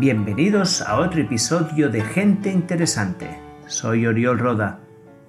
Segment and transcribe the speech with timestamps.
[0.00, 3.38] Bienvenidos a otro episodio de Gente Interesante.
[3.68, 4.80] Soy Oriol Roda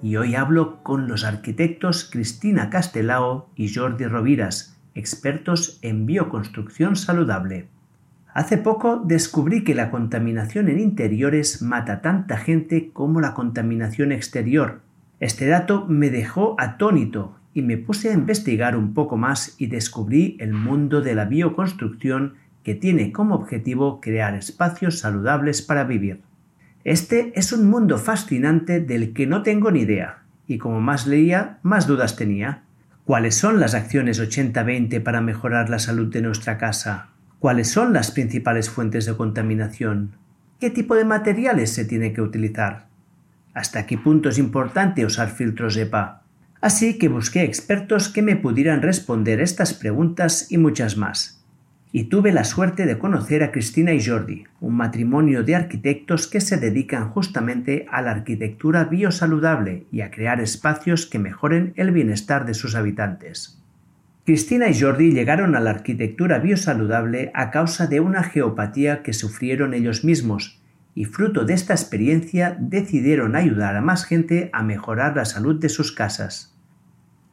[0.02, 7.68] y hoy hablo con los arquitectos Cristina Castelao y Jordi Roviras, expertos en bioconstrucción saludable.
[8.34, 14.80] Hace poco descubrí que la contaminación en interiores mata tanta gente como la contaminación exterior.
[15.20, 20.36] Este dato me dejó atónito y me puse a investigar un poco más y descubrí
[20.40, 22.34] el mundo de la bioconstrucción
[22.66, 26.22] que tiene como objetivo crear espacios saludables para vivir.
[26.82, 31.60] Este es un mundo fascinante del que no tengo ni idea, y como más leía,
[31.62, 32.64] más dudas tenía.
[33.04, 37.10] ¿Cuáles son las acciones 80-20 para mejorar la salud de nuestra casa?
[37.38, 40.16] ¿Cuáles son las principales fuentes de contaminación?
[40.58, 42.88] ¿Qué tipo de materiales se tiene que utilizar?
[43.54, 46.24] ¿Hasta qué punto es importante usar filtros EPA?
[46.60, 51.36] Así que busqué expertos que me pudieran responder estas preguntas y muchas más
[51.92, 56.40] y tuve la suerte de conocer a Cristina y Jordi, un matrimonio de arquitectos que
[56.40, 62.44] se dedican justamente a la arquitectura biosaludable y a crear espacios que mejoren el bienestar
[62.44, 63.62] de sus habitantes.
[64.24, 69.72] Cristina y Jordi llegaron a la arquitectura biosaludable a causa de una geopatía que sufrieron
[69.72, 70.60] ellos mismos,
[70.96, 75.68] y fruto de esta experiencia decidieron ayudar a más gente a mejorar la salud de
[75.68, 76.56] sus casas.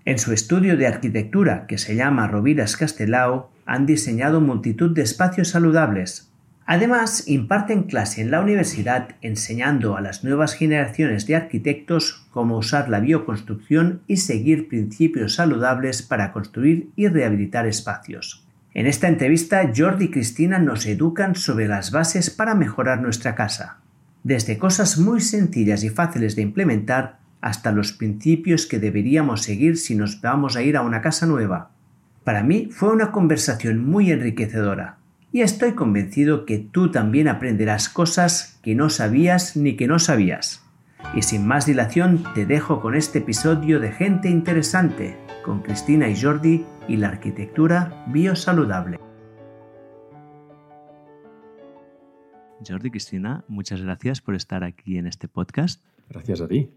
[0.06, 5.50] En su estudio de arquitectura, que se llama Roviras Castelao, han diseñado multitud de espacios
[5.50, 6.30] saludables.
[6.66, 12.88] Además, imparten clase en la universidad enseñando a las nuevas generaciones de arquitectos cómo usar
[12.88, 18.46] la bioconstrucción y seguir principios saludables para construir y rehabilitar espacios.
[18.74, 23.80] En esta entrevista, Jordi y Cristina nos educan sobre las bases para mejorar nuestra casa.
[24.24, 29.96] Desde cosas muy sencillas y fáciles de implementar hasta los principios que deberíamos seguir si
[29.96, 31.73] nos vamos a ir a una casa nueva.
[32.24, 34.98] Para mí fue una conversación muy enriquecedora
[35.32, 40.64] y estoy convencido que tú también aprenderás cosas que no sabías ni que no sabías.
[41.14, 46.16] Y sin más dilación te dejo con este episodio de Gente Interesante con Cristina y
[46.20, 49.00] Jordi y la arquitectura biosaludable.
[52.66, 55.84] Jordi, Cristina, muchas gracias por estar aquí en este podcast.
[56.10, 56.70] Gracias a ti.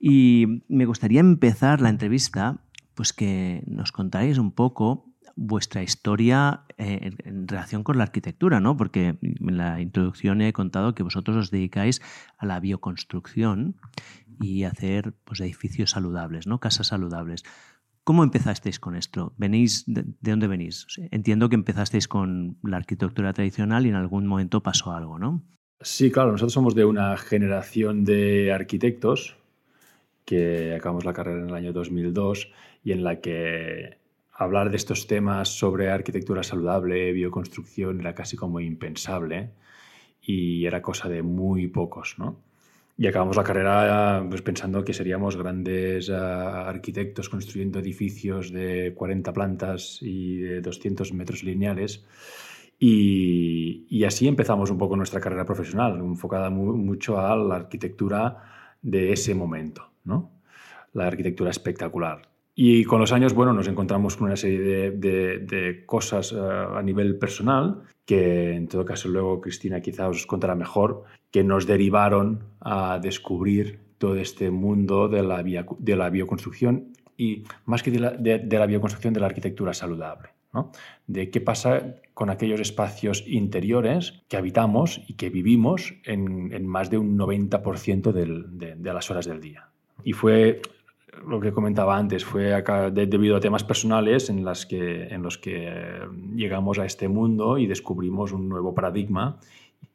[0.00, 2.64] Y me gustaría empezar la entrevista,
[3.00, 8.76] pues que nos contáis un poco vuestra historia eh, en relación con la arquitectura, ¿no?
[8.76, 12.02] Porque en la introducción he contado que vosotros os dedicáis
[12.36, 13.76] a la bioconstrucción
[14.38, 16.60] y hacer pues, edificios saludables, ¿no?
[16.60, 17.42] Casas saludables.
[18.04, 19.32] ¿Cómo empezasteis con esto?
[19.38, 20.86] ¿Venís de, de, dónde venís?
[21.10, 25.42] Entiendo que empezasteis con la arquitectura tradicional y en algún momento pasó algo, ¿no?
[25.80, 29.39] Sí, claro, nosotros somos de una generación de arquitectos
[30.30, 32.52] que acabamos la carrera en el año 2002
[32.84, 33.98] y en la que
[34.32, 39.50] hablar de estos temas sobre arquitectura saludable, bioconstrucción, era casi como impensable
[40.22, 42.44] y era cosa de muy pocos, ¿no?
[42.96, 49.32] Y acabamos la carrera pues, pensando que seríamos grandes uh, arquitectos construyendo edificios de 40
[49.32, 52.04] plantas y de 200 metros lineales.
[52.78, 58.44] Y, y, así empezamos un poco nuestra carrera profesional, enfocada muy, mucho a la arquitectura
[58.80, 59.89] de ese momento.
[60.04, 60.30] ¿No?
[60.92, 62.30] La arquitectura espectacular.
[62.62, 67.16] Y con los años, bueno, nos encontramos con una serie de, cosas eh, a nivel
[67.16, 72.98] personal, que en todo caso luego Cristina quizá os contará mejor, que nos derivaron a
[73.00, 79.26] descubrir todo este mundo de la, bioconstrucción y más que de la, bioconstrucción, de la
[79.26, 80.30] arquitectura saludable.
[81.06, 86.98] de qué pasa con aquellos espacios interiores que habitamos y que vivimos en, más de
[86.98, 89.69] un 90% del, de, de, las horas del día.
[90.04, 90.62] Y fue
[91.26, 92.62] lo que comentaba antes, fue
[92.92, 96.00] debido a temas personales en, las que, en los que
[96.34, 99.38] llegamos a este mundo y descubrimos un nuevo paradigma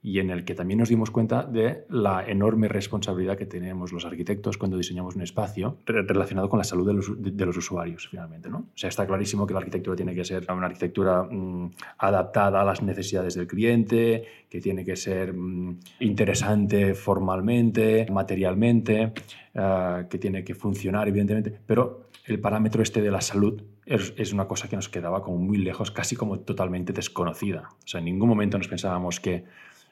[0.06, 4.06] y en el que también nos dimos cuenta de la enorme responsabilidad que tenemos los
[4.06, 8.48] arquitectos cuando diseñamos un espacio relacionado con la salud de los, usuarios, finalmente.
[8.48, 8.58] ¿no?
[8.58, 12.64] O sea, está clarísimo que la arquitectura tiene que ser una arquitectura mmm, adaptada a
[12.64, 19.12] las necesidades del cliente, que tiene que ser mmm, interesante formalmente, materialmente,
[19.56, 24.48] uh, que tiene que funcionar, evidentemente, pero el parámetro este de la salud es, una
[24.48, 27.70] cosa que nos quedaba como muy lejos, casi como totalmente desconocida.
[27.84, 29.46] O sea, en ningún momento nos pensábamos que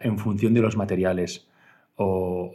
[0.03, 1.47] en función de los materiales
[1.95, 2.05] o,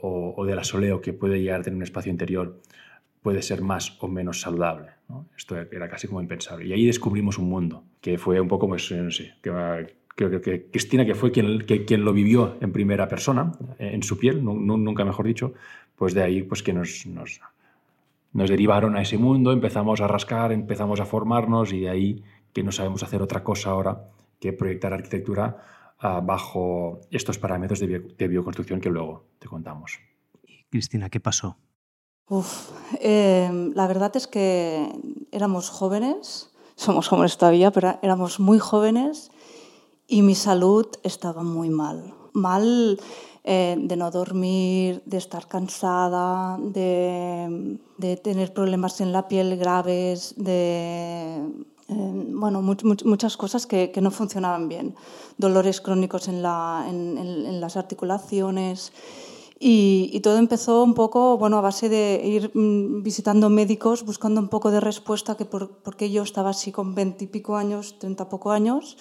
[0.02, 2.60] o, o del asoleo que puede llegar a tener un espacio interior,
[3.22, 4.88] puede ser más o menos saludable.
[5.36, 6.66] Esto era casi como impensable.
[6.66, 9.50] Y ahí descubrimos un mundo que fue un poco, pues, no sé, que,
[10.16, 15.04] que, Cristina, que fue quien, quien lo vivió en primera persona, en su piel, nunca
[15.04, 15.54] mejor dicho,
[15.96, 17.06] pues de ahí pues que nos,
[18.32, 22.22] nos derivaron a ese mundo, empezamos a rascar, empezamos a formarnos y de ahí
[22.52, 24.04] que no sabemos hacer otra cosa ahora
[24.40, 25.56] que proyectar arquitectura
[25.98, 29.98] ah, bajo estos parámetros de, bioconstrucción que luego te contamos.
[30.70, 31.56] Cristina, ¿qué pasó?
[33.00, 34.92] Em, la verdad es que
[35.32, 39.30] éramos jóvenes, somos jóvenes todavía, pero éramos muy jóvenes
[40.06, 42.14] y mi salud estaba muy mal.
[42.34, 42.98] Mal
[43.50, 51.40] eh, de no dormir, de estar cansada, de, tener problemas en la piel graves, de
[51.88, 54.94] eh, bueno, muchas cosas que, no funcionaban bien.
[55.38, 58.92] Dolores crónicos en, las articulaciones.
[59.58, 64.48] Y, todo empezó un poco bueno, a base de ir mm, visitando médicos, buscando un
[64.48, 68.98] poco de respuesta, que porque yo estaba así con veintipico años, treinta poco años,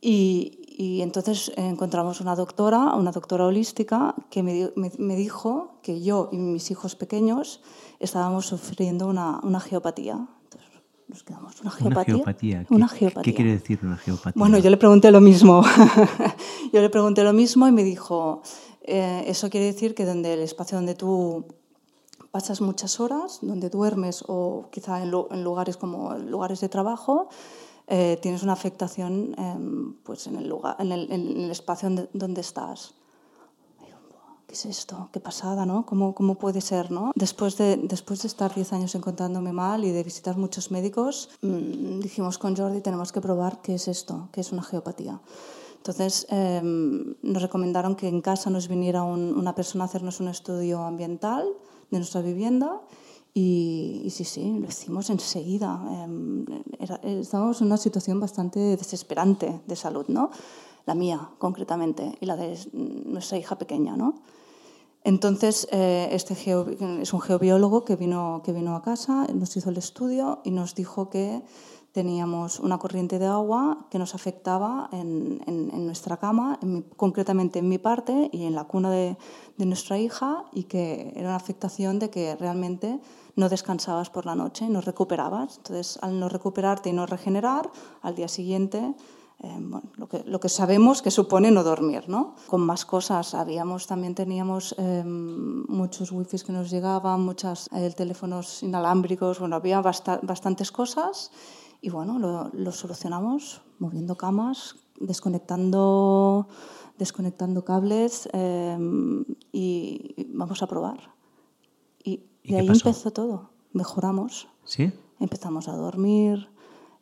[0.00, 6.28] y, y entonces encontramos una doctora, una doctora holística, que me, me, dijo que yo
[6.32, 7.62] y mis hijos pequeños
[7.98, 10.28] estábamos sufriendo una, una geopatía.
[11.08, 12.66] Nos quedamos, ¿una geopatía?
[12.68, 13.22] ¿Una geopatía?
[13.22, 14.34] ¿Qué, quiere decir una geopatía?
[14.36, 15.62] Bueno, yo le pregunté lo mismo.
[16.72, 18.42] yo le pregunté lo mismo y me dijo,
[18.82, 21.46] eh, eso quiere decir que donde el espacio donde tú
[22.30, 27.30] pasas muchas horas, donde duermes o quizá en, en lugares como lugares de trabajo,
[27.90, 32.40] eh, tienes una afectación em, pues en, el lugar, en, el, en el espacio donde,
[32.42, 32.94] estás.
[34.48, 35.10] ¿Qué es esto?
[35.12, 35.84] Qué pasada, ¿no?
[35.84, 37.12] ¿Cómo, cómo puede ser, no?
[37.14, 42.00] Después de, después de estar 10 años encontrándome mal y de visitar muchos médicos, mmm,
[42.00, 45.20] dijimos con Jordi, tenemos que probar qué es esto, qué es una geopatía.
[45.76, 50.28] Entonces eh, nos recomendaron que en casa nos viniera un, una persona a hacernos un
[50.28, 51.44] estudio ambiental
[51.90, 52.80] de nuestra vivienda
[53.34, 55.78] y, sí, sí, lo hicimos enseguida.
[56.02, 56.46] Em,
[57.02, 60.30] estábamos en una situación bastante desesperante de salud, ¿no?
[60.86, 64.14] La mía, concretamente, y la de nuestra hija pequeña, ¿no?
[65.04, 69.76] Entonces, eh, este es un geobiólogo que vino, que vino a casa, nos hizo el
[69.76, 71.42] estudio y nos dijo que
[71.92, 76.58] teníamos una corriente de agua que nos afectaba en, en, nuestra cama,
[76.96, 79.16] concretamente en mi parte y en la cuna de,
[79.56, 83.00] de, nuestra hija, y que era una afectación de que realmente
[83.36, 85.56] no descansabas por la noche, no recuperabas.
[85.56, 87.70] Entonces, al no recuperarte y no regenerar,
[88.02, 88.94] al día siguiente
[89.40, 92.34] eh, bueno, lo, que, lo, que, sabemos que supone no dormir, ¿no?
[92.48, 98.64] Con más cosas, habíamos, también teníamos eh, muchos wifis que nos llegaban, muchos eh, teléfonos
[98.64, 101.30] inalámbricos, bueno, había bastantes cosas
[101.80, 106.48] y bueno, lo, lo, solucionamos moviendo camas, desconectando,
[106.98, 111.14] desconectando cables em, y vamos a probar.
[112.02, 113.50] Y, ¿Y, ahí empezó todo.
[113.72, 114.48] Mejoramos.
[114.64, 114.92] ¿Sí?
[115.20, 116.48] Empezamos a dormir,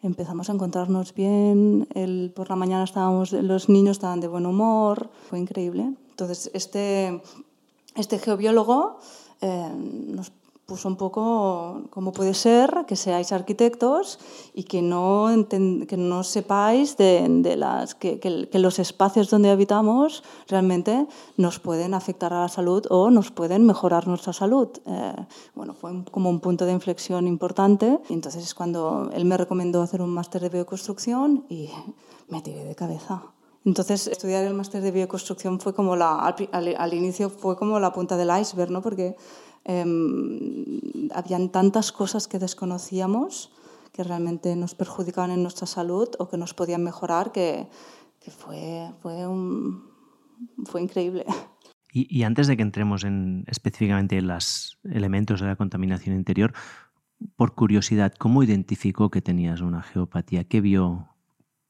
[0.02, 1.88] empezamos a encontrarnos bien.
[1.94, 5.10] El, por la mañana estábamos, los niños estaban de buen humor.
[5.28, 5.92] Fue increíble.
[6.10, 7.22] Entonces, este,
[7.94, 8.98] este geobiólogo
[9.40, 10.30] eh, nos
[10.66, 14.18] puso un poco cómo puede ser que seáis arquitectos
[14.52, 20.24] y que no, que no sepáis de, de las, que, que, los espacios donde habitamos
[20.48, 24.68] realmente nos pueden afectar a la salud o nos pueden mejorar nuestra salud.
[24.86, 25.14] Eh,
[25.54, 28.00] bueno, fue como un punto de inflexión importante.
[28.08, 31.70] Y entonces es cuando él me recomendó hacer un máster de bioconstrucción y
[32.28, 33.22] me tiré de cabeza.
[33.64, 37.80] Entonces, estudiar el máster de bioconstrucción fue como la, al, al, al, inicio fue como
[37.80, 38.80] la punta del iceberg, ¿no?
[38.80, 39.16] Porque
[39.66, 43.50] eh, habían tantas cosas que desconocíamos
[43.96, 47.66] que realmente nos perjudicaban en nuestra salud o que nos podían mejorar, que,
[48.28, 49.24] fue, fue,
[50.66, 51.24] fue increíble.
[51.90, 56.52] Y, y, antes de que entremos en, específicamente en los elementos de la contaminación interior,
[57.36, 60.44] por curiosidad, ¿cómo identificó que tenías una geopatía?
[60.44, 61.15] ¿Qué vio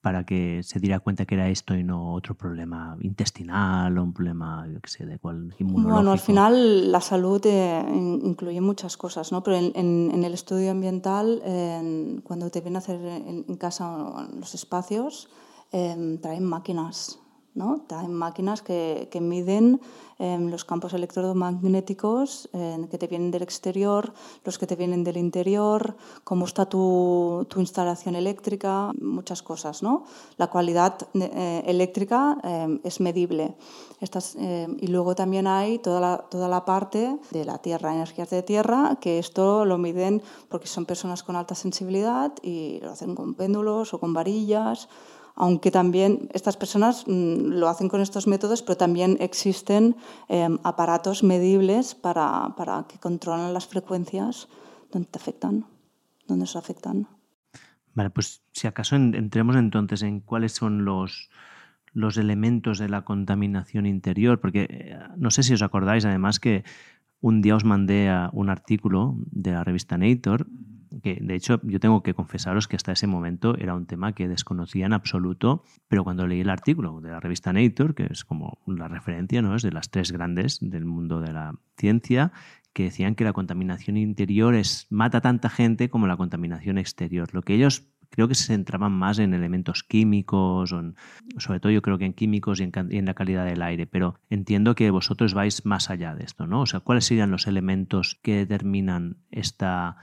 [0.06, 4.12] para que se diera cuenta que era esto y no otro problema intestinal o un
[4.12, 5.94] problema, yo qué sé, de cuál inmunológico?
[5.96, 7.84] Bueno, al final la salud eh,
[8.22, 9.42] incluye muchas cosas, ¿no?
[9.42, 11.42] Pero en, el estudio ambiental,
[12.22, 15.28] cuando te vienen a hacer en, casa los espacios,
[15.72, 17.18] eh, traen máquinas
[17.56, 17.80] ¿no?
[17.90, 19.80] Hay máquinas que, miden
[20.18, 24.12] eh, los campos electromagnéticos eh, que te vienen del exterior,
[24.44, 29.82] los que te vienen del interior, cómo está tu, instalación eléctrica, muchas cosas.
[29.82, 30.04] ¿no?
[30.36, 33.56] La cualidad eh, eléctrica eh, es medible.
[34.38, 38.42] Eh, y luego también hay toda la, toda la parte de la tierra, energías de
[38.42, 43.34] tierra, que esto lo miden porque son personas con alta sensibilidad y lo hacen con
[43.34, 44.88] péndulos o con varillas
[45.36, 49.96] aunque también estas personas mm, lo hacen con estos métodos, pero también existen
[50.28, 54.48] em, aparatos medibles para, para, que controlan las frecuencias
[54.90, 55.66] donde te afectan,
[56.26, 57.06] donde se afectan.
[57.94, 61.30] Vale, pues si acaso entremos entonces en cuáles son los,
[61.92, 66.64] los elementos de la contaminación interior, porque eh, no sé si os acordáis además que
[67.20, 70.44] un día os mandé a un artículo de la revista Nature
[71.06, 74.26] que de hecho yo tengo que confesaros que hasta ese momento era un tema que
[74.26, 78.58] desconocía en absoluto, pero cuando leí el artículo de la revista Nature, que es como
[78.66, 79.54] la referencia, ¿no?
[79.54, 82.32] Es de las tres grandes del mundo de la ciencia,
[82.72, 87.32] que decían que la contaminación interior es, mata tanta gente como la contaminación exterior.
[87.32, 90.75] Lo que ellos creo que se centraban más en elementos químicos,
[91.38, 93.86] sobre todo yo creo que en químicos y en, y en, la calidad del aire,
[93.86, 96.62] pero entiendo que vosotros vais más allá de esto, ¿no?
[96.62, 99.98] O sea, ¿cuáles serían los elementos que determinan esta,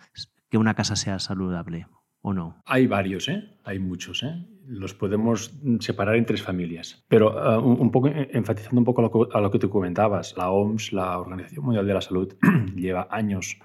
[0.53, 1.88] que una casa sea saludable
[2.22, 2.62] o no?
[2.67, 3.57] Hay varios, ¿eh?
[3.63, 4.45] Hay muchos, ¿eh?
[4.67, 7.03] Los podemos separar en tres familias.
[7.07, 9.01] Pero uh, un, poco, enfatizando un poco
[9.33, 12.36] a lo, que, a tú comentabas, la OMS, la Organización Mundial de la Salud,
[12.75, 13.57] lleva años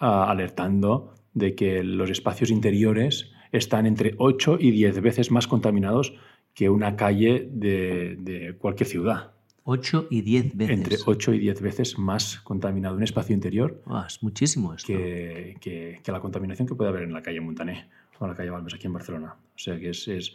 [0.00, 6.16] uh, alertando de que los espacios interiores están entre 8 y 10 veces más contaminados
[6.52, 9.33] que una calle de cualquier ciudad.
[9.64, 10.76] 8 y 10 veces.
[10.76, 13.82] Entre 8 y 10 veces más contaminado un espacio interior.
[13.86, 14.88] Oh, es muchísimo esto.
[14.88, 18.36] Que, que, que, la contaminación que puede haber en la calle Montané o en la
[18.36, 19.34] calle Balmes aquí en Barcelona.
[19.54, 20.06] O sea que es.
[20.06, 20.34] es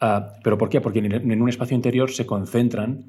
[0.00, 0.80] uh, ¿Pero por qué?
[0.80, 3.04] Porque en, en, un espacio interior se concentran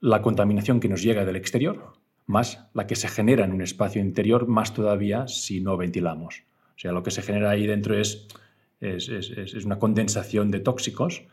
[0.00, 1.94] la contaminación que nos llega del exterior,
[2.26, 6.44] más la que se genera en un espacio interior, más todavía si no ventilamos.
[6.76, 8.28] O sea, lo que se genera ahí dentro es,
[8.80, 11.24] es, es, es una condensación de tóxicos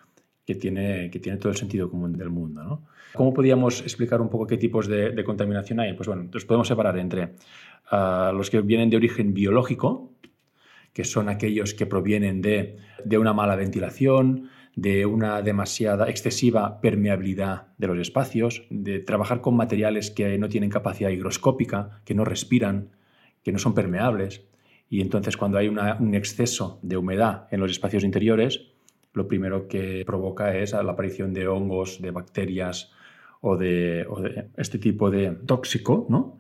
[0.50, 2.64] que tiene, que tiene todo el sentido común del mundo.
[2.64, 2.88] ¿no?
[3.14, 5.94] ¿Cómo podríamos explicar un poco qué tipos de, contaminación hay?
[5.94, 7.36] Pues bueno, los podemos separar entre
[7.92, 10.12] uh, los que vienen de origen biológico,
[10.92, 12.80] que son aquellos que provienen de,
[13.16, 20.10] una mala ventilación, de una demasiada excesiva permeabilidad de los espacios, de trabajar con materiales
[20.10, 22.90] que no tienen capacidad higroscópica, que no respiran,
[23.44, 24.48] que no son permeables.
[24.90, 28.72] Y entonces cuando hay un exceso de humedad en los espacios interiores,
[29.14, 32.92] lo primero que provoca es la aparición de hongos, de bacterias
[33.42, 34.06] o de,
[34.58, 36.40] este tipo de tóxico, ¿no?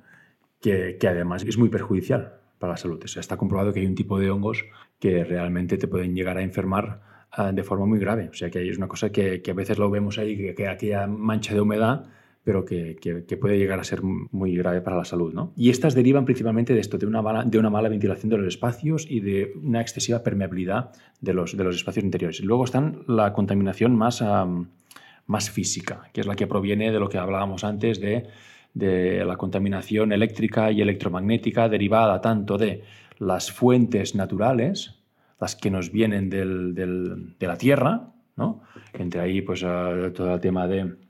[0.62, 3.02] que, además es muy perjudicial para la salud.
[3.02, 4.66] O está comprobado que hay un tipo de hongos
[5.00, 7.02] que realmente te pueden llegar a enfermar
[7.38, 8.30] uh, de forma muy grave.
[8.30, 10.68] O sea, que es una cosa que, que a veces lo vemos ahí, que, que
[10.68, 12.08] aquella mancha de humedad
[12.50, 15.32] pero que, que, puede llegar a ser muy grave para la salud.
[15.36, 15.54] ¿no?
[15.56, 18.48] Y estas derivan principalmente de esto, de una, mala, de una mala ventilación de los
[18.48, 20.90] espacios y de una excesiva permeabilidad
[21.22, 22.40] de los, de los espacios interiores.
[22.44, 24.24] Luego están la contaminación más,
[25.28, 28.26] más física, que es la que proviene de lo que hablábamos antes de,
[28.74, 32.82] de la contaminación eléctrica y electromagnética derivada tanto de
[33.20, 34.96] las fuentes naturales,
[35.40, 38.64] las que nos vienen del, del, de la Tierra, ¿no?
[38.94, 41.09] entre ahí pues, uh, todo el tema de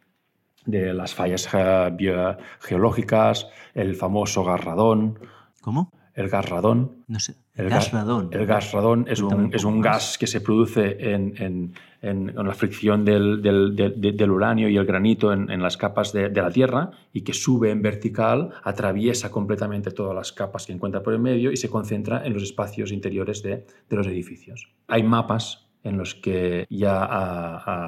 [0.71, 5.19] de las fallas ge geológicas, el famoso gas radón.
[5.61, 5.91] ¿Cómo?
[6.13, 7.03] El gas radón.
[7.07, 7.35] No sé.
[7.55, 8.29] El gas radón.
[8.31, 12.45] El gas radón es un, es un gas que se produce en, en, en, en
[12.45, 16.41] la fricción del, del, del, del, uranio y el granito en, las capas de, de,
[16.41, 21.13] la Tierra y que sube en vertical, atraviesa completamente todas las capas que encuentra por
[21.13, 24.69] el medio y se concentra en los espacios interiores de, de los edificios.
[24.87, 27.03] Hay mapas en los que ya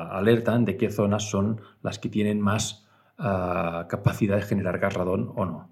[0.09, 5.17] alertan de qué zonas son las que tienen más a, capacidad de generar gas o
[5.45, 5.69] no.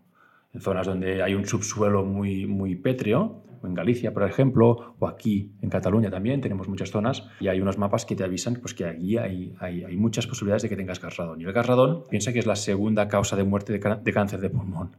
[0.53, 5.51] En zonas donde hay un subsuelo muy, muy pétreo, en Galicia, por ejemplo, o aquí
[5.61, 8.85] en Cataluña también, tenemos muchas zonas y hay unos mapas que te avisan pues, que
[8.85, 11.17] aquí hay, hay, muchas posibilidades de que tengas gas.
[11.37, 14.49] Y el gas radón piensa que es la segunda causa de muerte de cáncer de
[14.49, 14.95] pulmón.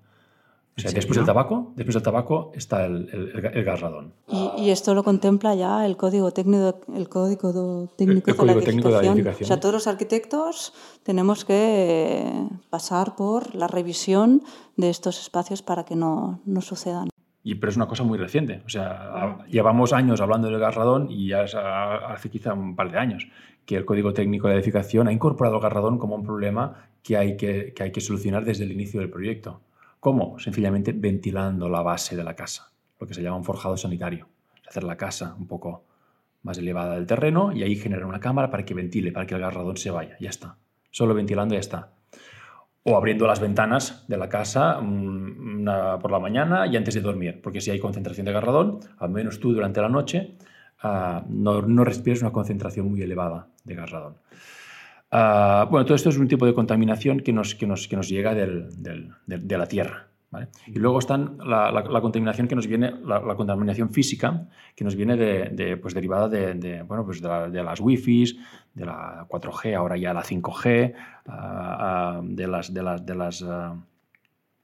[0.76, 4.14] O sea, después del tabaco, después del tabaco está el, el, el gas radón.
[4.28, 8.54] Y, y, esto lo contempla ya el código técnico, el código técnico, el, el código
[8.54, 9.44] de, la técnico de la edificación.
[9.44, 10.72] O sea, todos los arquitectos
[11.02, 12.24] tenemos que
[12.70, 14.42] pasar por la revisión
[14.76, 17.10] de estos espacios para que no, no sucedan.
[17.42, 18.62] Y, pero es una cosa muy reciente.
[18.66, 21.44] O sea, llevamos años hablando del gas radón y ya
[22.08, 23.28] hace quizá un par de años
[23.64, 26.88] que el Código Técnico de la Edificación ha incorporado el gas radón como un problema
[27.02, 29.60] que hay que, que hay que solucionar desde el inicio del proyecto.
[30.00, 30.38] ¿Cómo?
[30.38, 34.28] Sencillamente ventilando la base de la casa, lo que se llama un forjado sanitario.
[34.66, 35.84] Hacer la casa un poco
[36.42, 39.42] más elevada del terreno y ahí generar una cámara para que ventile, para que el
[39.42, 40.16] gas radón se vaya.
[40.18, 40.56] Ya está.
[40.90, 41.90] Solo ventilando ya está.
[42.82, 45.66] O abriendo las ventanas de la casa mm,
[46.00, 49.10] por la mañana y antes de dormir, porque si hay concentración de gas radón, al
[49.10, 50.38] menos tú durante la noche
[50.82, 54.14] uh, no, no respires una concentración muy elevada de gas radón.
[55.12, 58.08] Uh, bueno, todo esto es un tipo de contaminación que nos, que nos, que nos
[58.08, 60.06] llega de, la Tierra.
[60.68, 65.76] Y luego están la, contaminación que nos viene, la, contaminación física, que nos viene de,
[65.78, 68.38] pues derivada de, bueno, pues de, las Wi-Fi,
[68.74, 70.94] de la 4G, ahora ya la 5G,
[71.26, 73.44] uh, uh, de las, de las, de las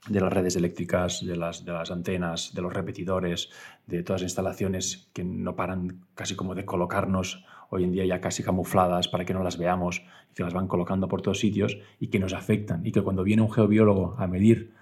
[0.09, 3.51] de las redes eléctricas, de las, de las antenas, de los repetidores,
[3.87, 8.21] de todas las instalaciones que no paran casi como de colocarnos hoy en día ya
[8.21, 10.03] casi camufladas para que no las veamos
[10.35, 13.43] que las van colocando por todos sitios y que nos afectan y que cuando viene
[13.43, 14.73] un geobiólogo a medir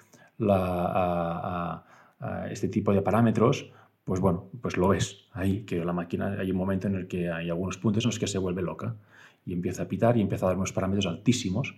[2.50, 3.71] este tipo de parámetros
[4.05, 7.31] pues bueno, pues lo ves ahí, que la máquina, hay un momento en el que
[7.31, 8.95] hay algunos puntos en los que se vuelve loca
[9.47, 11.75] y empieza a pitar y empieza a dar unos parámetros altísimos.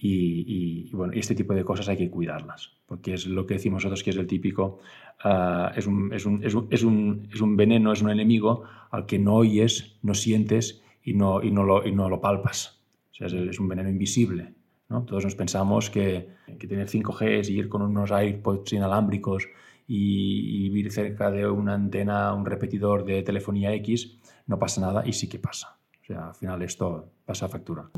[0.00, 4.04] Y, bueno, este tipo de cosas hay que cuidarlas, porque es lo que decimos nosotros
[4.04, 4.78] que es el típico,
[5.24, 8.62] ah, es, un, es, un, es, un, es, un, veneno, es un enemigo
[8.92, 12.80] al que no oyes, no sientes y no, y no, lo, no lo palpas.
[13.10, 14.54] O sea, es, un veneno invisible.
[14.88, 15.02] ¿no?
[15.02, 16.28] Todos nos pensamos que,
[16.60, 19.48] que tener 5G y ir con unos AirPods inalámbricos
[19.88, 25.02] y, y vivir cerca de una antena, un repetidor de telefonía X, no pasa nada
[25.04, 25.76] y sí que pasa.
[26.02, 27.90] O sea, al final esto pasa factura.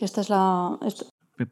[0.00, 0.78] Esta es la.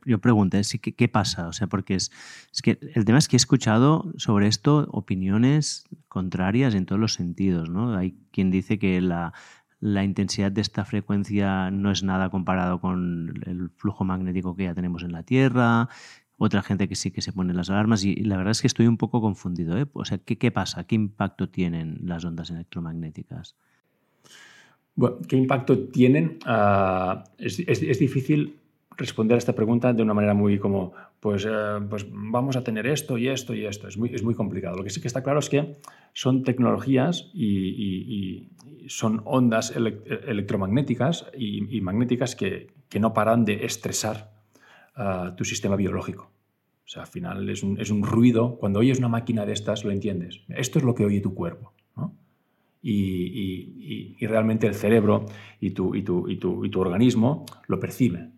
[0.05, 1.49] Yo pregunté, ¿qué, ¿qué, pasa?
[1.49, 2.11] O sea, porque es,
[2.53, 7.15] es, que el tema es que he escuchado sobre esto opiniones contrarias en todos los
[7.15, 7.95] sentidos, ¿no?
[7.95, 9.33] Hay quien dice que la,
[9.81, 14.75] la intensidad de esta frecuencia no es nada comparado con el flujo magnético que ya
[14.75, 15.89] tenemos en la Tierra,
[16.37, 18.87] otra gente que sí que se pone las alarmas y, la verdad es que estoy
[18.87, 19.77] un poco confundido.
[19.79, 19.87] ¿eh?
[19.93, 20.85] O sea, ¿qué, ¿qué, pasa?
[20.85, 23.57] ¿Qué impacto tienen las ondas electromagnéticas?
[25.29, 26.39] ¿qué impacto tienen?
[27.39, 28.60] Es, es, es, difícil
[29.01, 32.87] responder a esta pregunta de una manera muy como, pues, uh, pues vamos a tener
[32.87, 33.89] esto y esto y esto.
[33.89, 34.77] Es muy, es muy complicado.
[34.77, 35.77] Lo que sí que está claro es que
[36.13, 38.51] son tecnologías y, y,
[38.85, 44.33] y son ondas ele electromagnéticas y, magnéticas que, que, no paran de estresar
[44.97, 46.31] uh, tu sistema biológico.
[46.85, 48.59] O sea, al final es un, es un ruido.
[48.59, 50.43] Cuando oyes una máquina de estas, lo entiendes.
[50.49, 51.73] Esto es lo que oye tu cuerpo.
[51.97, 52.15] ¿no?
[52.83, 55.27] Y, y, y, realmente el cerebro
[55.61, 58.31] y tu, y, tu, y, tu, y tu organismo lo percibe.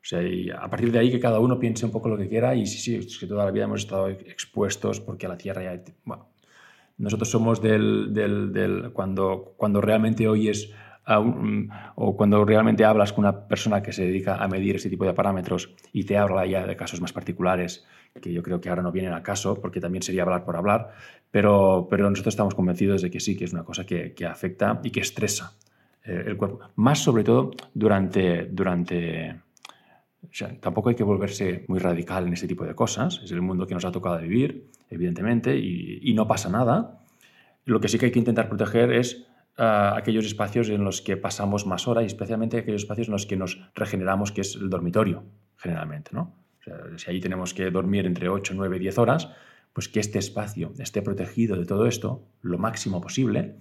[0.00, 2.28] O sea, y a partir de ahí que cada uno piense un poco lo que
[2.28, 5.36] quiera y sí, sí, es que toda la vida hemos estado expuestos porque a la
[5.36, 5.82] Tierra ya...
[6.04, 6.28] Bueno,
[6.96, 8.14] nosotros somos del...
[8.14, 10.72] del, del cuando, cuando realmente oyes
[11.06, 15.04] un, o cuando realmente hablas con una persona que se dedica a medir ese tipo
[15.04, 17.84] de parámetros y te habla ya de casos más particulares,
[18.20, 20.92] que yo creo que ahora no vienen a caso, porque también sería hablar por hablar,
[21.30, 24.80] pero, pero nosotros estamos convencidos de que sí, que es una cosa que, que afecta
[24.82, 25.56] y que estresa
[26.04, 26.60] eh, el cuerpo.
[26.76, 28.44] Más sobre todo durante...
[28.46, 29.47] durante
[30.60, 33.20] tampoco hay que volverse muy radical en ese tipo de cosas.
[33.22, 37.00] Es el mundo que nos ha tocado vivir, evidentemente, y, no pasa nada.
[37.64, 39.26] Lo que sí que hay que intentar proteger es
[39.58, 43.26] uh, aquellos espacios en los que pasamos más horas y especialmente aquellos espacios en los
[43.26, 45.24] que nos regeneramos, que es el dormitorio,
[45.56, 46.10] generalmente.
[46.12, 46.34] ¿no?
[46.96, 49.30] Si ahí tenemos que dormir entre 8, 9, 10 horas,
[49.72, 53.56] pues que este espacio esté protegido de todo esto lo máximo posible,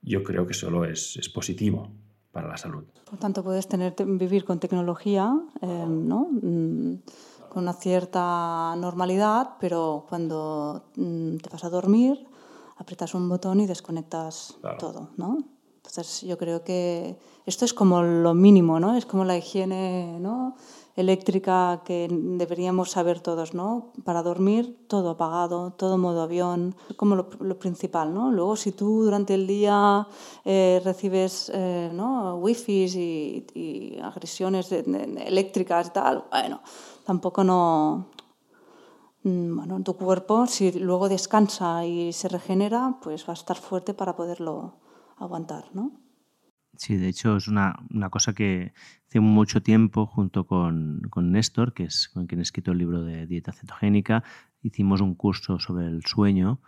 [0.00, 1.92] yo creo que solo es, es positivo
[2.38, 2.84] para la salud.
[3.04, 6.28] Por tanto, puedes tener, vivir con tecnología, eh, ¿no?
[6.30, 7.02] Mm,
[7.48, 12.28] con una cierta normalidad, pero cuando mm, te vas a dormir,
[12.76, 14.78] apretas un botón y desconectas claro.
[14.78, 15.38] todo, ¿no?
[15.76, 18.96] Entonces, yo creo que esto es como lo mínimo, ¿no?
[18.96, 20.54] Es como la higiene, ¿no?
[20.98, 23.92] Eléctrica que deberíamos saber todos, ¿no?
[24.04, 28.32] Para dormir, todo apagado, todo modo avión, como lo, lo principal, ¿no?
[28.32, 30.08] Luego, si tú durante el día
[30.44, 32.36] eh, recibes, eh, ¿no?
[32.36, 36.60] Wifi y, y agresiones de, de, eléctricas y tal, bueno,
[37.04, 38.06] tampoco no...
[39.22, 43.94] Mm, bueno, tu cuerpo, si luego descansa y se regenera, pues va a estar fuerte
[43.94, 44.74] para poderlo
[45.18, 46.07] aguantar, ¿no?
[46.78, 48.72] Sí, de hecho es una, una, cosa que
[49.08, 53.02] hace mucho tiempo, junto con, con, Néstor, que es con quien he escrito el libro
[53.02, 54.22] de dieta cetogénica,
[54.62, 56.60] hicimos un curso sobre el sueño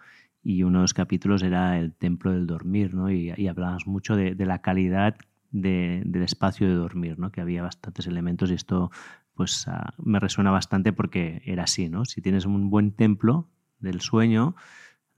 [0.42, 3.08] y uno de los capítulos era el templo del dormir, ¿no?
[3.08, 3.50] Y, y
[3.86, 5.16] mucho de, de la calidad
[5.52, 7.30] de, del espacio de dormir, ¿no?
[7.30, 8.90] Que había bastantes elementos y esto
[9.34, 12.04] pues uh, me resuena bastante porque era así, ¿no?
[12.04, 14.56] Si tienes un buen templo del sueño,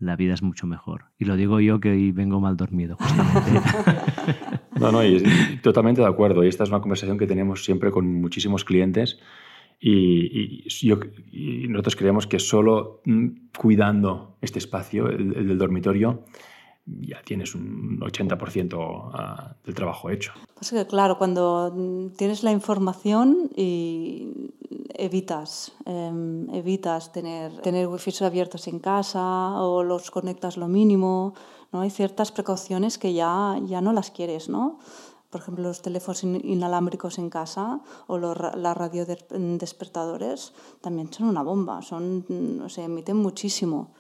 [0.03, 1.05] la vida es mucho mejor.
[1.19, 3.61] Y lo digo yo que hoy vengo mal dormido, justamente.
[4.81, 5.23] No, no, y,
[5.63, 6.43] totalmente de acuerdo.
[6.43, 9.21] Y esta es una conversación que tenemos siempre con muchísimos clientes.
[9.79, 10.65] Y,
[11.69, 16.25] nosotros creemos que solo mm, cuidando este espacio, el del dormitorio,
[16.87, 20.33] ya tienes un 80% uh, del trabajo hecho.
[20.55, 21.73] Pues que, claro, cuando
[22.17, 24.51] tienes la información y
[24.95, 31.35] evitas, eh, evitas tener, tener wifi abiertos en casa o los conectas lo mínimo,
[31.73, 31.81] ¿no?
[31.81, 34.79] Hay ciertas precauciones que ya, ya no las quieres, ¿no?
[35.31, 41.81] Por ejemplo, los teléfonos inalámbricos en casa o los, las radiodespertadores también son una bomba,
[41.81, 43.95] son, o sea, emiten muchísimo.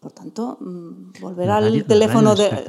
[0.00, 2.64] Por tanto, mm, volver al teléfono de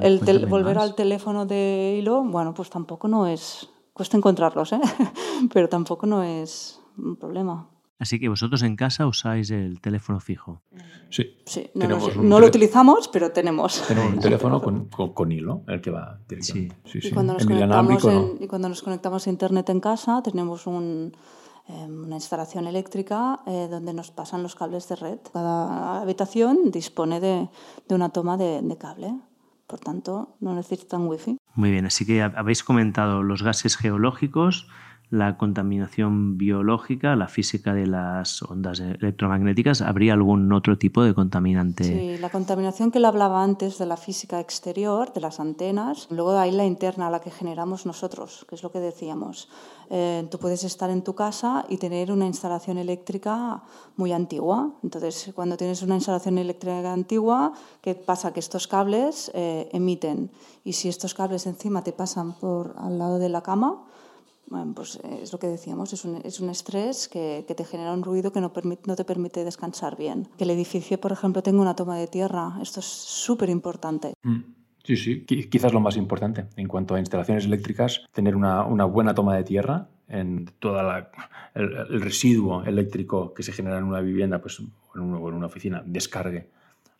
[0.00, 0.84] el tel, volver más.
[0.84, 4.80] al teléfono de hilo, bueno, pues tampoco no es cuesta encontrarlos, ¿eh?
[5.52, 7.68] pero tampoco no es un problema.
[7.98, 10.60] Así que vosotros en casa usáis el teléfono fijo.
[11.08, 11.36] Sí.
[11.46, 13.80] sí no, no, no lo utilizamos, pero tenemos.
[13.86, 16.74] Tenemos un teléfono con, con, con, hilo, el que va directamente.
[16.84, 17.00] Sí.
[17.00, 20.66] Sí, y, cuando nos conectamos en, y cuando nos conectamos a internet en casa, tenemos
[20.66, 21.12] un
[21.68, 25.18] una instalación eléctrica eh, donde nos pasan los cables de red.
[25.32, 27.48] Cada habitación dispone de,
[27.88, 29.14] de una toma de, de, cable,
[29.66, 31.38] por tanto no necesitan wifi.
[31.54, 34.68] Muy bien, así que habéis comentado los gases geológicos,
[35.12, 41.84] la contaminación biológica, la física de las ondas electromagnéticas, ¿habría algún otro tipo de contaminante?
[41.84, 46.38] Sí, la contaminación que le hablaba antes de la física exterior, de las antenas, luego
[46.38, 49.50] hay la interna, la que generamos nosotros, que es lo que decíamos.
[49.90, 53.64] Eh, tú puedes estar en tu casa y tener una instalación eléctrica
[53.96, 54.72] muy antigua.
[54.82, 58.32] Entonces, cuando tienes una instalación eléctrica antigua, ¿qué pasa?
[58.32, 60.30] Que estos cables eh, emiten.
[60.64, 63.84] Y si estos cables encima te pasan por al lado de la cama,
[64.74, 67.92] pues eh, es lo que decíamos, es un, es un estrés que, que, te genera
[67.92, 68.52] un ruido que no,
[68.86, 70.28] no, te permite descansar bien.
[70.36, 74.14] Que el edificio, por ejemplo, tenga una toma de tierra, esto es súper importante.
[74.22, 74.40] Mm.
[74.84, 79.14] Sí, sí, quizás lo más importante en cuanto a instalaciones eléctricas, tener una, una buena
[79.14, 81.06] toma de tierra en todo el,
[81.54, 86.48] el, residuo eléctrico que se genera en una vivienda, pues un, en una oficina, descargue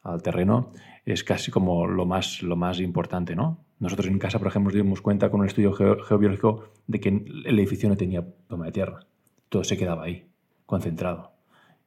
[0.02, 0.72] al terreno,
[1.04, 3.64] es casi como lo más, lo más importante, ¿no?
[3.78, 7.58] Nosotros en casa, por ejemplo, nos dimos cuenta con un estudio geobiológico de que el
[7.58, 9.00] edificio no tenía toma de tierra.
[9.48, 10.28] Todo se quedaba ahí,
[10.66, 11.32] concentrado.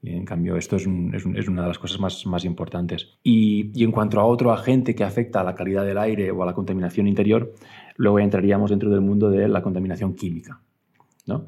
[0.02, 3.18] Y en cambio, esto es, es una de las cosas más, más importantes.
[3.24, 6.44] Y, y, en cuanto a otro agente que afecta a la calidad del aire o
[6.44, 7.54] a la contaminación interior,
[7.96, 10.62] luego entraríamos dentro del mundo de la contaminación química.
[11.26, 11.46] ¿no?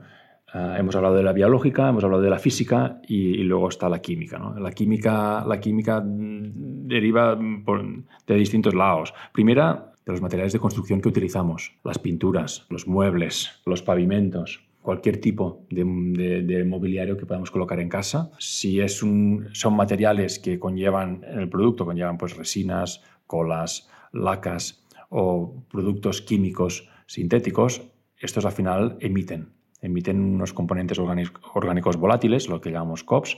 [0.54, 4.00] Uh, hemos hablado de la biológica, hemos hablado de la física y, luego está la
[4.00, 4.40] química.
[4.58, 5.44] La química.
[5.46, 7.86] La química deriva por,
[8.26, 9.14] de distintos lados.
[9.34, 15.20] Primera, de los materiales de construcción que utilizamos, las pinturas, los muebles, los pavimentos, cualquier
[15.20, 18.32] tipo de, mobiliario que podamos colocar en casa.
[18.40, 26.22] Si son materiales que conllevan en el producto, conllevan pues resinas, colas, lacas o productos
[26.22, 27.82] químicos sintéticos,
[28.18, 29.50] estos al final emiten,
[29.82, 33.38] emiten unos componentes orgánicos volátiles, lo que llamamos COPS,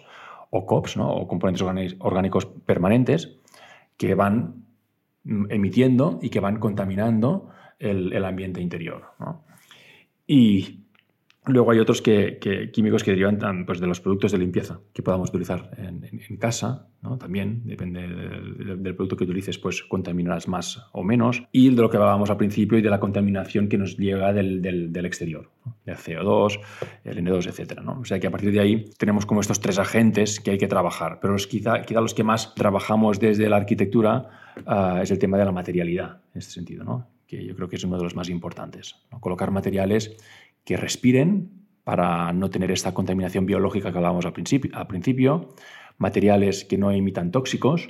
[0.50, 3.38] o COPS, o componentes orgánicos permanentes,
[3.98, 4.66] que van
[5.50, 9.04] emitiendo y que van contaminando el, ambiente interior.
[11.54, 15.04] Luego hay otros que, que, químicos que derivan pues, de los productos de limpieza que
[15.04, 16.88] podamos utilizar en, en, en casa.
[17.02, 17.18] ¿no?
[17.18, 21.44] También depende del, del, producto que utilices, pues contaminarás más o menos.
[21.52, 24.62] Y de lo que hablábamos al principio y de la contaminación que nos llega del,
[24.62, 25.78] del, del exterior, ¿no?
[25.86, 26.60] el CO2,
[27.04, 27.82] el N2, etc.
[27.82, 28.00] ¿no?
[28.00, 30.68] O sea que a partir de ahí tenemos como estos tres agentes que hay que
[30.68, 31.20] trabajar.
[31.22, 34.30] Pero los, quizá, quizá los que más trabajamos desde la arquitectura
[34.66, 37.84] uh, es el tema de la materialidad, en este sentido, que yo creo que es
[37.84, 38.96] uno de los más importantes.
[39.20, 40.18] Colocar materiales
[40.70, 41.50] que respiren
[41.84, 44.34] para no tener esta contaminación biológica que hablábamos al
[44.74, 45.50] al principio,
[45.98, 47.90] materiales que no emitan tóxicos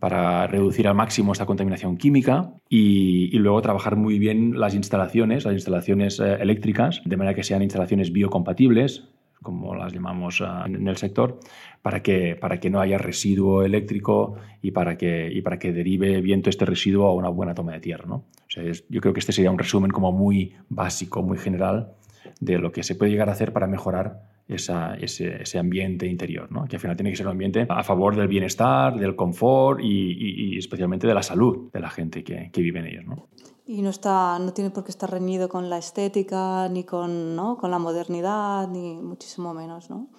[0.00, 5.44] para reducir al máximo esta contaminación química y, y luego trabajar muy bien las instalaciones,
[5.44, 9.04] las instalaciones eh, eléctricas, de manera que sean instalaciones biocompatibles,
[9.40, 11.38] como las llamamos uh, en el sector,
[11.80, 16.20] para que, para que no haya residuo eléctrico y para, que, y para que derive
[16.22, 18.06] viento este residuo a una buena toma de tierra.
[18.08, 18.16] ¿no?
[18.16, 21.92] O sea, es, yo creo que este sería un resumen como muy básico, muy general
[22.40, 26.50] de lo que se puede llegar a hacer para mejorar esa, ese, ese, ambiente interior,
[26.52, 26.66] ¿no?
[26.66, 30.12] que al final tiene que ser un ambiente a favor del bienestar, del confort y,
[30.12, 33.04] y, y especialmente de la salud de la gente que, que vive en ellos.
[33.06, 33.28] ¿no?
[33.66, 37.56] Y no, está, no tiene por qué estar reñido con la estética, ni con, ¿no?
[37.56, 39.90] con la modernidad, ni muchísimo menos.
[39.90, 40.10] ¿no?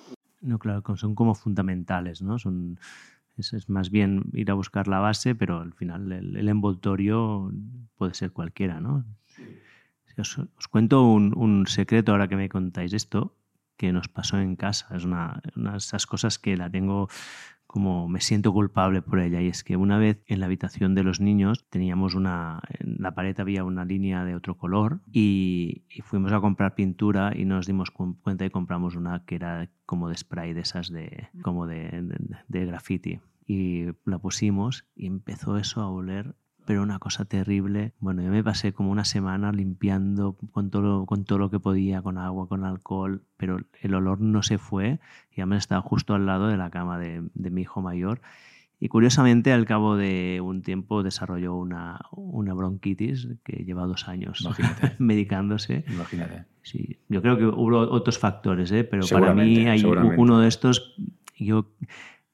[0.42, 2.38] No, claro, son como fundamentales, ¿no?
[2.38, 2.80] Son,
[3.38, 7.52] es, es, más bien ir a buscar la base, pero al final el, el envoltorio
[7.98, 9.06] puede ser cualquiera, ¿no?
[10.18, 13.36] Os, os cuento un, un, secreto ahora que me contáis esto,
[13.78, 14.96] que nos pasó en casa.
[14.96, 17.08] Es una, una de esas cosas que la tengo
[17.68, 19.42] como me siento culpable por ella.
[19.42, 23.14] Y es que una vez en la habitación de los niños teníamos una, en la
[23.14, 27.68] pared había una línea de otro color y, y fuimos a comprar pintura y nos
[27.68, 32.02] dimos cuenta y compramos una que era como de spray de esas de, como de,
[32.02, 33.20] de, de graffiti.
[33.46, 36.36] Y la pusimos y empezó eso a oler
[36.68, 37.94] pero una cosa terrible.
[38.00, 41.62] Bueno, yo me pasé como una semana limpiando con todo, lo, con todo lo que
[41.62, 45.00] podía, con agua, con alcohol, pero el olor no se fue
[45.32, 48.20] y además estaba justo al lado de la cama de, de mi hijo mayor.
[48.82, 54.42] Y curiosamente, al cabo de un tiempo, desarrolló una, una bronquitis que lleva dos años
[54.42, 54.96] Imagínate.
[55.00, 55.86] medicándose.
[55.88, 56.46] Imagínate.
[56.64, 58.84] Sí, yo creo que hubo otros factores, ¿eh?
[58.84, 60.96] pero para mí hay uno de estos.
[61.40, 61.72] Yo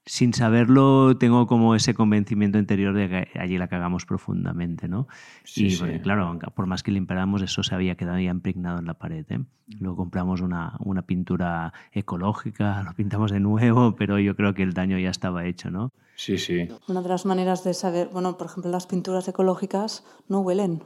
[0.06, 5.08] sin saberlo, tengo como ese convencimiento interior de que allí la cagamos profundamente, ¿no?
[5.44, 5.80] Sí, y sí.
[5.80, 9.26] Porque, claro, por más que limpiáramos, eso se había quedado ya impregnado en la pared.
[9.30, 9.40] ¿eh?
[9.80, 14.74] Luego compramos una, una, pintura ecológica, lo pintamos de nuevo, pero yo creo que el
[14.74, 15.92] daño ya estaba hecho, ¿no?
[16.16, 16.68] Sí, sí.
[16.88, 20.84] Una de las maneras de saber, bueno, por ejemplo, las pinturas ecológicas no huelen.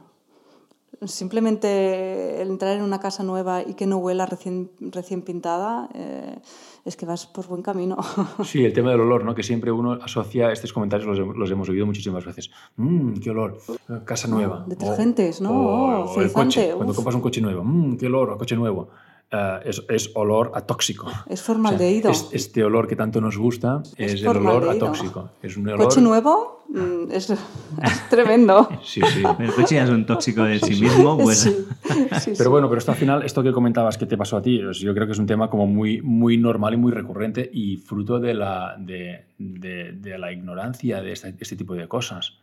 [1.06, 6.38] Simplemente el entrar en una casa nueva y que no huela recién, recién pintada, eh,
[6.84, 7.96] es que vas por buen camino.
[8.44, 9.34] Sí, el tema del olor, ¿no?
[9.34, 12.50] que siempre uno asocia estos comentarios, los, los hemos oído muchísimas veces.
[12.76, 13.58] Mmm, qué olor,
[14.04, 14.64] casa nueva.
[14.66, 15.50] Detergentes, ¿no?
[15.50, 18.88] O, o el coche, cuando compras un coche nuevo, mmm, qué olor, coche nuevo.
[19.30, 21.06] Uh, es, es, olor a tóxico.
[21.28, 22.10] Es formaldehído.
[22.10, 25.32] O sea, es, este olor que tanto nos gusta es, es el olor a tóxico.
[25.42, 25.86] Es un olor...
[25.86, 26.64] ¿Coche nuevo?
[26.70, 28.66] Mm, es, es, tremendo.
[28.82, 29.22] sí, sí.
[29.38, 31.18] El coche ya es un tóxico de sí, sí mismo.
[31.18, 31.40] Pues...
[31.40, 31.66] Sí,
[32.20, 34.62] sí, pero bueno, pero esto al final, esto que comentabas que te pasó a ti,
[34.72, 38.18] yo creo que es un tema como muy, muy normal y muy recurrente y fruto
[38.18, 42.38] de la, de, de, de la ignorancia de este, este tipo de cosas.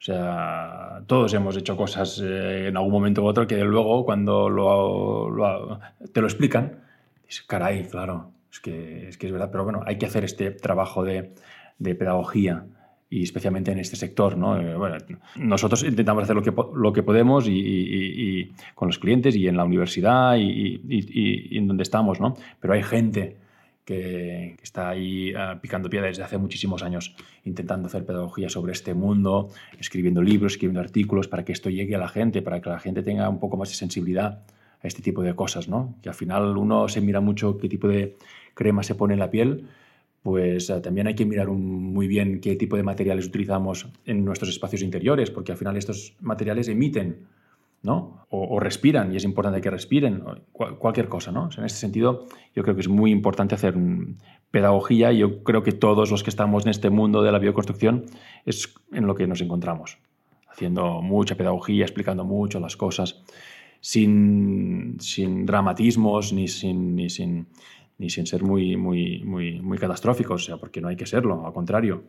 [0.00, 4.48] O sea, todos hemos hecho cosas eh, en algún momento u otro que luego cuando
[4.48, 5.78] lo, lo,
[6.10, 6.80] te lo explican,
[7.26, 10.52] dices, caray, claro, es que, es que es verdad, pero bueno, hay que hacer este
[10.52, 11.34] trabajo de,
[11.78, 12.64] de pedagogía
[13.10, 14.38] y especialmente en este sector.
[14.38, 14.58] ¿no?
[14.58, 14.96] Eh, bueno,
[15.36, 19.48] nosotros intentamos hacer lo que, lo que podemos y, y, y, con los clientes y
[19.48, 22.36] en la universidad y, y en donde estamos, ¿no?
[22.58, 23.36] pero hay gente
[23.90, 28.94] que, está ahí uh, picando piedra desde hace muchísimos años, intentando hacer pedagogía sobre este
[28.94, 29.48] mundo,
[29.80, 33.02] escribiendo libros, escribiendo artículos para que esto llegue a la gente, para que la gente
[33.02, 34.44] tenga un poco más de sensibilidad
[34.82, 35.96] a este tipo de cosas, ¿no?
[36.02, 38.16] Que al final uno se mira mucho qué tipo de
[38.54, 39.66] crema se pone en la piel,
[40.22, 44.50] pues uh, también hay que mirar muy bien qué tipo de materiales utilizamos en nuestros
[44.50, 47.26] espacios interiores, porque al final estos materiales emiten
[47.82, 48.26] ¿no?
[48.28, 51.48] O, respiran y es importante que respiren, cual, cualquier cosa, ¿no?
[51.56, 53.74] En este sentido, yo creo que es muy importante hacer
[54.50, 58.06] pedagogía y yo creo que todos los que estamos en este mundo de la bioconstrucción
[58.44, 59.98] es en lo que nos encontramos,
[60.48, 63.22] haciendo mucha pedagogía, explicando mucho las cosas,
[63.80, 67.46] sin, sin dramatismos ni sin, ni sin,
[67.98, 71.46] ni sin ser muy, muy, muy, muy catastróficos, o sea, porque no hay que serlo,
[71.46, 72.04] al contrario.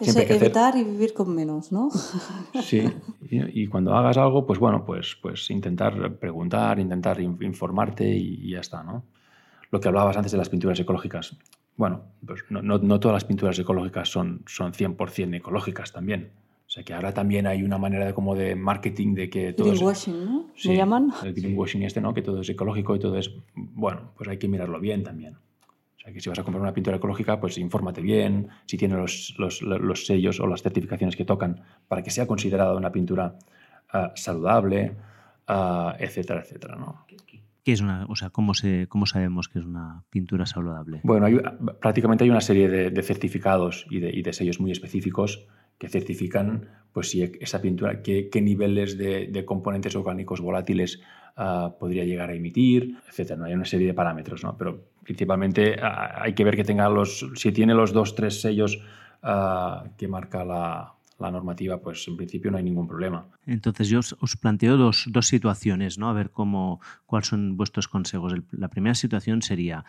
[0.00, 0.80] Es evitar hacer...
[0.80, 1.88] y vivir con menos, ¿no?
[2.62, 2.82] Sí,
[3.30, 8.60] y, cuando hagas algo, pues bueno, pues, pues intentar preguntar, intentar informarte y, y, ya
[8.60, 9.04] está, ¿no?
[9.70, 11.36] Lo que hablabas antes de las pinturas ecológicas.
[11.76, 16.30] Bueno, pues no, no, no todas las pinturas ecológicas son, son 100% ecológicas también.
[16.66, 19.70] O sea que ahora también hay una manera de, como de marketing de que todo
[19.70, 20.46] greenwashing, es, ¿no?
[20.56, 21.12] Sí, ¿Me llaman?
[21.22, 22.12] El greenwashing este, ¿no?
[22.12, 23.30] Que todo es ecológico y todo es...
[23.54, 25.36] Bueno, pues hay que mirarlo bien también
[26.12, 29.62] que si vas a comprar una pintura ecológica, pues infórmate bien, si tiene los, los,
[29.62, 33.36] los sellos o las certificaciones que tocan para que sea considerada una pintura
[33.92, 34.96] uh, saludable,
[35.48, 36.76] uh, etcétera, etcétera.
[36.76, 37.06] ¿no?
[37.66, 41.00] ¿Qué es una, o sea, ¿cómo, se, ¿Cómo sabemos que es una pintura saludable?
[41.02, 41.40] Bueno, hay,
[41.80, 45.88] prácticamente hay una serie de, de certificados y de, y de, sellos muy específicos que
[45.88, 51.00] certifican pues, si esa pintura, qué, qué niveles de, de, componentes orgánicos volátiles
[51.36, 53.38] uh, podría llegar a emitir, etcétera.
[53.38, 53.44] ¿no?
[53.46, 54.56] Hay una serie de parámetros, ¿no?
[54.56, 58.78] pero principalmente uh, hay que ver que tenga los, si tiene los dos, tres sellos
[59.22, 63.26] uh, que marca la, la, normativa, pues en principio no hay ningún problema.
[63.46, 66.08] Entonces yo os, os planteo dos, dos, situaciones, ¿no?
[66.08, 68.32] A ver cómo, cuáles son vuestros consejos.
[68.32, 69.84] El, la primera situación sería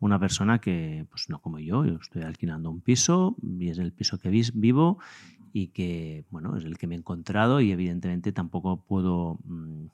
[0.00, 3.92] una persona que, pues no como yo, yo estoy alquilando un piso y es el
[3.92, 4.98] piso que vivo
[5.52, 9.86] y que, bueno, es el que me he encontrado y evidentemente tampoco puedo mmm,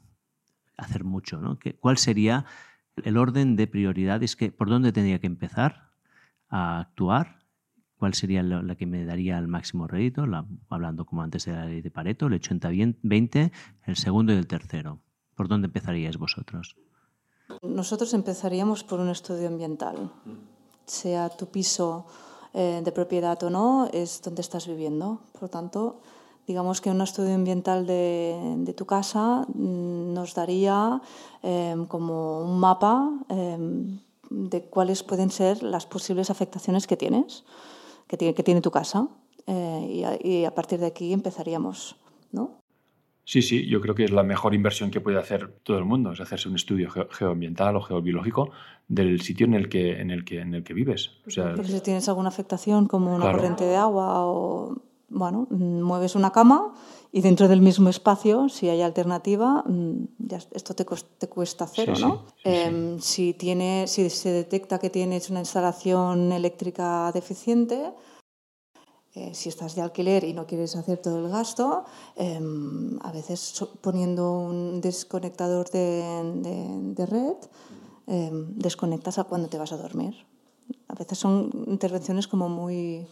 [0.78, 1.58] hacer mucho, ¿no?
[1.80, 2.46] ¿Cuál sería
[3.04, 4.36] el orden de prioridades?
[4.36, 5.90] Que, ¿Por dónde tendría que empezar
[6.48, 7.38] a actuar?
[7.98, 10.26] ¿Cuál sería la, que me daría el máximo rédito?
[10.26, 13.52] La, hablando como antes de la ley de Pareto, el 80-20,
[13.84, 15.00] el segundo y el tercero.
[15.34, 16.76] ¿Por dónde empezaríais vosotros?
[17.62, 20.12] Nosotros empezaríamos por un estudio ambiental.
[20.86, 22.06] Sea tu piso
[22.54, 25.22] eh, de propiedad o no, es donde estás viviendo.
[25.38, 26.00] Por tanto,
[26.48, 31.02] digamos que un estudio ambiental de, de tu casa nos daría
[31.42, 33.58] eh, como un mapa eh,
[34.30, 37.44] de cuáles pueden ser las posibles afectaciones que tienes,
[38.08, 39.08] que tiene, que tiene tu casa.
[39.46, 41.96] Eh, y, a, y, a, partir de aquí empezaríamos,
[42.32, 42.58] ¿no?
[43.24, 46.12] Sí, sí, yo creo que es la mejor inversión que puede hacer todo el mundo,
[46.12, 48.50] es hacerse un estudio ge geoambiental o geobiológico
[48.88, 51.10] del sitio en el que, en el que, en el que vives.
[51.26, 53.36] O sea, Pero si tienes alguna afectación como una claro.
[53.36, 56.74] corriente de agua o bueno, mueves una cama
[57.12, 59.64] y dentro del mismo espacio, si hay alternativa,
[60.18, 62.24] ya esto te, te cuesta cero, sí, ¿no?
[62.26, 67.94] Sí, sí, eh, si, tiene, si se detecta que tienes una instalación eléctrica deficiente,
[69.14, 71.84] eh, si estás de alquiler y no quieres hacer todo el gasto,
[72.16, 72.38] eh,
[73.00, 76.02] a veces poniendo un desconectador de,
[76.36, 77.36] de, de red,
[78.06, 80.14] desconectas a cuando te vas a dormir.
[80.88, 83.06] A veces son intervenciones como muy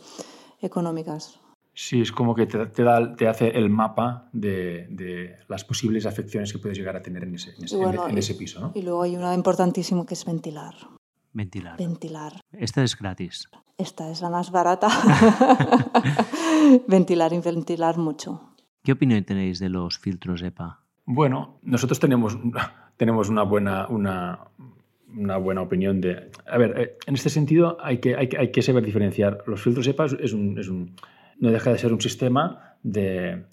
[0.61, 1.39] económicas.
[1.79, 6.07] Sí, es como que te, te, da, te hace el mapa de, de, las posibles
[6.07, 8.61] afecciones que puedes llegar a tener en ese, en ese, bueno, en, en ese piso.
[8.61, 8.73] ¿no?
[8.75, 10.75] Y luego hay una importantísima que es ventilar.
[11.35, 11.77] Ventilar.
[11.77, 12.41] Ventilar.
[12.51, 13.51] Esta es gratis.
[13.77, 14.89] Esta es la más barata.
[16.89, 18.55] ventilar y ventilar mucho.
[18.83, 20.81] ¿Qué opinión tenéis de los filtros EPA?
[21.05, 22.39] Bueno, nosotros tenemos,
[22.97, 24.49] tenemos una, buena, una,
[25.15, 26.31] una buena opinión de...
[26.51, 29.45] A ver, eh, en este sentido hay que, hay, hay que saber diferenciar.
[29.47, 30.97] Los filtros EPA es un, es un,
[31.39, 33.45] no deja de ser un sistema de,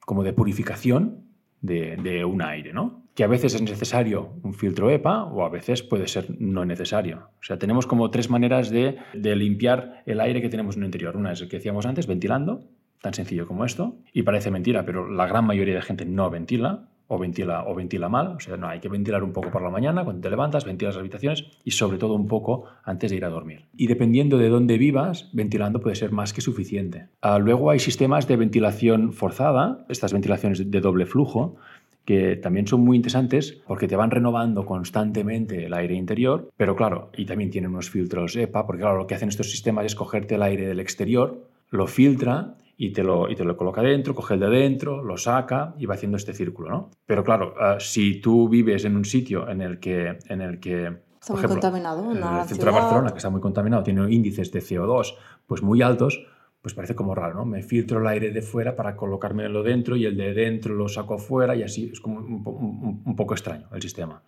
[0.00, 1.24] como de purificación
[1.60, 3.00] de, un aire, ¿no?
[3.14, 7.30] que a veces es necesario un filtro EPA o a veces puede ser no necesario.
[7.40, 10.86] O sea, tenemos como tres maneras de, de, limpiar el aire que tenemos en el
[10.86, 11.16] interior.
[11.16, 12.62] Una es el que decíamos antes, ventilando,
[13.02, 16.89] tan sencillo como esto, y parece mentira, pero la gran mayoría de gente no ventila
[17.12, 19.70] o ventila, o ventila mal, o sea, no, hay que ventilar un poco por la
[19.70, 23.24] mañana, cuando te levantas, ventilas las habitaciones y sobre todo un poco antes de ir
[23.24, 23.64] a dormir.
[23.76, 27.08] Y dependiendo de dónde vivas, ventilando puede ser más que suficiente.
[27.24, 31.56] Uh, luego hay sistemas de ventilación forzada, estas ventilaciones de doble flujo,
[32.04, 37.10] que también son muy interesantes porque te van renovando constantemente el aire interior, pero claro,
[37.16, 40.36] y también tienen unos filtros EPA, porque claro, lo que hacen estos sistemas es cogerte
[40.36, 44.34] el aire del exterior, lo filtra y te lo, y te lo coloca dentro, coge
[44.34, 46.90] el de dentro, lo saca y va haciendo este círculo, ¿no?
[47.04, 50.16] Pero claro, uh, si tú vives en un sitio en el que...
[50.30, 50.84] En el que
[51.20, 52.10] está muy ejemplo, contaminado.
[52.10, 55.14] En el centro de Barcelona, que está muy contaminado, tiene índices de CO2
[55.46, 56.26] pues muy altos,
[56.62, 57.44] pues parece como raro, ¿no?
[57.44, 61.18] Me filtro el aire de fuera para colocármelo dentro y el de dentro lo saco
[61.18, 64.22] fuera y así es como un, un, un, poco extraño el sistema.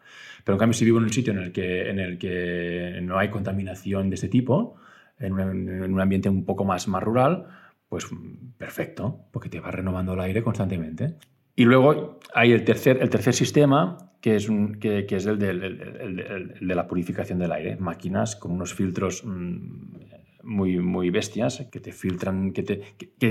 [0.45, 3.17] Pero en cambio, si vivo en un sitio en el que, en el que no
[3.17, 4.75] hay contaminación de este tipo,
[5.19, 7.47] en un, en un ambiente un poco más, más rural,
[7.93, 8.07] pues
[8.57, 11.17] perfecto, porque te va renovando el aire constantemente.
[11.55, 14.49] Y luego hay el tercer, el tercer sistema, que es,
[14.81, 17.77] que, es el, de, la purificación del aire.
[17.77, 19.93] Máquinas con unos filtros mmm,
[20.43, 22.81] muy, muy bestias que te filtran, que, te,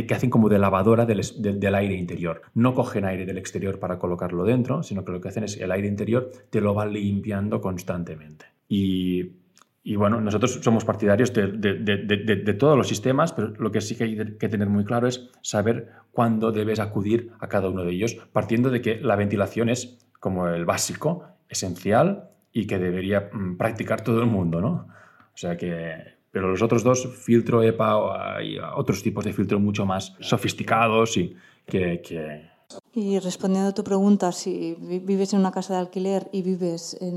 [0.05, 2.43] que hacen como de lavadora del, del, del, aire interior.
[2.53, 5.71] No cogen aire del exterior para colocarlo dentro, sino que lo que hacen es el
[5.71, 8.45] aire interior te lo va limpiando constantemente.
[8.69, 9.40] Y
[9.83, 13.81] y bueno, nosotros somos partidarios de, de, de, de, todos los sistemas, pero lo que
[13.81, 17.83] sí que hay que tener muy claro es saber cuándo debes acudir a cada uno
[17.83, 23.29] de ellos, partiendo de que la ventilación es como el básico, esencial y que debería
[23.33, 24.87] mm, practicar todo el mundo, ¿no?
[25.33, 25.95] O sea que,
[26.29, 31.35] pero los otros dos, filtro EPA, hay otros tipos de filtro mucho más sofisticados y
[31.65, 32.51] que, que
[32.93, 37.15] y respondiendo a tu pregunta, si vives en una casa de alquiler y vives en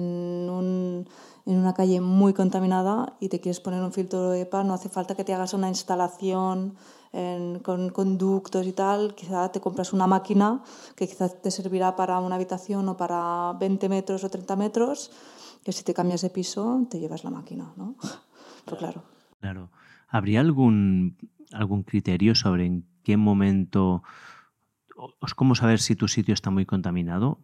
[0.50, 1.09] un
[1.47, 5.15] en una calle muy contaminada y te quieres poner un filtro EPA, no hace falta
[5.15, 6.75] que te hagas una instalación
[7.13, 10.63] en, con conductos y tal, quizá te compras una máquina
[10.97, 15.11] que quizás te servirá para una habitación o para 20 metros o 30 metros,
[15.63, 17.95] que si te cambias de piso te llevas la máquina, ¿no?
[18.65, 19.03] Pero claro.
[19.41, 19.71] Claro.
[20.09, 21.17] ¿Habría algún,
[21.53, 24.03] algún criterio sobre en qué momento,
[25.37, 27.39] cómo saber si tu sitio está muy contaminado?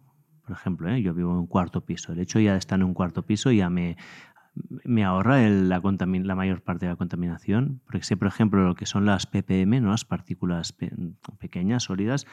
[0.51, 1.01] Por ejemplo, ¿eh?
[1.01, 2.13] yo vivo en un cuarto piso.
[2.13, 3.97] El hecho ya de estar en un cuarto piso ya me,
[4.83, 9.07] me ahorra la, mayor parte de la contaminación, porque sé, por ejemplo, lo que son
[9.07, 9.93] las ppm, ¿no?
[9.93, 10.91] las partículas pe
[11.39, 12.27] pequeñas, sólidas,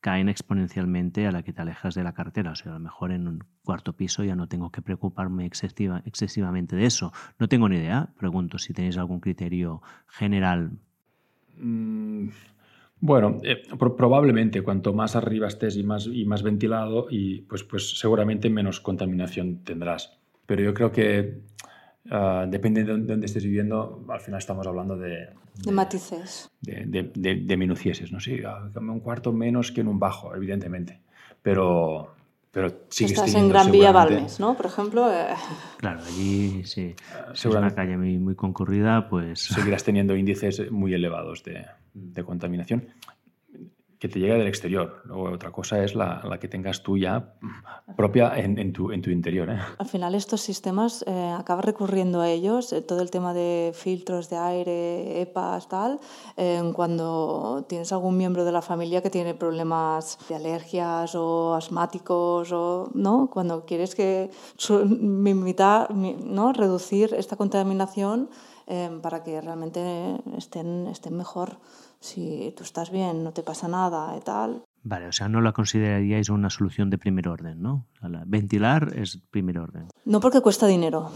[0.00, 2.50] caen exponencialmente a la que te alejas de la carretera.
[2.50, 6.02] O sea, a lo mejor en un cuarto piso ya no tengo que preocuparme excesiva,
[6.04, 7.12] excesivamente de eso.
[7.38, 8.08] No tengo ni idea.
[8.18, 10.72] Pregunto si tenéis algún criterio general.
[11.56, 12.30] Mm,
[13.00, 17.98] bueno, eh, probablemente cuanto más arriba estés y más, y más ventilado, y pues, pues
[17.98, 20.18] seguramente menos contaminación tendrás.
[20.44, 21.40] Pero yo creo que
[22.06, 25.08] uh, depende de dónde estés viviendo, al final estamos hablando de...
[25.10, 26.50] De, de matices.
[26.60, 26.84] De,
[27.14, 28.20] de, de, minucieses, ¿no?
[28.20, 28.40] Sí,
[28.76, 31.00] un cuarto menos que en un bajo, evidentemente.
[31.42, 32.14] Pero,
[32.50, 34.54] pero Estás en Gran Vía Balmes, ¿no?
[34.56, 35.10] Por ejemplo.
[35.10, 35.34] Eh...
[35.78, 36.94] Claro, allí sí.
[37.32, 39.40] Es una calle muy, muy concurrida, pues.
[39.40, 42.88] Seguirás teniendo índices muy elevados de, de contaminación
[44.00, 45.02] que te llega del exterior.
[45.04, 47.34] Luego otra cosa es la, la que tengas tú ya
[47.98, 49.50] propia en, en, tu, en tu, interior.
[49.50, 49.58] ¿eh?
[49.78, 54.30] Al final estos sistemas eh, acabas recurriendo a ellos, eh, todo el tema de filtros
[54.30, 56.00] de aire, EPAs, tal,
[56.38, 62.52] eh, cuando tienes algún miembro de la familia que tiene problemas de alergias o asmáticos,
[62.52, 63.28] o, ¿no?
[63.30, 64.30] cuando quieres que
[64.70, 66.54] imitar, ¿no?
[66.54, 68.30] reducir esta contaminación
[68.66, 71.58] eh, para que realmente estén, estén mejor
[72.00, 74.64] si tú estás bien, no te pasa nada y tal.
[74.82, 77.86] Vale, o sea, no la consideraríais una solución de primer orden, ¿no?
[78.02, 79.88] O sea, ventilar es primer orden.
[80.06, 81.10] No porque cuesta dinero.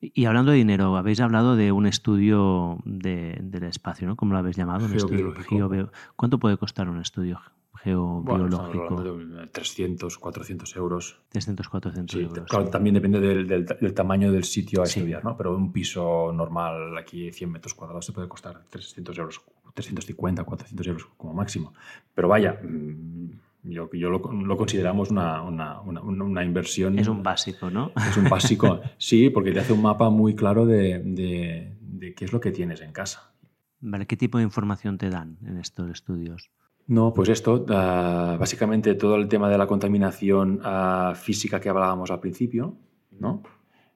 [0.00, 4.16] Y hablando de dinero, habéis hablado de un estudio de, del espacio, ¿no?
[4.16, 4.88] ¿Cómo lo habéis llamado?
[4.88, 5.90] Geobiológico.
[6.16, 7.40] ¿Cuánto puede costar un estudio
[7.86, 8.94] geobiológico?
[8.96, 11.20] Bueno, 300, 400 euros.
[11.28, 12.48] 300, 400 sí, euros.
[12.48, 14.98] Claro, también depende del, del, del, tamaño del sitio a sí.
[14.98, 15.36] estudiar, ¿no?
[15.36, 19.40] Pero un piso normal aquí, 100 metros cuadrados, se puede costar 300 euros,
[19.74, 21.74] 350, 400 euros como máximo.
[22.14, 23.30] Pero vaya, mm,
[23.62, 26.98] yo, yo lo, lo consideramos una, una, una, una, inversión.
[26.98, 27.92] Es un básico, ¿no?
[27.96, 32.24] Es un básico, sí, porque te hace un mapa muy claro de, de, de qué
[32.24, 33.32] es lo que tienes en casa.
[33.78, 36.50] Vale, ¿qué tipo de información te dan en estos estudios?
[36.88, 42.10] No, pues esto, ah, básicamente todo el tema de la contaminación ah, física que hablábamos
[42.12, 42.76] al principio,
[43.10, 43.42] ¿no?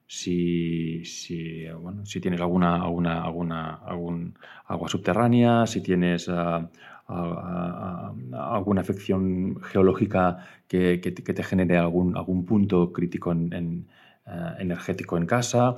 [0.07, 6.69] Si, si, bueno, si tienes alguna, alguna, alguna algún agua subterránea, si tienes ah,
[7.07, 13.87] alguna afección geológica que, te genere algún, algún punto crítico en,
[14.59, 15.77] energético en casa,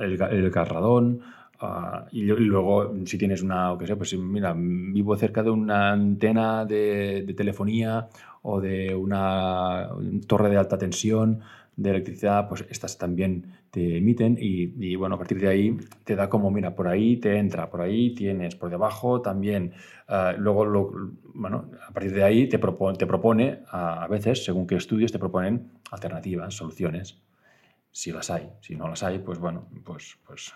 [0.00, 1.20] el, el garradón,
[1.60, 5.90] Ah, y, luego, si tienes una, o qué sé, pues mira, vivo cerca de una
[5.92, 8.08] antena de, telefonía
[8.42, 9.88] o de una
[10.26, 11.40] torre de alta tensión
[11.76, 16.28] de electricidad, pues estas también te emiten y, bueno, a partir de ahí te da
[16.28, 19.72] como, mira, por ahí te entra, por ahí tienes, por debajo también.
[20.06, 20.92] Ah, luego, lo,
[21.34, 25.10] bueno, a partir de ahí te propone, te propone a, a veces, según qué estudios,
[25.12, 27.20] te proponen alternativas, soluciones,
[27.90, 28.50] si las hay.
[28.60, 30.52] Si no las hay, pues bueno, pues, pues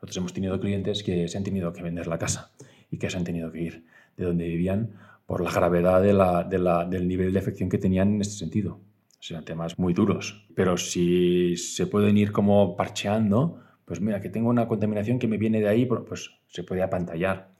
[0.00, 2.52] nosotros hemos tenido clientes que se han tenido que vender la casa
[2.90, 3.84] y que se han tenido que ir
[4.16, 4.94] de donde vivían
[5.26, 8.80] por la gravedad del nivel de afección que tenían en este sentido.
[9.18, 10.48] O sea, temas muy duros.
[10.54, 15.36] Pero si se pueden ir como parcheando, pues mira, que tengo una contaminación que me
[15.36, 17.50] viene de ahí, pues se puede apantallar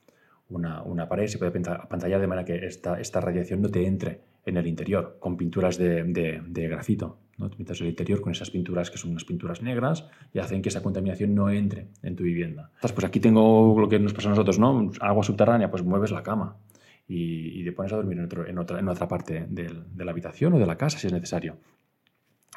[0.48, 4.22] una, una pared, se puede apantallar de manera que esta, esta radiación no te entre
[4.46, 7.18] en el interior, con pinturas de, de grafito.
[7.40, 7.50] ¿no?
[7.50, 10.82] Pintas el interior con esas pinturas que son unas pinturas negras y hacen que esa
[10.82, 12.70] contaminación no entre en tu vivienda.
[12.80, 14.90] Pues aquí tengo lo que nos pasa a nosotros, ¿no?
[15.00, 16.58] Agua subterránea, pues mueves la cama
[17.08, 20.66] y, te pones a dormir en, otra, en otra parte de la habitación o de
[20.66, 21.56] la casa si es necesario.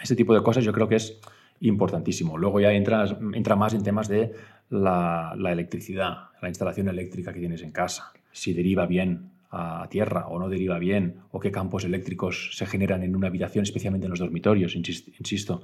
[0.02, 1.20] Ese tipo de cosas yo creo que es
[1.62, 2.38] importantísimo.
[2.38, 4.34] Luego ya entras, entra más en temas de
[4.70, 10.28] la, la electricidad, la instalación eléctrica que tienes en casa, si deriva bien a tierra
[10.28, 14.12] o no deriva bien o qué campos eléctricos se generan en una habitación, especialmente en
[14.12, 15.62] los dormitorios, insisto.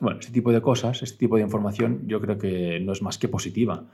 [0.00, 3.18] Bueno, este tipo de cosas, este tipo de información yo creo que no es más
[3.18, 3.84] que positiva.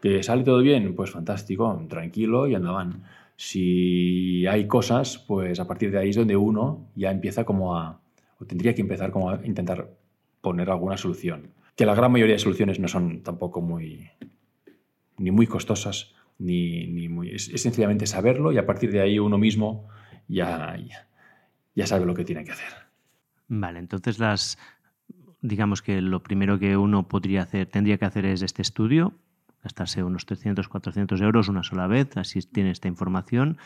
[0.00, 0.94] ¿Que sale todo bien?
[0.94, 3.02] Pues fantástico, tranquilo y andaban.
[3.34, 8.00] Si hay cosas, pues a partir de ahí es donde uno ya empieza como a,
[8.38, 9.90] o tendría que empezar como a intentar
[10.40, 11.50] poner alguna solución.
[11.74, 14.08] Que la gran mayoría de soluciones no son tampoco muy,
[15.16, 17.30] ni muy costosas, ni, muy...
[17.30, 19.88] Es, sencillamente saberlo y a partir de ahí uno mismo
[20.28, 20.76] ya,
[21.74, 22.68] ya, sabe lo que tiene que hacer.
[23.48, 24.58] Vale, entonces las,
[25.40, 29.14] digamos que lo primero que uno podría hacer, tendría que hacer es este estudio,
[29.62, 33.58] gastarse unos 300, 400 euros una sola vez, así tiene esta información,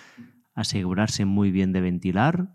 [0.55, 2.49] asegurarse muy bien de ventilar.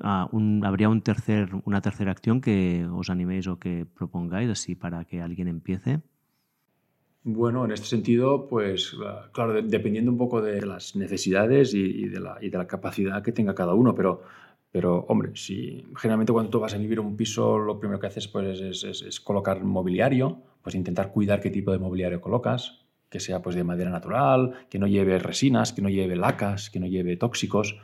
[0.00, 0.28] Ah,
[0.64, 5.20] habría un tercer, una tercera acción que os animéis o que propongáis así para que
[5.20, 6.00] alguien empiece.
[7.24, 8.96] Bueno, en este sentido, pues
[9.30, 13.94] claro, dependiendo un poco de las necesidades y, de la, capacidad que tenga cada uno,
[13.94, 14.22] pero,
[14.72, 18.26] pero hombre, si generalmente cuando tú vas a vivir un piso, lo primero que haces
[18.26, 23.54] pues, es, colocar mobiliario, pues intentar cuidar qué tipo de mobiliario colocas, que sea pues
[23.54, 27.78] de madera natural, que no lleve resinas, que no lleve lacas, que no lleve tóxicos,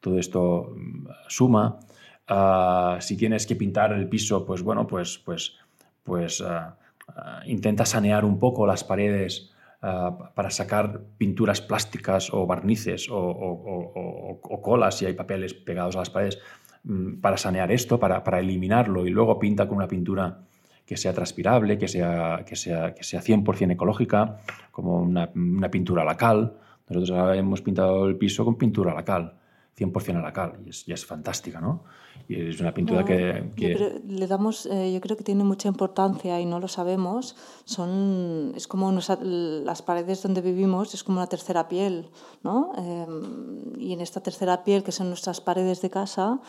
[0.00, 1.80] todo esto mm, suma.
[2.28, 5.56] Ah, si tienes que pintar el piso, pues bueno, pues, pues,
[6.02, 6.76] pues ah,
[7.16, 9.52] Ah, intenta sanear un poco las paredes
[9.82, 16.10] ah, para sacar pinturas plásticas o barnices o, colas si hay papeles pegados a las
[16.10, 16.38] paredes
[16.84, 20.40] mm, para sanear esto, para, eliminarlo y luego pinta con una pintura
[20.86, 24.38] que sea transpirable, que sea, que sea, que sea 100% ecológica,
[24.70, 26.54] como una, una pintura a la cal.
[26.88, 29.34] Nosotros ahora hemos pintado el piso con pintura a la cal.
[29.76, 31.84] 100% a la cal y es, es fantástica, ¿no?
[32.28, 34.02] Y es una pintura que...
[34.06, 37.36] le damos, eh, yo creo que tiene mucha importancia y no lo sabemos.
[37.64, 42.10] Son, es como las paredes donde vivimos, es como una tercera piel,
[42.42, 42.72] ¿no?
[42.76, 46.40] Em, y en esta tercera piel, que son nuestras paredes de casa,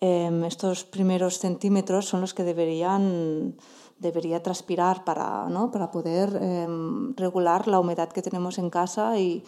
[0.00, 3.56] em, estos primeros centímetros son los que deberían
[3.98, 5.72] debería transpirar para, ¿no?
[5.72, 9.42] para poder em, regular la humedad que tenemos en casa y,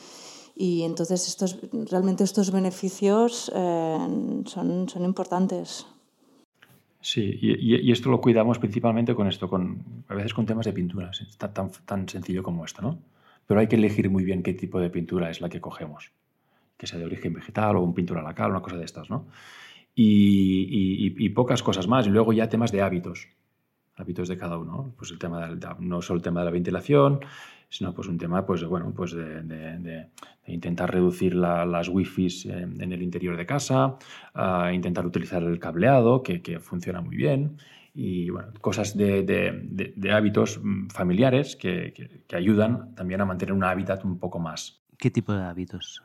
[0.56, 1.58] y entonces estos,
[1.90, 5.86] realmente estos beneficios eh, son, son importantes.
[7.02, 11.22] Sí, y, esto lo cuidamos principalmente con esto, con, a veces con temas de pinturas,
[11.22, 12.98] está tan, tan sencillo como esto, ¿no?
[13.46, 16.12] Pero hay que elegir muy bien qué tipo de pintura es la que cogemos,
[16.76, 19.26] que sea de origen vegetal o un pintura lacal, una cosa de estas, ¿no?
[19.94, 22.06] Y, y, pocas cosas más.
[22.06, 23.28] Y luego ya temas de hábitos,
[24.00, 24.94] hábitos de cada uno.
[24.96, 25.48] Pues el tema
[25.78, 27.20] no solo el tema de la ventilación,
[27.70, 30.08] sino pues un tema pues, bueno, pues de,
[30.46, 33.96] intentar reducir las wifi en, en, el interior de casa,
[34.72, 37.56] intentar utilizar el cableado, que, funciona muy bien,
[37.94, 39.70] y bueno, cosas de,
[40.12, 44.82] hábitos mm, familiares que, ayudan también a mantener un hábitat un poco más.
[44.98, 46.02] ¿Qué tipo de hábitos?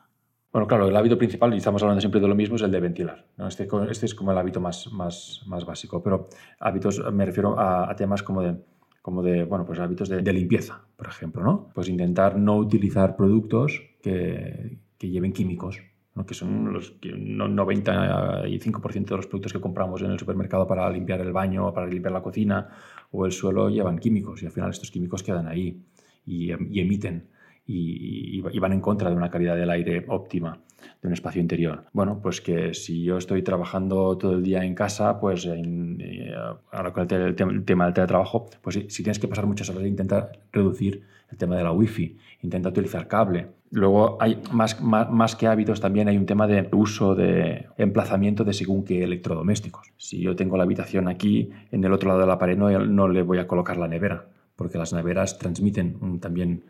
[0.55, 2.79] Bueno, claro, el hábito principal, y estamos hablando siempre de lo mismo, es el de
[2.79, 3.25] ventilar.
[3.45, 6.29] Este, este, es como el hábito más, más, más básico, pero
[6.61, 8.55] hábitos me refiero a temas como de
[9.01, 11.67] como de, bueno, pues hábitos de, limpieza, por ejemplo, ¿no?
[11.73, 15.81] Pues intentar no utilizar productos que, lleven químicos,
[16.25, 21.33] que son los 95% de los productos que compramos en el supermercado para limpiar el
[21.33, 22.69] baño, para limpiar la cocina
[23.11, 25.83] o el suelo, llevan químicos y al final estos químicos quedan ahí
[26.25, 27.34] y, emiten
[27.67, 30.59] y, van en contra de una calidad del aire óptima
[31.01, 31.85] de un espacio interior.
[31.93, 36.33] Bueno, pues que si yo estoy trabajando todo el día en casa, pues eh,
[36.71, 40.31] ahora con el, tema del teletrabajo, pues si, si, tienes que pasar muchas horas, intenta
[40.51, 45.81] reducir el tema de la wifi, intenta utilizar cable, Luego hay más, más, que hábitos
[45.81, 49.91] también hay un tema de uso de emplazamiento de según qué electrodomésticos.
[49.97, 53.09] Si yo tengo la habitación aquí, en el otro lado de la pared no, no
[53.09, 56.63] le voy a colocar la nevera, porque las neveras transmiten también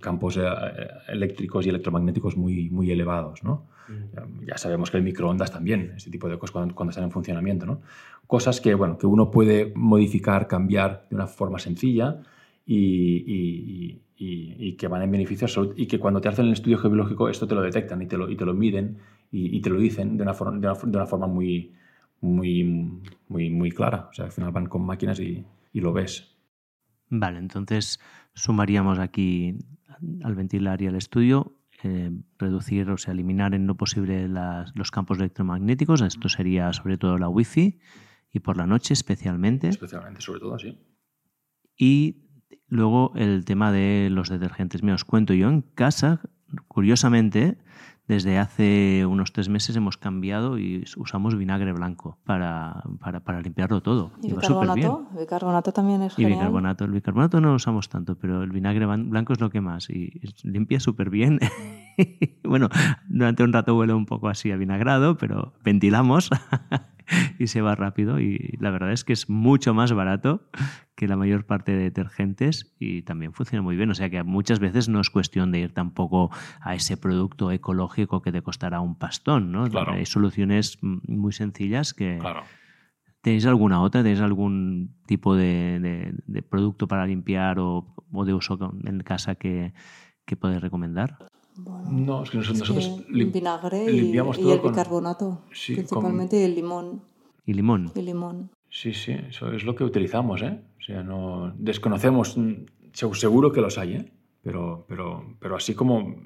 [0.00, 0.42] campos eh,
[1.08, 3.42] eléctricos y electromagnéticos muy, muy elevados.
[3.42, 3.66] ¿no?
[3.88, 4.46] Mm.
[4.46, 7.66] Ya sabemos que el microondas también, ese tipo de cosas cuando, están en funcionamiento.
[7.66, 7.80] ¿no?
[8.26, 12.20] Cosas que, bueno, que uno puede modificar, cambiar de una forma sencilla
[12.64, 17.46] y y, que van en beneficio y que cuando te hacen el estudio geológico esto
[17.46, 18.98] te lo detectan y te lo, y te lo miden
[19.30, 21.74] y, te lo dicen de una, forma, de una, forma muy,
[22.20, 22.64] muy,
[23.28, 24.08] muy, muy clara.
[24.10, 26.36] O sea, al final van con máquinas y, lo ves.
[27.08, 27.98] Vale, entonces
[28.34, 29.58] sumaríamos aquí
[30.22, 35.18] al ventilar y al estudio eh, reducir, o sea, eliminar en lo posible los campos
[35.18, 36.00] electromagnéticos.
[36.00, 37.80] Esto sería sobre todo la wifi
[38.32, 39.68] y por la noche especialmente.
[39.68, 40.78] Especialmente, sobre todo, sí.
[41.76, 42.22] Y
[42.72, 44.82] Luego el tema de los detergentes.
[44.82, 46.22] Me os cuento, yo en casa,
[46.68, 47.58] curiosamente,
[48.12, 52.82] desde hace unos tres meses hemos cambiado y usamos vinagre blanco para,
[53.24, 54.12] para, limpiarlo todo.
[54.22, 55.06] ¿Y bicarbonato?
[55.12, 56.84] El bicarbonato también es y bicarbonato.
[56.84, 59.88] El bicarbonato no lo usamos tanto, pero el vinagre blanco es lo que más.
[59.88, 61.40] Y limpia súper bien.
[62.44, 62.68] bueno,
[63.08, 66.28] durante un rato huele un poco así a vinagrado, pero ventilamos
[67.38, 68.20] y se va rápido.
[68.20, 70.48] Y la verdad es que es mucho más barato
[70.94, 73.90] que la mayor parte de detergentes y también funciona muy bien.
[73.90, 78.22] O sea que muchas veces no es cuestión de ir tampoco a ese producto ecológico
[78.22, 79.52] que te costará un pastón.
[79.52, 79.64] ¿no?
[79.88, 82.18] Hay soluciones muy sencillas que...
[83.20, 84.02] ¿Tenéis alguna otra?
[84.02, 86.12] ¿Tenéis algún tipo de,
[86.50, 87.94] producto para limpiar o,
[88.26, 89.74] de uso en casa que,
[90.26, 91.18] que podéis recomendar?
[91.56, 97.02] No, es que nosotros, el vinagre y, el bicarbonato, principalmente el limón.
[97.44, 97.92] ¿Y limón?
[97.94, 98.50] Y limón.
[98.70, 100.62] Sí, sí, eso es lo que utilizamos, ¿eh?
[100.78, 104.12] O sea, no desconocemos, mm, seguro que los hay, ¿eh?
[104.42, 106.16] Pero, pero, pero así como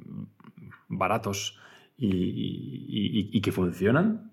[0.89, 1.59] baratos
[1.99, 4.31] y, que funcionan,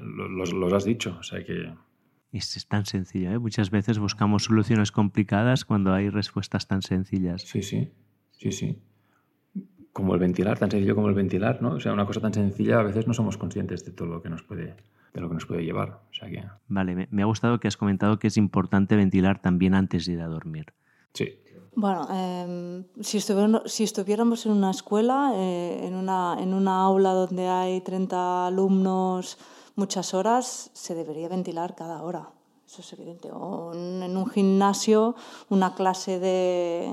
[0.00, 1.74] los, los, has dicho, o sea que...
[2.32, 3.38] Es tan sencillo, ¿eh?
[3.38, 7.42] Muchas veces buscamos soluciones complicadas cuando hay respuestas tan sencillas.
[7.42, 7.90] Sí, sí,
[8.30, 8.78] sí, sí
[9.96, 11.70] como el ventilar, tan sencillo como el ventilar, ¿no?
[11.70, 14.28] O sea, una cosa tan sencilla a veces no somos conscientes de todo lo que
[14.28, 14.76] nos puede,
[15.14, 16.02] de lo que nos puede llevar.
[16.10, 16.44] O sea que...
[16.68, 20.20] Vale, me, ha gustado que has comentado que es importante ventilar también antes de ir
[20.20, 20.74] a dormir.
[21.14, 21.38] Sí.
[21.74, 27.48] Bueno, em, si, si, estuviéramos en una escuela, eh, en, una, en una aula donde
[27.48, 29.38] hay 30 alumnos
[29.76, 32.28] muchas horas, se debería ventilar cada hora.
[32.66, 33.30] Eso es evidente.
[33.32, 35.14] O en un gimnasio,
[35.48, 36.90] una clase de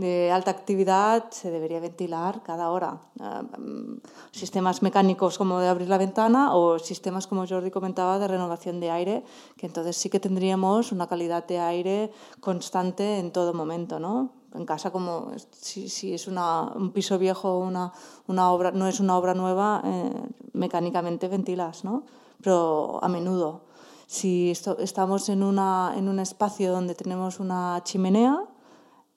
[0.00, 3.00] de alta actividad se debería ventilar cada hora.
[3.20, 4.00] Ah, mm,
[4.32, 8.90] sistemas mecánicos como de abrir la ventana o sistemas, como Jordi comentaba, de renovación de
[8.90, 9.24] aire,
[9.56, 14.00] que entonces sí que tendríamos una calidad de aire constante en todo momento.
[14.00, 14.32] ¿no?
[14.54, 17.92] En casa, como si, si es una, un piso viejo una,
[18.26, 20.12] una obra, no es una obra nueva, eh,
[20.52, 22.04] mecánicamente ventilas, ¿no?
[22.42, 23.62] pero a menudo.
[24.06, 28.42] Si estamos en, una, en un espacio donde tenemos una chimenea,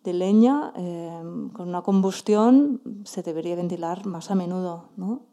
[0.04, 4.89] de leña em, con una combustión se debería ventilar más a menudo.
[4.97, 5.28] ¿no?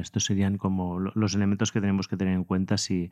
[0.00, 3.10] estos serían como los elementos que tenemos que tener en cuenta si,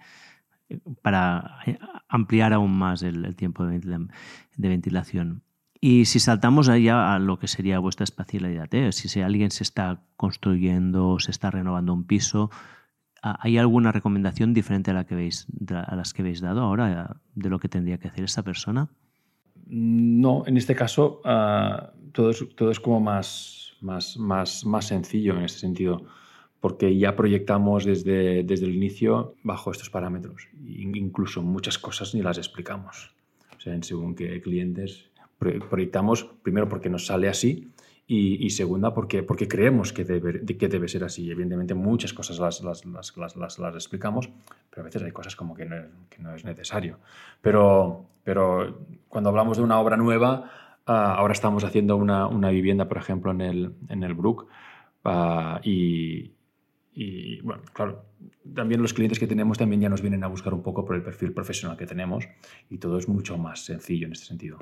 [0.68, 1.78] eh, para eh,
[2.08, 4.08] ampliar aún más el, tiempo de,
[4.56, 5.42] ventilación.
[5.80, 8.92] Y si saltamos allá a lo que sería vuestra espacialidad, ¿eh?
[8.92, 12.50] si, alguien se está construyendo, se está renovando un piso,
[13.20, 17.50] ¿hay alguna recomendación diferente a, la que veis, a las que habéis dado ahora de
[17.50, 18.88] lo que tendría que hacer esa persona?
[19.66, 25.36] No, en este caso ah, todo, es, todo, es, como más, más, más, más sencillo
[25.36, 26.04] en este sentido,
[26.60, 30.48] porque ya proyectamos desde, desde el inicio bajo estos parámetros.
[30.66, 33.14] Incluso muchas cosas ni las explicamos.
[33.56, 37.70] O sea, en según qué clientes proyectamos, primero porque nos sale así
[38.06, 41.30] y, segunda, porque, porque creemos que debe, que debe ser así.
[41.30, 42.84] Evidentemente, muchas cosas las, las,
[43.16, 44.28] las, las, explicamos,
[44.68, 45.76] pero a veces hay cosas como que no,
[46.10, 46.98] que no es necesario.
[47.40, 50.50] Pero, pero cuando hablamos de una obra nueva,
[50.86, 54.48] ah, ahora estamos haciendo una, una, vivienda, por ejemplo, en el, en el Brook,
[55.62, 56.32] y,
[56.94, 58.06] y, bueno, claro,
[58.54, 61.02] también los clientes que tenemos también ya nos vienen a buscar un poco por el
[61.02, 62.26] perfil profesional que tenemos
[62.70, 64.58] y todo es mucho más sencillo en este sentido.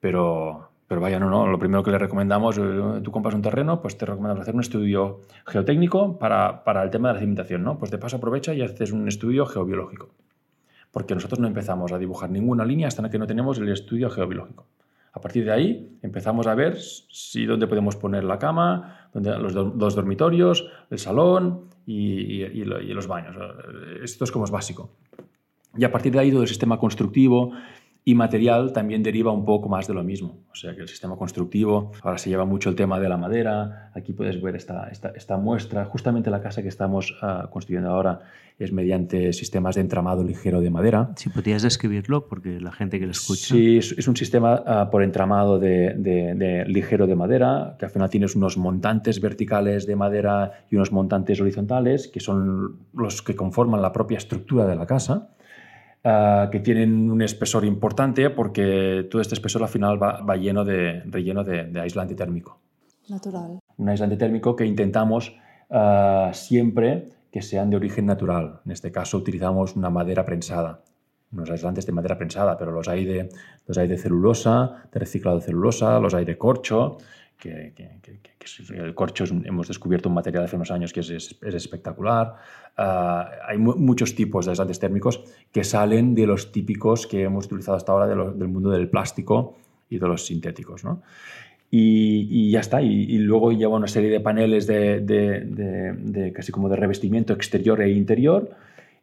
[0.00, 3.80] Pero, Pero vaya, no, no, lo primero que le recomendamos, eh, tú compras un terreno,
[3.80, 7.78] pues te recomendamos hacer un estudio geotécnico para, para el tema de la cimentación, ¿no?
[7.78, 10.10] Pues de paso aprovecha y haces un estudio geobiológico.
[10.92, 14.66] Porque nosotros no empezamos a dibujar ninguna línea hasta que no tenemos el estudio geobiológico.
[15.14, 19.52] A partir de ahí empezamos a ver si dónde podemos poner la cama, dónde, los
[19.52, 23.36] dos dormitorios, el salón y, y, los baños.
[24.02, 24.90] Esto es como es básico.
[25.76, 27.52] Y a partir de ahí todo el sistema constructivo
[28.04, 30.38] y material también deriva un poco más de lo mismo.
[30.50, 33.90] O sea que el sistema constructivo, ahora se lleva mucho el tema de la madera,
[33.94, 38.20] aquí puedes ver esta, esta, esta muestra, justamente la casa que estamos uh, construyendo ahora
[38.58, 41.10] es mediante sistemas de entramado ligero de madera.
[41.16, 43.54] Si podrías describirlo, porque la gente que lo escucha...
[43.54, 47.86] Sí, es, es un sistema uh, por entramado de, de, de, ligero de madera, que
[47.86, 53.22] al final tienes unos montantes verticales de madera y unos montantes horizontales, que son los
[53.22, 55.28] que conforman la propia estructura de la casa.
[56.04, 60.64] Uh, que tienen un espesor importante porque todo este espesor al final va, va lleno
[60.64, 62.58] de relleno de, de, aislante térmico.
[63.08, 63.60] Natural.
[63.76, 65.32] Un aislante térmico que intentamos
[65.70, 68.62] uh, siempre que sean de origen natural.
[68.66, 70.82] En este caso utilizamos una madera prensada,
[71.32, 73.28] unos aislantes de madera prensada, pero los hay de,
[73.68, 76.98] los hay de celulosa, de reciclado de celulosa, los hay de corcho,
[77.42, 80.92] que, que, que, que el corcho es un, hemos descubierto un material hace unos años
[80.92, 82.36] que es, es, es espectacular.
[82.78, 87.46] Uh, hay mu muchos tipos de aislantes térmicos que salen de los típicos que hemos
[87.46, 89.56] utilizado hasta ahora de lo, del mundo del plástico
[89.90, 90.84] y de los sintéticos.
[90.84, 91.02] ¿no?
[91.68, 92.80] Y, y, ya está.
[92.80, 96.76] Y, y, luego lleva una serie de paneles de, de, de, de, casi como de
[96.76, 98.50] revestimiento exterior e interior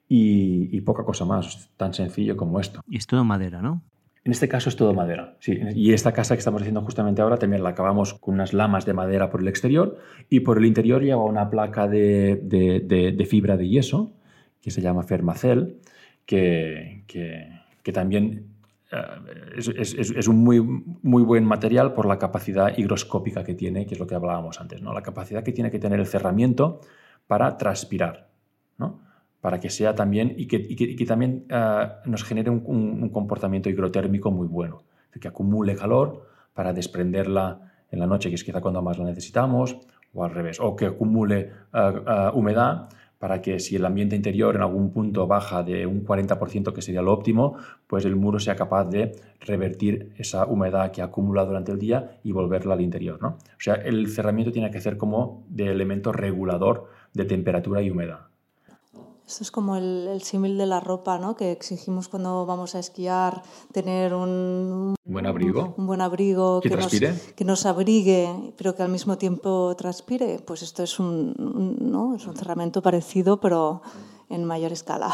[0.08, 2.82] y, y poca cosa más, tan sencillo como esto.
[2.88, 3.82] Y es todo madera, ¿no?
[4.26, 5.58] En este caso es todo madera, sí.
[5.76, 8.94] Y esta casa que estamos haciendo justamente ahora también la acabamos con unas lamas de
[8.94, 9.98] madera por el exterior
[10.30, 14.12] y por el interior lleva una placa de, de, de, de fibra de yeso
[14.62, 15.78] que se llama Fermacell,
[16.26, 17.48] que, que,
[17.82, 18.46] que también
[18.92, 23.86] uh, es, es, es, un muy, muy buen material por la capacidad higroscópica que tiene,
[23.86, 24.94] que es lo que hablábamos antes, ¿no?
[24.94, 26.82] la capacidad que tiene que tener el cerramiento
[27.26, 28.30] para transpirar.
[28.78, 29.00] ¿no?
[29.42, 34.32] Para que sea también y que, también uh, nos genere un, un, un, comportamiento hidrotérmico
[34.32, 34.84] muy bueno,
[35.20, 39.78] que acumule calor para desprenderla en la noche, que es quizá cuando más la necesitamos,
[40.14, 44.62] o al revés, o que acumule uh, humedad para que si el ambiente interior en
[44.62, 48.86] algún punto baja de un 40%, que sería lo óptimo, pues el muro sea capaz
[48.86, 49.12] de
[49.42, 53.22] revertir esa humedad que acumula durante el día y volverla al interior.
[53.22, 53.28] ¿no?
[53.28, 58.29] O sea, el cerramiento tiene que ser como de elemento regulador de temperatura y humedad.
[59.30, 61.36] Esto es como el, el símil de la ropa, ¿no?
[61.36, 66.62] Que exigimos cuando vamos a esquiar tener un, un buen abrigo, un, un buen abrigo
[66.62, 66.92] que, que, nos,
[67.36, 70.40] que, nos, abrigue, pero que al mismo tiempo transpire.
[70.40, 71.36] Pues esto es un,
[71.80, 72.16] ¿no?
[72.16, 73.84] es un cerramiento parecido, pero
[74.30, 75.12] en mayor escala.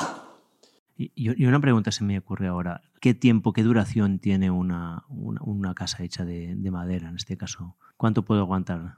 [0.96, 2.80] Y, y, una pregunta se me ocurre ahora.
[3.02, 7.36] ¿Qué tiempo, qué duración tiene una, una, una casa hecha de, de madera, en este
[7.36, 7.76] caso?
[7.98, 8.98] ¿Cuánto puede aguantar?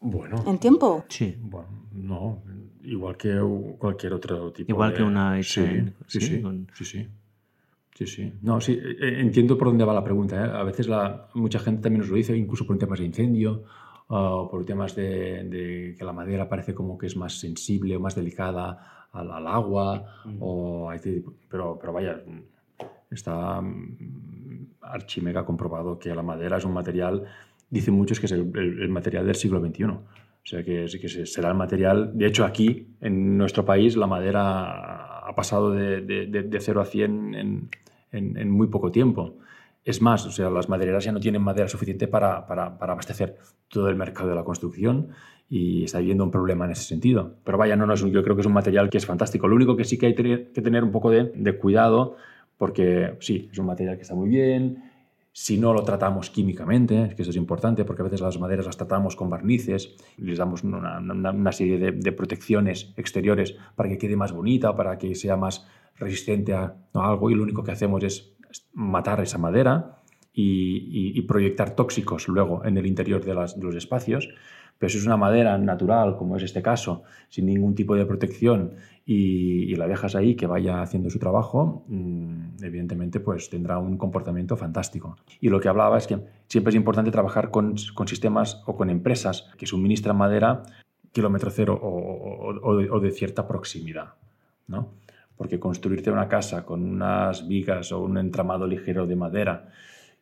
[0.00, 0.44] Bueno.
[0.46, 1.04] ¿En tiempo?
[1.08, 1.36] Sí.
[1.40, 2.42] Bueno, no,
[2.84, 3.36] igual que
[3.78, 4.96] cualquier otro tipo Igual de...
[4.96, 7.08] que una sí, sí, sí, sí, con- sí, sí.
[7.94, 8.32] Sí, sí.
[8.42, 10.36] No, sí, eh, entiendo por dónde va la pregunta.
[10.36, 10.50] ¿eh?
[10.54, 13.64] A veces la, mucha gente también nos lo dice, incluso por temas de incendio,
[14.06, 18.00] o por temas de, de que la madera parece como que es más sensible o
[18.00, 22.22] más delicada al, al agua, o hay tipo- pero, pero vaya,
[23.10, 27.24] está mm, archimega comprobado que la madera es un material,
[27.70, 29.84] dicen muchos que es el, material del siglo XXI.
[29.84, 30.02] O
[30.44, 32.12] sea, que, será el material.
[32.14, 36.80] De hecho, aquí, en nuestro país, la madera ha pasado de, de, de, de 0
[36.80, 37.68] a 100
[38.12, 39.36] en, muy poco tiempo.
[39.84, 43.36] Es más, o sea, las madereras ya no tienen madera suficiente para, abastecer
[43.68, 45.08] todo el mercado de la construcción
[45.48, 47.36] y está habiendo un problema en ese sentido.
[47.44, 49.48] Pero vaya, no, no es un- yo creo que es un material que es fantástico.
[49.48, 52.16] Lo único que sí que hay que tener un poco de cuidado,
[52.58, 54.82] porque sí, es un material que está muy bien,
[55.40, 58.76] si no lo tratamos químicamente, que eso es importante, porque a veces las maderas las
[58.76, 64.16] tratamos con barnices, y les damos una, una- serie de, protecciones exteriores para que quede
[64.16, 65.64] más bonita, para que sea más
[65.94, 68.34] resistente a, algo, y lo único que hacemos es
[68.72, 74.28] matar esa madera y, proyectar tóxicos luego en el interior de los espacios.
[74.78, 78.74] Pero si es una madera natural, como es este caso, sin ningún tipo de protección
[79.04, 83.96] y, y la dejas ahí que vaya haciendo su trabajo, mm, evidentemente pues tendrá un
[83.96, 85.16] comportamiento fantástico.
[85.40, 89.50] Y lo que hablaba es que siempre es importante trabajar con, sistemas o con empresas
[89.58, 90.62] que suministran madera
[91.12, 94.14] kilómetro cero o de cierta proximidad.
[94.68, 94.92] ¿no?
[95.36, 99.68] Porque construirte una casa con unas vigas o un entramado ligero de madera,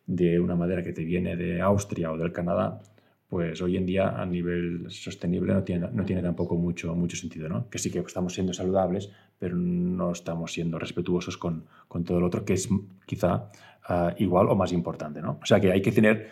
[0.07, 2.81] de una madera que te viene de Austria o del Canadá,
[3.29, 7.69] pues hoy en día a nivel sostenible no tiene, tampoco mucho, mucho sentido, ¿no?
[7.69, 12.27] Que sí que estamos siendo saludables, pero no estamos siendo respetuosos con, con todo lo
[12.27, 12.69] otro, que es
[13.05, 13.49] quizá
[13.89, 15.39] uh, igual o más importante, ¿no?
[15.41, 16.29] O sea que hay que tener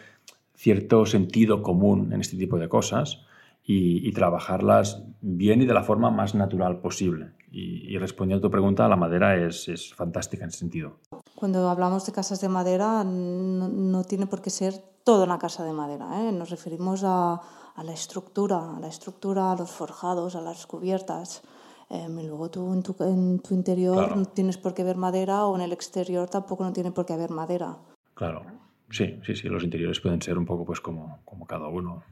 [0.54, 3.26] cierto sentido común en este tipo de cosas
[3.68, 7.32] y, trabajarlas bien y de la forma más natural posible.
[7.52, 11.00] Y, respondiendo a tu pregunta, la madera es, es, fantástica en ese sentido.
[11.36, 14.76] Cuando hablamos de casas de madera, no, tiene por qué ser
[15.06, 16.08] toda una casa de madera.
[16.20, 16.34] ¿eh?
[16.34, 17.36] Nos referimos a,
[17.76, 21.42] a, la estructura, a la estructura, a los forjados, a las cubiertas.
[21.90, 25.46] Eh, y luego tú en tu, en tu interior no tienes por qué ver madera
[25.46, 27.78] o en el exterior tampoco no tiene por qué haber madera.
[28.16, 28.42] Claro,
[28.90, 29.48] sí, sí, sí.
[29.48, 32.04] Los interiores pueden ser un poco pues como, como cada uno.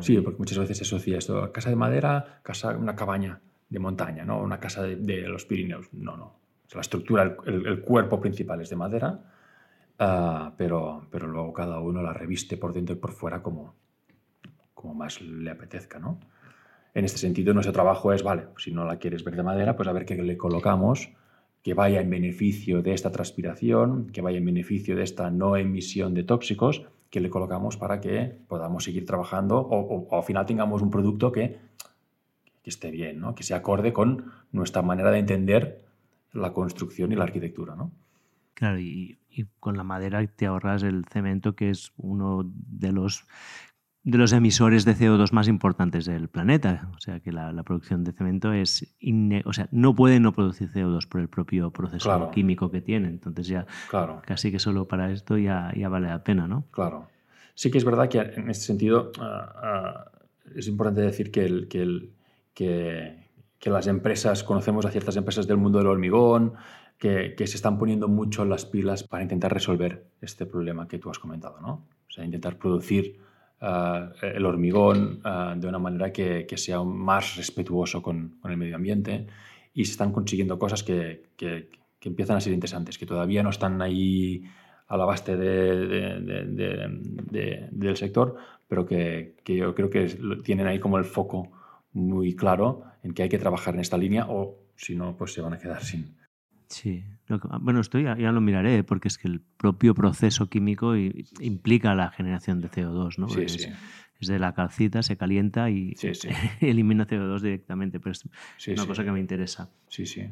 [0.00, 3.40] Sí, porque muchas veces se asocia esto, casa de madera, casa, una cabaña
[3.70, 4.40] de montaña, ¿no?
[4.42, 5.88] Una casa de, los Pirineos.
[5.92, 6.34] No, no.
[6.74, 9.20] la estructura, el, cuerpo principal es de madera,
[10.00, 13.74] ah, pero, pero luego cada uno la reviste por dentro y por fuera como,
[14.74, 16.18] como más le apetezca, ¿no?
[16.92, 19.88] En este sentido, nuestro trabajo es, vale, si no la quieres ver de madera, pues
[19.88, 21.10] a ver qué le colocamos
[21.62, 26.14] que vaya en beneficio de esta transpiración, que vaya en beneficio de esta no emisión
[26.14, 30.90] de tóxicos que le colocamos para que podamos seguir trabajando o, al final tengamos un
[30.90, 31.58] producto que,
[32.62, 33.34] que esté bien, ¿no?
[33.34, 35.84] que se acorde con nuestra manera de entender
[36.32, 37.74] la construcción y la arquitectura.
[37.74, 37.90] ¿no?
[38.54, 43.26] Claro, y, y, con la madera te ahorras el cemento, que es uno de los
[44.02, 46.88] de los emisores de CO2 más importantes del planeta.
[46.96, 48.94] O sea que la, producción de cemento es.
[49.44, 53.08] o sea, no puede no producir CO2 por el propio proceso químico que tiene.
[53.08, 53.66] Entonces ya
[54.26, 56.66] casi que solo para esto ya, ya vale la pena, ¿no?
[56.70, 57.08] Claro.
[57.54, 60.10] Sí que es verdad que en este sentido ah, ah,
[60.54, 62.12] es importante decir que, el, que, el,
[62.54, 63.28] que,
[63.58, 66.54] que, las empresas, conocemos a ciertas empresas del mundo del hormigón,
[67.00, 71.18] que, se están poniendo mucho las pilas para intentar resolver este problema que tú has
[71.18, 71.86] comentado, ¿no?
[72.06, 73.18] O sea, intentar producir
[73.58, 79.26] eh, el hormigón eh, de una manera que, sea más respetuoso con, el medio ambiente
[79.72, 81.70] y se están consiguiendo cosas que, que,
[82.02, 84.44] empiezan a ser interesantes, que todavía no están ahí
[84.86, 86.20] a la base de,
[87.30, 88.36] de, del sector,
[88.68, 91.48] pero que, yo creo que tienen ahí como el foco
[91.94, 95.40] muy claro en que hay que trabajar en esta línea o si no, pues se
[95.40, 96.19] van a quedar sin,
[96.70, 97.04] Sí,
[97.60, 100.94] bueno, esto ya, lo miraré, porque es que el propio proceso químico
[101.40, 103.28] implica la generación de CO2, ¿no?
[103.28, 103.68] Sí, es, sí.
[104.20, 105.94] es, de la calcita, se calienta y
[106.60, 108.24] elimina CO2 directamente, pero es
[108.68, 109.68] una cosa que me interesa.
[109.88, 110.22] Sí, sí.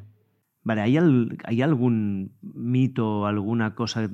[0.62, 0.96] Vale, ¿hay,
[1.44, 4.08] ¿hay algún mito, alguna cosa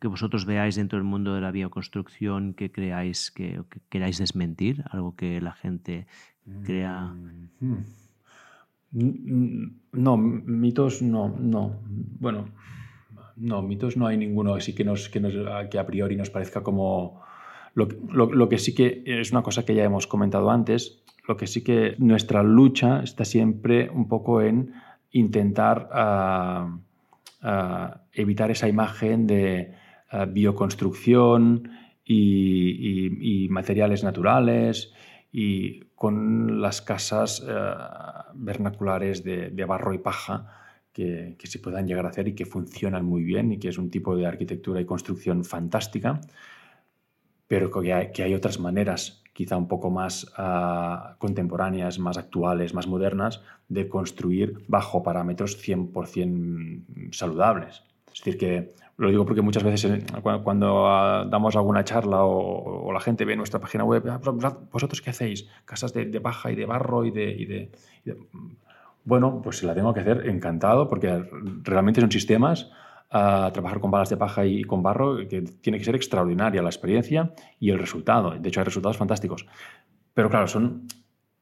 [0.00, 4.84] que vosotros veáis dentro del mundo de la bioconstrucción que creáis que, queráis desmentir?
[4.90, 6.06] Algo que la gente
[6.64, 7.00] crea.
[7.00, 7.84] Mm, hmm.
[8.94, 11.80] No, mitos no, no.
[11.84, 12.46] Bueno,
[13.36, 15.34] no, mitos no hay ninguno así que, nos, que, nos,
[15.68, 17.22] que a priori nos parezca como...
[17.74, 21.64] Lo, que sí que es una cosa que ya hemos comentado antes, lo que sí
[21.64, 24.74] que nuestra lucha está siempre un poco en
[25.10, 25.88] intentar
[28.12, 29.74] evitar esa imagen de
[30.28, 31.68] bioconstrucción
[32.04, 34.92] y, y, materiales naturales
[35.32, 37.74] y con las casas eh,
[38.34, 40.50] vernaculares de, barro y paja
[40.92, 43.90] que, se puedan llegar a hacer y que funcionan muy bien y que es un
[43.90, 46.20] tipo de arquitectura y construcción fantástica,
[47.48, 52.72] pero que hay, que hay otras maneras quizá un poco más ah, contemporáneas, más actuales,
[52.72, 57.82] más modernas, de construir bajo parámetros 100% saludables.
[58.06, 63.00] Es decir, que lo digo porque muchas veces cuando ah, damos alguna charla o, la
[63.00, 64.20] gente ve nuestra página web, ah,
[64.70, 65.48] ¿vosotros qué hacéis?
[65.64, 67.70] Casas de, de paja y de barro y de,
[69.04, 71.24] Bueno, pues la tengo que hacer, encantado, porque
[71.62, 72.70] realmente son sistemas
[73.10, 76.68] a trabajar con balas de paja y con barro que tiene que ser extraordinaria la
[76.68, 78.32] experiencia y el resultado.
[78.32, 79.46] De hecho, hay resultados fantásticos.
[80.14, 80.86] Pero claro, son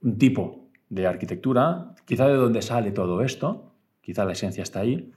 [0.02, 5.12] un tipo de arquitectura, quizá de donde sale todo esto, quizá la esencia está ahí,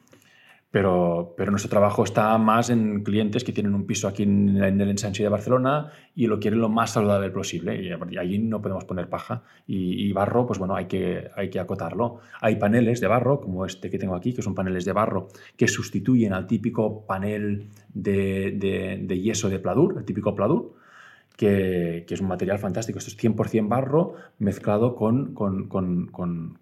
[0.76, 5.24] pero, nuestro trabajo está más en clientes que tienen un piso aquí en, el ensanche
[5.24, 7.82] de Barcelona y lo quieren lo más saludable posible.
[7.82, 9.44] Y, allí no podemos poner paja.
[9.66, 12.20] Y, barro, pues bueno, hay que, hay que acotarlo.
[12.42, 15.70] Hay paneles de barro, como este que tengo aquí, que son paneles de barro que
[15.70, 20.74] sustituyen al típico panel de, yeso de pladur, el típico pladur.
[21.38, 23.00] Que, es un material fantástico.
[23.00, 25.38] Esto es 100% barro mezclado con,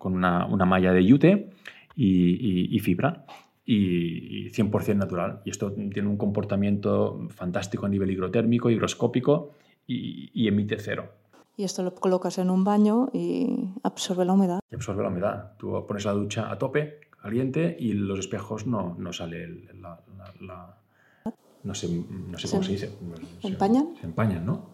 [0.03, 1.49] una, malla de yute
[1.95, 3.25] y fibra
[3.65, 5.41] y, 100% natural.
[5.45, 9.51] Y esto tiene un comportamiento fantástico a nivel higrotérmico, higroscópico
[9.87, 11.11] y, emite cero.
[11.55, 14.59] Y esto lo colocas en un baño y absorbe la humedad.
[14.71, 15.51] Y absorbe la humedad.
[15.57, 19.47] Tú pones la ducha a tope, caliente, y los espejos no, no sale
[19.79, 20.77] la,
[21.63, 22.89] no sé, no sé cómo se, dice.
[23.39, 23.95] ¿Se empañan?
[23.99, 24.73] Se empañan, ¿no?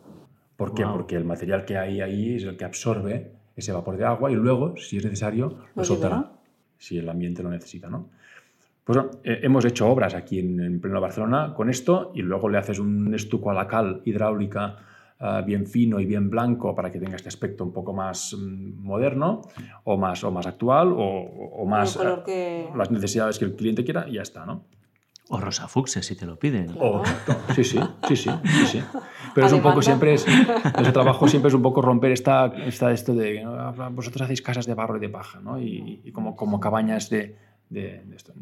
[0.56, 0.86] ¿Por qué?
[0.86, 4.36] Porque el material que hay ahí es el que absorbe ese vapor de agua y
[4.36, 6.32] luego, si es necesario, lo, lo soltará.
[6.78, 8.10] Si el ambiente lo necesita, ¿no?
[8.90, 12.80] Pues eh, hemos hecho obras aquí en, pleno Barcelona con esto y luego le haces
[12.80, 14.78] un estuco a la cal hidráulica
[15.20, 18.84] ah, bien fino y bien blanco para que tenga este aspecto un poco más mm,
[18.84, 19.44] moderno
[19.84, 24.14] o más, o más actual o, más eh, las necesidades que el cliente quiera y
[24.14, 24.66] ya está, ¿no?
[25.30, 26.76] O rosa fucsia, si te lo piden.
[27.54, 28.32] sí, sí, sí, sí,
[28.66, 28.84] sí,
[29.36, 32.92] Pero es un poco, siempre es, ese trabajo siempre es un poco romper esta, esta
[32.92, 33.46] esto de,
[33.92, 35.62] vosotros hacéis casas de barro y de paja, ¿no?
[35.62, 37.38] Y, como, como cabañas de,
[37.70, 38.34] de, esto.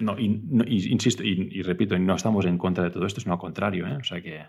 [0.00, 0.42] No, y,
[0.90, 3.96] insisto, y, repito, no estamos en contra de todo esto, sino al contrario, ¿eh?
[3.96, 4.42] O sea que...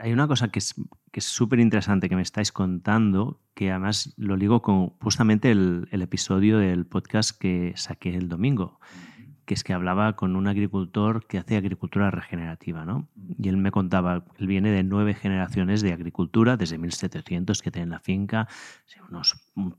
[0.00, 0.74] Hay una cosa que es
[1.12, 6.02] que súper interesante que me estáis contando, que además lo ligo con justamente el, el
[6.02, 8.80] episodio del podcast que saqué el domingo
[9.44, 13.08] que es que hablaba con un agricultor que hace agricultura regenerativa, ¿no?
[13.38, 17.90] Y él me contaba, él viene de nueve generaciones de agricultura, desde 1700 que tiene
[17.90, 18.48] la finca,
[19.08, 19.36] unos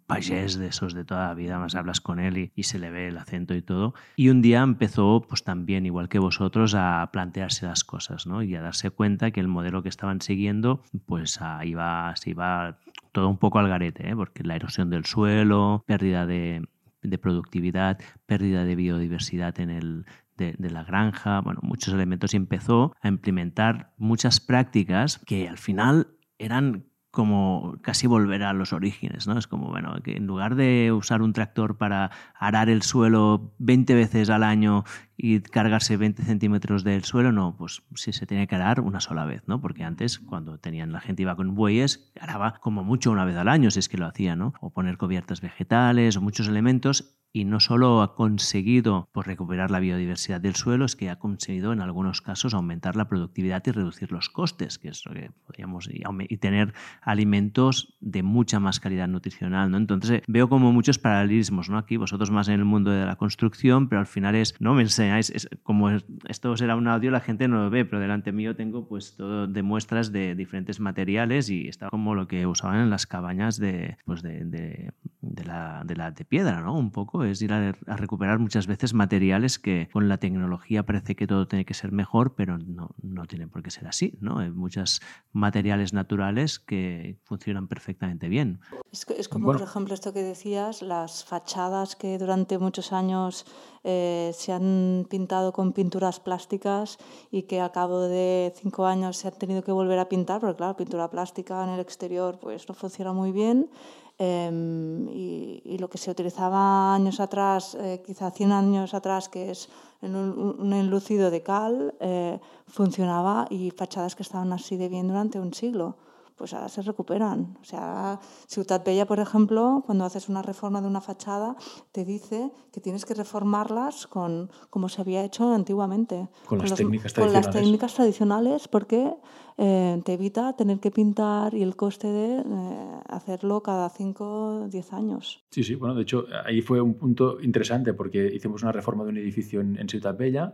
[0.07, 3.07] payés de esos de toda la vida, más hablas con él y, se le ve
[3.07, 3.93] el acento y todo.
[4.15, 8.43] Y un día empezó, pues también, igual que vosotros, a plantearse las cosas, ¿no?
[8.43, 12.79] Y a darse cuenta que el modelo que estaban siguiendo, pues iba, se iba
[13.11, 14.15] todo un poco al garete, ¿eh?
[14.15, 16.67] porque la erosión del suelo, pérdida de,
[17.07, 20.05] de productividad, pérdida de biodiversidad en el,
[20.37, 26.07] de, la granja, bueno, muchos elementos y empezó a implementar muchas prácticas que al final
[26.37, 29.39] eran como casi volver a los orígenes, ¿no?
[29.39, 33.95] Es como, bueno, que en lugar de usar un tractor para arar el suelo 20
[33.95, 34.83] veces al año
[35.17, 39.25] y cargarse 20 centímetros del suelo, no, pues sí se tenía que arar una sola
[39.25, 39.61] vez, ¿no?
[39.61, 43.47] Porque antes, cuando tenían la gente iba con bueyes, araba como mucho una vez al
[43.47, 44.53] año, si es que lo hacía, ¿no?
[44.61, 49.81] O poner cubiertas vegetales o muchos elementos y no solo ha conseguido pues, recuperar la
[49.81, 54.13] biodiversidad del suelo, es que ha conseguido en algunos casos aumentar la productividad y reducir
[54.13, 59.69] los costes, que es lo que podríamos, y tener alimentos de mucha más calidad nutricional.
[59.69, 59.75] ¿no?
[59.75, 61.77] Entonces veo como muchos paralelismos, ¿no?
[61.77, 64.83] Aquí vosotros más en el mundo de la construcción, pero al final es, no me
[65.05, 65.89] enseñáis, es, como
[66.27, 69.47] esto será un audio, la gente no lo ve, pero delante mío tengo pues todo
[69.47, 73.97] de muestras de diferentes materiales y está como lo que usaban en las cabañas de,
[74.05, 74.91] pues de, de,
[75.21, 76.77] de la, de la de piedra, ¿no?
[76.77, 81.27] Un poco es ir a, recuperar muchas veces materiales que con la tecnología parece que
[81.27, 84.17] todo tiene que ser mejor, pero no, no tiene por qué ser así.
[84.21, 84.39] ¿no?
[84.39, 85.01] Hay muchos
[85.33, 88.59] materiales naturales que funcionan perfectamente bien.
[88.91, 93.45] Es, como, por ejemplo, esto que decías, las fachadas que durante muchos años
[93.87, 96.97] eh, se han pintado con pinturas plásticas
[97.29, 100.57] y que a cabo de cinco años se han tenido que volver a pintar, porque
[100.57, 103.69] claro, pintura plástica en el exterior pues no funciona muy bien.
[104.17, 109.69] Em, y, lo que se utilizaba años atrás, eh, quizá 100 años atrás, que es
[110.01, 115.53] un, enlucido de cal, eh, funcionaba y fachadas que estaban así de bien durante un
[115.53, 115.95] siglo
[116.35, 117.57] pues ahora se recuperan.
[117.61, 121.55] O sea, Ciudad Bella, por ejemplo, cuando haces una reforma de una fachada,
[121.91, 126.27] te dice que tienes que reformarlas con como se había hecho antiguamente.
[126.45, 127.45] Con, las técnicas tradicionales.
[127.45, 129.13] Con las técnicas tradicionales, porque
[129.57, 134.67] eh, te evita tener que pintar y el coste de eh, hacerlo cada 5 o
[134.67, 135.43] 10 años.
[135.51, 139.11] Sí, sí, bueno, de hecho, ahí fue un punto interesante porque hicimos una reforma de
[139.11, 140.53] un edificio en, en Ciudad Bella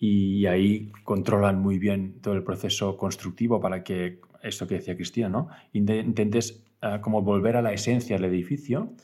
[0.00, 5.28] y ahí controlan muy bien todo el proceso constructivo para que esto que decía Cristina,
[5.28, 5.48] ¿no?
[5.72, 8.94] Intentes uh, como volver a la esencia del edificio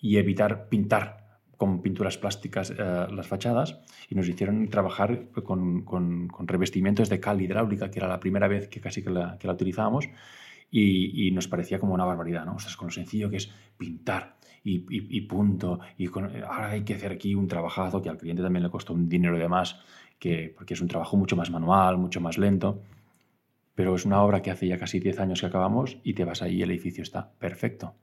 [0.00, 1.22] y evitar pintar
[1.56, 3.78] con pinturas plásticas uh, las fachadas
[4.08, 8.48] y nos hicieron trabajar con, con, con, revestimientos de cal hidráulica, que era la primera
[8.48, 10.08] vez que casi que la, que la utilizábamos
[10.70, 12.54] y, y, nos parecía como una barbaridad, ¿no?
[12.54, 15.80] O sea, con lo sencillo que es pintar y, y, y punto.
[15.98, 18.94] Y con, ahora hay que hacer aquí un trabajazo que al cliente también le costó
[18.94, 19.78] un dinero de más,
[20.18, 22.82] que, porque es un trabajo mucho más manual, mucho más lento
[23.74, 26.42] pero es una obra que hace ya casi 10 años que acabamos y te vas
[26.42, 27.94] ahí y el edificio está perfecto,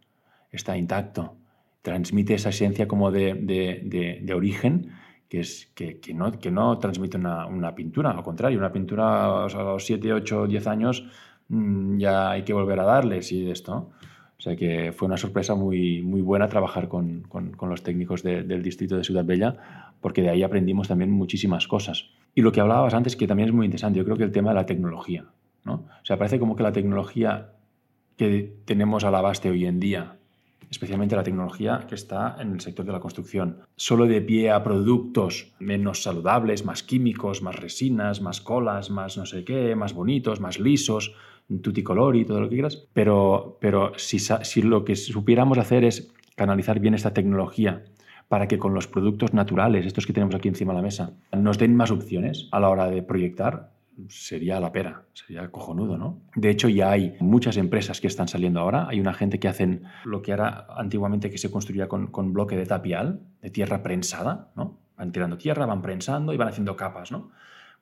[0.51, 1.37] está intacto,
[1.81, 4.91] transmite esa esencia como de, de, de, origen
[5.27, 9.45] que, es, que, que, no, que no transmite una, una, pintura, al contrario, una pintura
[9.45, 11.05] a los 7, 8, 10 años
[11.49, 13.91] mmm, ya hay que volver a darle, sí, de esto.
[14.37, 18.23] O sea que fue una sorpresa muy, muy buena trabajar con, con, con los técnicos
[18.23, 22.11] de, del distrito de Ciudad Bella, porque de ahí aprendimos también muchísimas cosas.
[22.33, 24.51] Y lo que hablabas antes, que también es muy interesante, yo creo que el tema
[24.51, 25.25] de la tecnología.
[25.65, 27.53] O sea, parece como que la tecnología
[28.17, 30.17] que tenemos al abaste hoy en día,
[30.69, 34.63] especialmente la tecnología que está en el sector de la construcción, solo de pie a
[34.63, 40.39] productos menos saludables, más químicos, más resinas, más colas, más no sé qué, más bonitos,
[40.39, 41.15] más lisos,
[41.61, 42.87] tuticolor y todo lo que quieras.
[42.93, 47.83] Pero, pero si, si lo que supiéramos hacer es canalizar bien esta tecnología
[48.27, 51.57] para que con los productos naturales, estos que tenemos aquí encima de la mesa, nos
[51.57, 53.71] den más opciones a la hora de proyectar,
[54.07, 56.21] sería la pera, sería cojonudo, ¿no?
[56.35, 58.87] De hecho, ya hay muchas empresas que están saliendo ahora.
[58.87, 62.65] Hay una gente que hacen lo que era antiguamente que se construía con, bloque de
[62.65, 64.79] tapial, de tierra prensada, ¿no?
[64.97, 67.31] van tirando tierra, van prensando y van haciendo capas, ¿no?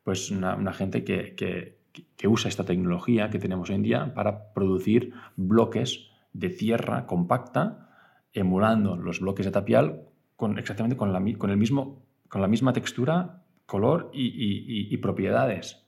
[0.03, 1.79] Pues una, gente que, que,
[2.15, 7.89] que usa esta tecnología que tenemos hoy en día para producir bloques de tierra compacta,
[8.33, 10.03] emulando los bloques de tapial
[10.35, 15.86] con, exactamente con la, con el mismo, con la misma textura, color y, propiedades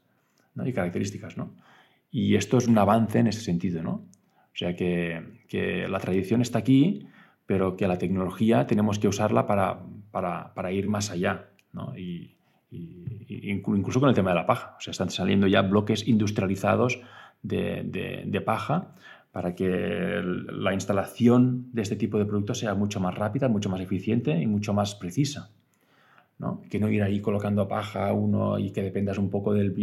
[0.56, 1.38] y características.
[1.38, 1.56] ¿no?
[2.12, 3.84] Y esto es un avance en ese sentido.
[3.84, 3.92] ¿no?
[3.92, 7.08] O sea que, que, la tradición está aquí,
[7.46, 9.82] pero que la tecnología tenemos que usarla para,
[10.12, 11.50] para, para ir más allá.
[11.74, 11.98] ¿no?
[11.98, 12.36] Y,
[12.72, 14.76] incluso con el tema de la paja.
[14.78, 17.02] O sea, están saliendo ya bloques industrializados
[17.42, 18.94] de, de paja
[19.32, 23.82] para que la instalación de este tipo de productos sea mucho más rápida, mucho más
[23.82, 25.52] eficiente y mucho más precisa.
[26.40, 26.62] ¿No?
[26.70, 29.76] Que no ir ahí colocando paja uno y que dependas un poco del,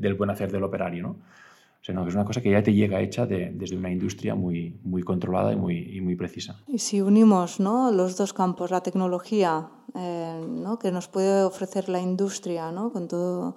[0.00, 1.02] del, buen hacer del operario.
[1.02, 1.10] ¿no?
[1.10, 4.78] O sea, no, es una cosa que ya te llega hecha desde una industria muy,
[4.84, 6.56] muy controlada y muy, y muy precisa.
[6.66, 7.90] Y si unimos ¿no?
[7.90, 10.78] los dos campos, la tecnología eh, ¿no?
[10.78, 12.90] que nos puede ofrecer la industria ¿no?
[12.90, 13.56] con, todo,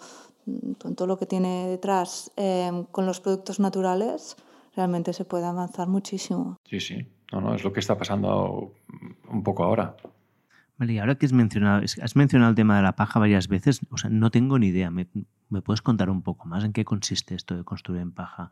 [0.79, 4.35] con todo lo que tiene detrás, eh, con los productos naturales,
[4.75, 6.57] realmente se puede avanzar muchísimo.
[6.65, 7.05] Sí, sí.
[7.31, 8.73] No, no, es lo que está pasando
[9.29, 9.95] un poco ahora.
[10.77, 13.81] Vale, y ahora que has mencionado, has mencionado el tema de la paja varias veces,
[13.89, 14.91] o sea, no tengo ni idea.
[14.91, 15.07] ¿Me,
[15.49, 18.51] ¿Me, puedes contar un poco más en qué consiste esto de construir en paja?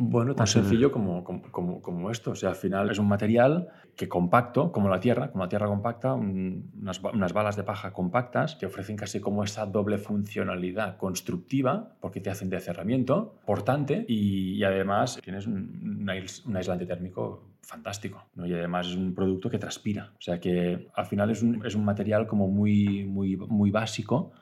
[0.00, 2.30] Bueno, tan sencillo como, como, como, esto.
[2.30, 5.66] O sea, al final es un material que compacto, como la tierra, como la tierra
[5.66, 11.96] compacta, unas, unas, balas de paja compactas que ofrecen casi como esa doble funcionalidad constructiva,
[12.00, 16.06] porque te hacen de cerramiento, portante, y, además tienes un,
[16.46, 18.24] un, aislante térmico fantástico.
[18.34, 18.46] ¿no?
[18.46, 20.12] Y además es un producto que transpira.
[20.18, 24.32] O sea que al final es un, es un material como muy, muy, muy básico,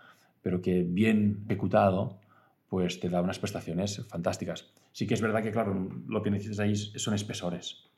[0.43, 2.21] pero que bien ejecutado
[2.69, 4.73] pues te da unas prestaciones fantásticas.
[4.93, 7.91] Sí que es verdad que, claro, lo que necesitas ahí son espesores.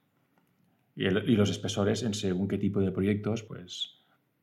[0.97, 4.01] Y, los espesores, en según qué tipo de proyectos, pues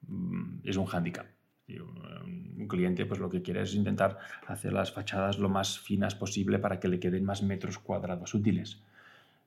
[0.07, 1.25] mm, es un hándicap.
[1.67, 6.59] Un cliente pues lo que quiere es intentar hacer las fachadas lo más finas posible
[6.59, 8.83] para que le queden más metros cuadrados útiles.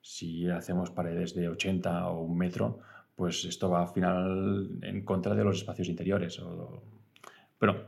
[0.01, 2.81] Si hacemos paredes de 80 o un metro,
[3.15, 6.41] pues esto va al final en contra de los espacios interiores.
[7.59, 7.87] Pero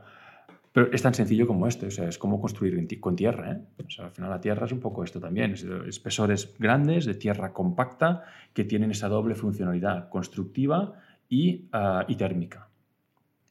[0.73, 3.51] pero es tan sencillo como esto, o sea, es como construir con tierra.
[3.51, 3.83] ¿eh?
[3.85, 7.13] O sea, al final la tierra es un poco esto también, es espesores grandes de
[7.13, 10.93] tierra compacta que tienen esa doble funcionalidad constructiva
[11.27, 12.69] y, ah, y térmica.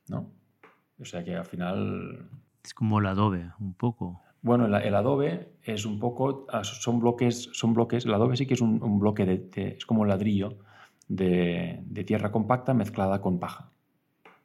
[0.09, 0.31] ¿no?
[0.99, 2.27] O sea que al final...
[2.65, 4.23] Es como el adobe, un poco.
[4.43, 8.55] Bueno, el, adobe es un poco, ah, son bloques, son bloques, el adobe sí que
[8.55, 10.57] es un, bloque de, es como un ladrillo
[11.09, 13.71] de, de tierra compacta mezclada con paja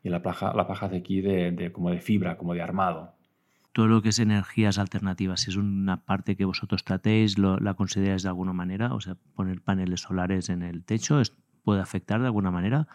[0.06, 3.16] y la paja, la paja de aquí de, como de fibra, como de armado.
[3.72, 8.30] Todo lo que es energías alternativas, ¿es una parte que vosotros tratéis, la consideráis de
[8.30, 8.94] alguna manera?
[8.94, 11.20] O sea, poner paneles solares en el techo,
[11.64, 12.88] ¿puede afectar de alguna manera?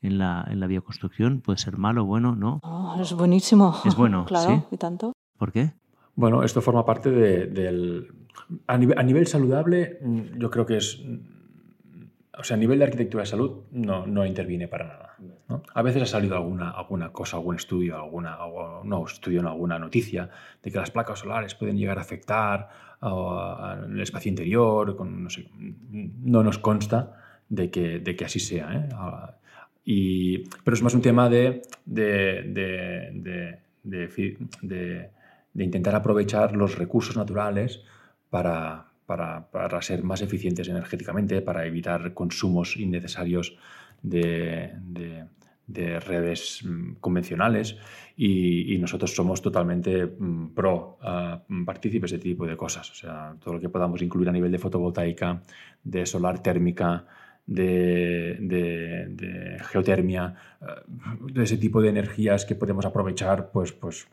[0.00, 1.42] En la, en la bioconstrucción?
[1.42, 2.60] ¿Puede ser malo, bueno, no?
[2.62, 3.76] Oh, es buenísimo.
[3.84, 5.12] Es bueno, claro, y tanto.
[5.36, 5.74] ¿Por qué?
[6.16, 8.12] Bueno, esto forma parte del...
[8.66, 11.02] A nivel, a nivel, saludable, mm, yo creo que es...
[12.36, 15.04] O sea, a nivel de arquitectura de salud no, no interviene para nada.
[15.72, 18.38] A veces ha salido alguna, alguna cosa, algún estudio, alguna,
[18.82, 20.30] no estudio, no, alguna noticia
[20.62, 22.68] de que las placas solares pueden llegar a afectar
[23.00, 24.96] al espacio interior.
[25.00, 28.74] no, nos consta de que, de que así sea.
[28.74, 28.88] ¿eh?
[29.84, 32.42] Y, pero es más un tema de, de,
[34.62, 35.10] de,
[35.54, 37.82] intentar aprovechar los recursos naturales
[38.30, 43.56] para, para, para, ser más eficientes energéticamente, para evitar consumos innecesarios
[44.02, 44.72] de,
[45.66, 47.76] de redes mm, convencionales
[48.16, 52.90] y, nosotros somos totalmente mm, pro uh, partícipes de este tipo de cosas.
[52.90, 55.42] O sea, todo lo que podamos incluir a nivel de fotovoltaica,
[55.82, 57.06] de solar térmica,
[57.46, 64.06] de, de, geotermia, uh, de ese tipo de energías que podemos aprovechar, pues, pues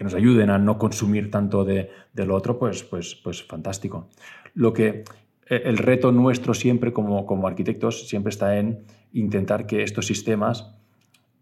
[0.00, 4.08] que nos ayuden a no consumir tanto de, lo otro, pues, pues, pues fantástico.
[4.54, 5.04] Lo que
[5.46, 10.74] e, el reto nuestro siempre como, como arquitectos siempre está en intentar que estos sistemas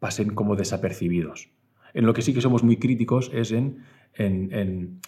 [0.01, 1.51] pasen como desapercibidos.
[1.95, 3.85] En lo que sí que somos muy críticos es en,
[4.15, 4.99] en,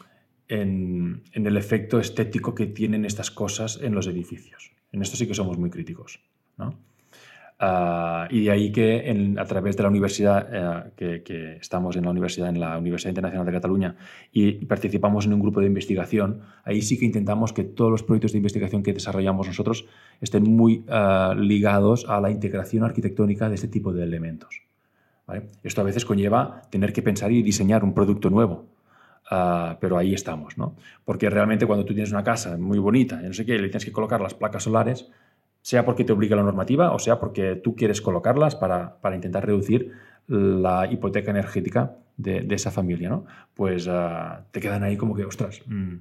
[0.46, 4.70] el efecto estético que tienen estas cosas en los edificios.
[4.92, 6.20] En esto sí que somos muy críticos.
[7.62, 10.48] Ah, y de ahí que a través de la universidad,
[10.96, 13.96] eh, que, estamos en la universidad, en la Universidad Internacional de Cataluña,
[14.32, 18.32] y participamos en un grupo de investigación, ahí sí que intentamos que todos los proyectos
[18.32, 19.86] de investigación que desarrollamos nosotros
[20.22, 24.62] estén muy ah, ligados a la integración arquitectónica de este tipo de elementos.
[25.62, 28.66] Esto a veces conlleva tener que pensar y diseñar un producto nuevo.
[29.30, 30.76] Ah, pero ahí estamos, ¿no?
[31.04, 33.84] Porque realmente cuando tú tienes una casa muy bonita y no sé qué, le tienes
[33.84, 35.08] que colocar las placas solares,
[35.62, 39.44] sea porque te obliga la normativa o sea porque tú quieres colocarlas para, para intentar
[39.44, 39.92] reducir
[40.26, 43.24] la hipoteca energética de, esa familia, ¿no?
[43.54, 45.94] Pues ah, te quedan ahí como que, ostras, mm,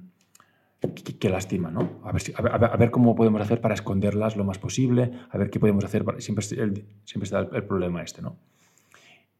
[1.18, 2.00] qué, lástima, ¿no?
[2.04, 5.58] A ver, a, ver, cómo podemos hacer para esconderlas lo más posible, a ver qué
[5.58, 6.04] podemos hacer.
[6.18, 8.36] siempre, siempre está el, problema este, ¿no?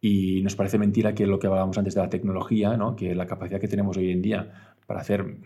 [0.01, 2.97] Y nos parece mentira que lo que hablábamos antes de la tecnología, ¿no?
[2.97, 5.37] que la capacidad que tenemos hoy en día para hacer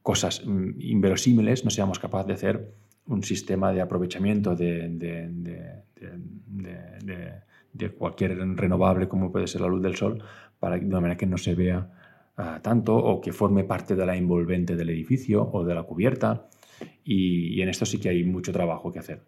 [0.00, 2.72] cosas mm, inverosímiles, no seamos capaces de hacer
[3.08, 4.88] un sistema de aprovechamiento de,
[7.72, 10.22] de, cualquier renovable como puede ser la luz del sol,
[10.58, 11.90] para, de manera que no se vea
[12.36, 16.48] ah, tanto o que forme parte de la envolvente del edificio o de la cubierta.
[17.04, 19.22] Y, en esto sí que hay mucho trabajo que hacer.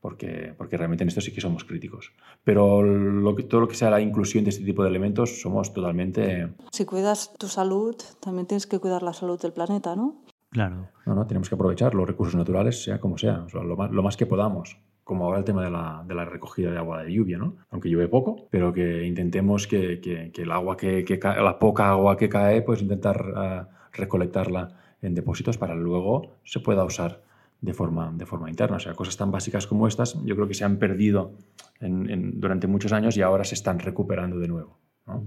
[0.00, 2.12] Porque, porque, realmente en esto sí que somos críticos.
[2.42, 5.72] Pero lo que, todo lo que sea la inclusión de este tipo de elementos somos
[5.72, 6.48] totalmente...
[6.72, 10.23] Si cuidas tu salud, también tienes que cuidar la salud del planeta, ¿no?
[10.54, 10.88] Claro.
[11.04, 14.16] No, no, tenemos que aprovechar los recursos naturales, sea como sea, lo, más, lo más
[14.16, 17.36] que podamos como ahora el tema de la, de la, recogida de agua de lluvia,
[17.36, 17.56] ¿no?
[17.70, 21.58] Aunque llueve poco, pero que intentemos que, que, que el agua que, que, cae, la
[21.58, 27.20] poca agua que cae, pues intentar uh, recolectarla en depósitos para luego se pueda usar
[27.60, 28.76] de forma, de forma interna.
[28.76, 31.32] O sea, cosas tan básicas como estas, yo creo que se han perdido
[31.80, 34.78] en, en, durante muchos años y ahora se están recuperando de nuevo.
[35.06, 35.24] ¿no?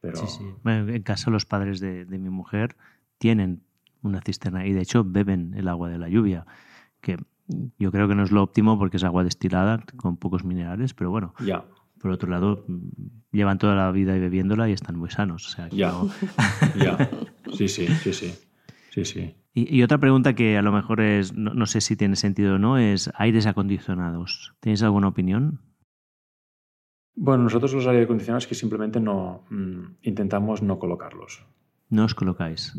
[0.00, 0.18] Pero...
[0.18, 0.44] Sí, sí.
[0.62, 2.76] Bueno, en casa los padres de, de mi mujer
[3.18, 3.62] tienen
[4.02, 6.46] una cisterna y de hecho beben el agua de la lluvia,
[7.00, 7.18] que
[7.78, 11.10] yo creo que no es lo óptimo porque es agua destilada con pocos minerales, pero
[11.10, 11.34] bueno.
[11.40, 11.64] Ya.
[12.00, 12.64] Por otro lado,
[13.32, 15.46] llevan toda la vida bebiéndola y están muy sanos.
[15.46, 15.92] O sea, ya.
[16.78, 17.10] ya.
[17.50, 18.34] Sí, sí, sí, sí.
[18.90, 19.34] sí, sí.
[19.54, 22.78] Y, otra pregunta que a lo mejor es, no, sé si tiene sentido o no,
[22.78, 24.54] es aires acondicionados.
[24.60, 25.60] ¿Tenéis alguna opinión?
[27.16, 31.44] Bueno, nosotros los aires acondicionados que simplemente no mm, intentamos no colocarlos.
[31.88, 32.78] No os colocáis.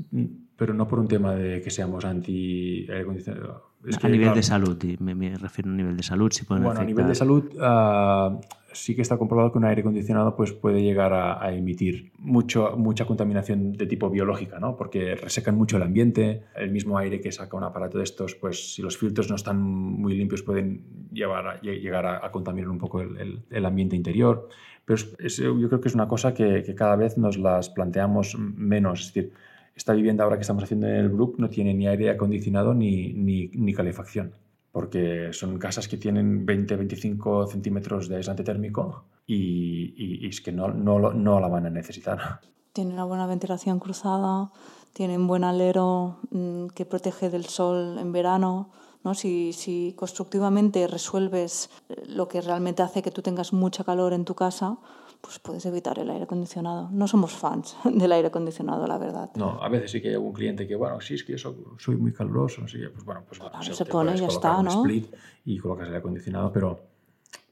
[0.59, 3.69] Pero no por un tema de que seamos anti aire acondicionado
[4.01, 6.31] a nivel de salud, me, me, refiero a nivel de salud.
[6.31, 8.39] Si bueno, a nivel de salud uh,
[8.73, 13.05] sí que está comprobado que un aire acondicionado pues, puede llegar a, emitir mucho, mucha
[13.05, 14.75] contaminación de tipo biológica, ¿no?
[14.75, 16.43] porque resecan mucho el ambiente.
[16.55, 19.61] El mismo aire que saca un aparato de estos, pues si los filtros no están
[19.61, 24.49] muy limpios pueden llevar a, llegar a, contaminar un poco el, el, ambiente interior.
[24.83, 29.01] Pero yo creo que es una cosa que, que cada vez nos las planteamos menos.
[29.01, 29.33] Es decir,
[29.79, 33.13] esta vivienda ahora que estamos haciendo en el Brook no tiene ni aire acondicionado ni,
[33.13, 34.35] ni, calefacción,
[34.73, 40.99] porque son casas que tienen 20-25 centímetros de aislante térmico y, es que no, no,
[41.13, 42.41] no, la van a necesitar.
[42.73, 44.51] Tienen una buena ventilación cruzada,
[44.91, 48.71] tienen buen alero mm, que protege del sol en verano.
[49.05, 49.13] ¿no?
[49.13, 51.69] Si, si constructivamente resuelves
[52.05, 54.77] lo que realmente hace que tú tengas mucha calor en tu casa,
[55.21, 56.89] pues puedes evitar el aire acondicionado.
[56.91, 59.29] No somos fans del aire acondicionado, la verdad.
[59.35, 61.97] No, a veces sí que hay algún cliente que, bueno, sí, es que yo soy
[61.97, 64.69] muy caluroso, así pues bueno, pues claro, se, pone y ya está, ¿no?
[64.69, 65.13] split
[65.45, 66.79] y colocas el aire acondicionado, pero,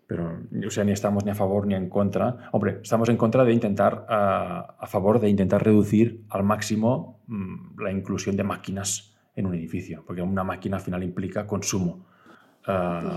[0.06, 2.50] pero, o sea, ni estamos ni a favor ni en contra.
[2.54, 7.80] Hombre, estamos en contra de intentar, a, a favor de intentar reducir al máximo mmm,
[7.82, 12.06] la inclusión de máquinas en un edificio, porque una máquina al final implica consumo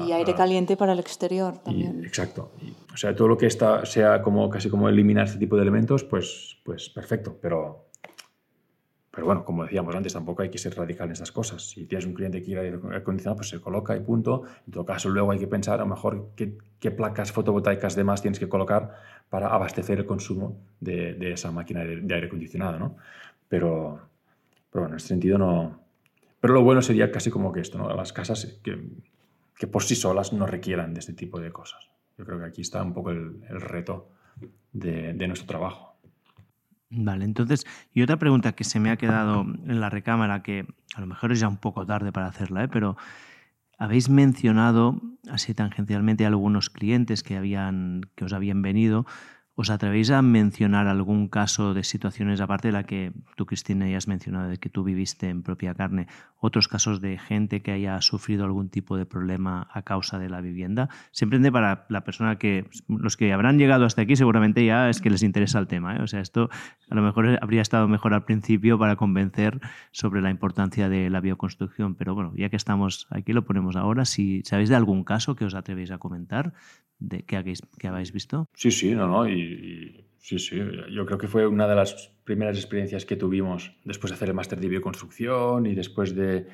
[0.06, 2.04] y aire caliente para el exterior también.
[2.04, 2.52] exacto.
[2.92, 6.04] o sea, todo lo que está, sea como casi como eliminar este tipo de elementos,
[6.04, 7.36] pues, pues perfecto.
[7.42, 7.86] Pero,
[9.10, 11.68] pero bueno, como decíamos antes, tampoco hay que ser radical en estas cosas.
[11.68, 14.44] Si tienes un cliente que quiere aire acondicionado, pues se coloca y punto.
[14.66, 18.04] En todo caso, luego hay que pensar a lo mejor qué, qué placas fotovoltaicas de
[18.04, 18.94] más tienes que colocar
[19.30, 22.96] para abastecer el consumo de, de esa máquina de, de, aire acondicionado, ¿no?
[23.48, 24.00] Pero,
[24.70, 25.80] pero bueno, en este sentido no...
[26.40, 27.94] Pero lo bueno sería casi como que esto, ¿no?
[27.94, 28.78] Las casas que
[29.60, 31.90] que por sí solas no requieran de este tipo de cosas.
[32.16, 34.08] Yo creo que aquí está un poco el, reto
[34.72, 35.98] de, nuestro trabajo.
[36.88, 41.00] Vale, entonces, y otra pregunta que se me ha quedado en la recámara, que a
[41.02, 42.68] lo mejor es ya un poco tarde para hacerla, ¿eh?
[42.68, 42.96] pero
[43.76, 44.98] habéis mencionado
[45.30, 49.04] así tangencialmente a algunos clientes que, habían, que os habían venido
[49.60, 53.98] ¿Os atrevéis a mencionar algún caso de situaciones, aparte de la que tú, Cristina, ya
[53.98, 56.06] has mencionado, de que tú viviste en propia carne,
[56.38, 60.40] otros casos de gente que haya sufrido algún tipo de problema a causa de la
[60.40, 60.88] vivienda?
[61.12, 65.10] Siempre para la persona que, los que habrán llegado hasta aquí, seguramente ya es que
[65.10, 65.94] les interesa el tema.
[65.94, 66.02] ¿eh?
[66.02, 66.48] O sea, esto
[66.88, 69.60] a lo mejor habría estado mejor al principio para convencer
[69.92, 74.06] sobre la importancia de la bioconstrucción, pero bueno, ya que estamos aquí, lo ponemos ahora.
[74.06, 76.54] Si sabéis de algún caso que os atrevéis a comentar,
[77.00, 78.48] de, que, habéis, visto.
[78.54, 79.28] Sí, sí, no, no.
[79.28, 79.49] Y,
[80.18, 80.60] sí, sí.
[80.92, 84.34] Yo creo que fue una de las primeras experiencias que tuvimos después de hacer el
[84.34, 86.46] máster de bioconstrucción y después de,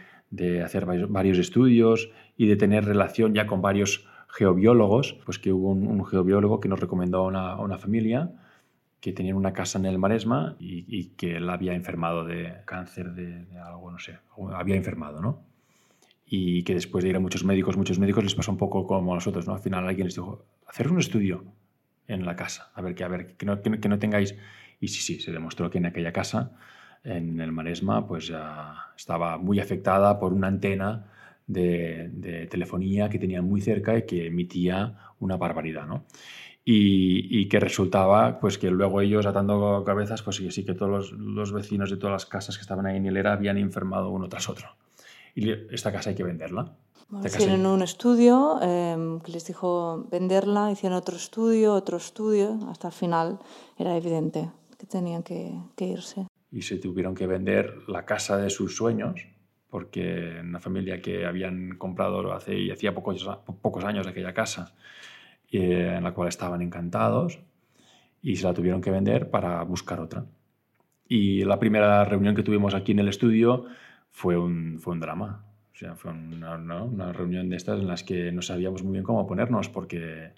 [0.62, 6.04] hacer varios estudios y de tener relación ya con varios geobiólogos, pues que hubo un,
[6.04, 8.32] geobiólogo que nos recomendó a una, familia
[9.00, 13.12] que tenía una casa en el Maresma y, y que él había enfermado de cáncer
[13.12, 14.18] de, de algo, no sé,
[14.54, 15.44] había enfermado, ¿no?
[16.26, 19.12] y que después de ir a muchos médicos, muchos médicos les pasó un poco como
[19.12, 19.54] a nosotros, ¿no?
[19.54, 21.44] Al final alguien les dijo, hacer un estudio.
[22.08, 22.70] En la casa.
[22.74, 24.34] A ver, que, a ver, que no, que, no tengáis...
[24.80, 26.52] Y sí, sí, se demostró que en aquella casa,
[27.04, 31.06] en el Maresma, pues ya estaba muy afectada por una antena
[31.46, 36.04] de, de, telefonía que tenían muy cerca y que emitía una barbaridad, ¿no?
[36.68, 41.52] Y, que resultaba pues que luego ellos atando cabezas, pues sí, que todos los, los,
[41.52, 44.74] vecinos de todas las casas que estaban ahí en Hilera habían enfermado uno tras otro.
[45.36, 46.74] Y esta casa hay que venderla.
[47.08, 52.88] Bueno, hicieron un estudio eh, que les dijo venderla, hicieron otro estudio, otro estudio, hasta
[52.88, 53.38] el final
[53.78, 56.26] era evidente que tenían que, que irse.
[56.50, 59.26] Y se tuvieron que vender la casa de sus sueños
[59.76, 63.28] porque una familia que habían comprado hace, hacía pocos,
[63.60, 64.74] pocos años aquella casa,
[65.50, 67.40] eh, en la cual estaban encantados,
[68.22, 70.24] y se la tuvieron que vender para buscar otra.
[71.08, 73.66] Y la primera reunión que tuvimos aquí en el estudio
[74.10, 75.44] fue un, fue un drama.
[75.76, 79.26] O sea, fue una, reunión de estas en las que no sabíamos muy bien cómo
[79.26, 80.32] ponernos porque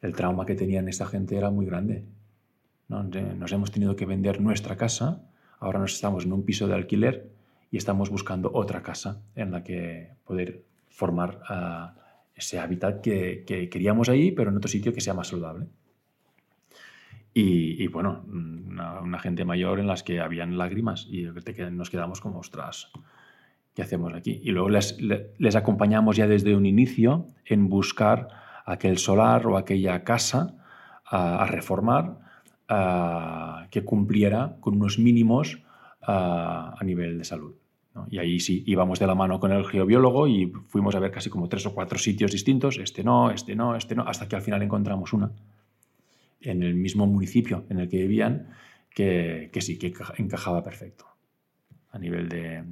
[0.00, 2.04] el trauma que tenían esta gente era muy grande.
[2.86, 3.02] ¿no?
[3.02, 5.24] Nos hemos tenido que vender nuestra casa,
[5.58, 7.32] ahora nos estamos en un piso de alquiler
[7.72, 11.98] y estamos buscando otra casa en la que poder formar uh,
[12.36, 15.66] ese hábitat que, que, queríamos ahí, pero en otro sitio que sea más saludable.
[17.34, 21.24] Y, bueno, una, una, gente mayor en las que habían lágrimas y
[21.70, 22.90] nos quedamos como, ostras,
[23.76, 24.40] ¿qué hacemos aquí?
[24.42, 28.28] Y luego les, les acompañamos ya desde un inicio en buscar
[28.64, 30.54] aquel solar o aquella casa
[31.04, 32.18] a, a reformar
[32.68, 35.62] a, que cumpliera con unos mínimos
[36.00, 37.54] a, a nivel de salud.
[37.94, 38.06] ¿no?
[38.10, 41.28] Y ahí sí, íbamos de la mano con el geobiólogo y fuimos a ver casi
[41.28, 44.42] como tres o cuatro sitios distintos, este no, este no, este no, hasta que al
[44.42, 45.32] final encontramos una
[46.40, 48.48] en el mismo municipio en el que vivían
[48.88, 51.04] que, que sí, que encajaba perfecto
[51.90, 52.62] a nivel de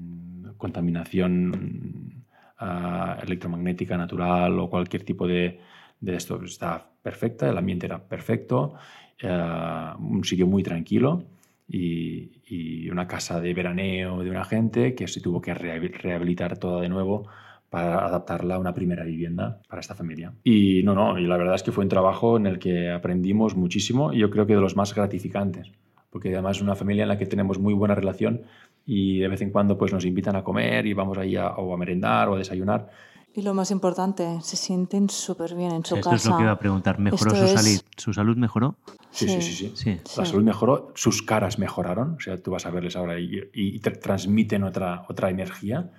[0.64, 2.24] contaminación
[2.58, 5.60] uh, electromagnética natural o cualquier tipo de,
[6.00, 8.74] de, esto está perfecta, el ambiente era perfecto,
[9.22, 11.24] uh, un sitio muy tranquilo
[11.68, 16.80] y, y, una casa de veraneo de una gente que se tuvo que rehabilitar toda
[16.80, 17.28] de nuevo
[17.68, 20.32] para adaptarla a una primera vivienda para esta familia.
[20.44, 23.54] Y no, no, y la verdad es que fue un trabajo en el que aprendimos
[23.56, 25.72] muchísimo y yo creo que de los más gratificantes,
[26.08, 28.42] porque además es una familia en la que tenemos muy buena relación
[28.86, 31.72] y de vez en cuando pues nos invitan a comer y vamos ahí a, o
[31.72, 32.90] a merendar o a desayunar.
[33.36, 36.16] Y lo más importante, se sienten súper bien en su Esto casa.
[36.16, 36.98] es lo que iba a preguntar.
[37.00, 37.80] ¿Mejoró Esto su, es- salud?
[37.96, 38.76] ¿Su salud mejoró?
[39.10, 39.72] Sí, sí, sí, sí.
[39.74, 39.90] Sí.
[40.16, 40.30] La Sí.
[40.30, 43.90] salud mejoró, sus caras mejoraron, o sea, tú vas a verles ahora y, y te
[43.92, 45.90] transmiten otra, otra energía.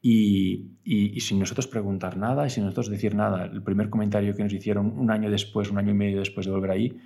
[0.00, 4.34] Y, y- y sin nosotros preguntar nada y sin nosotros decir nada, el primer comentario
[4.34, 7.00] que nos hicieron un año después, un año y medio después de volver ahí,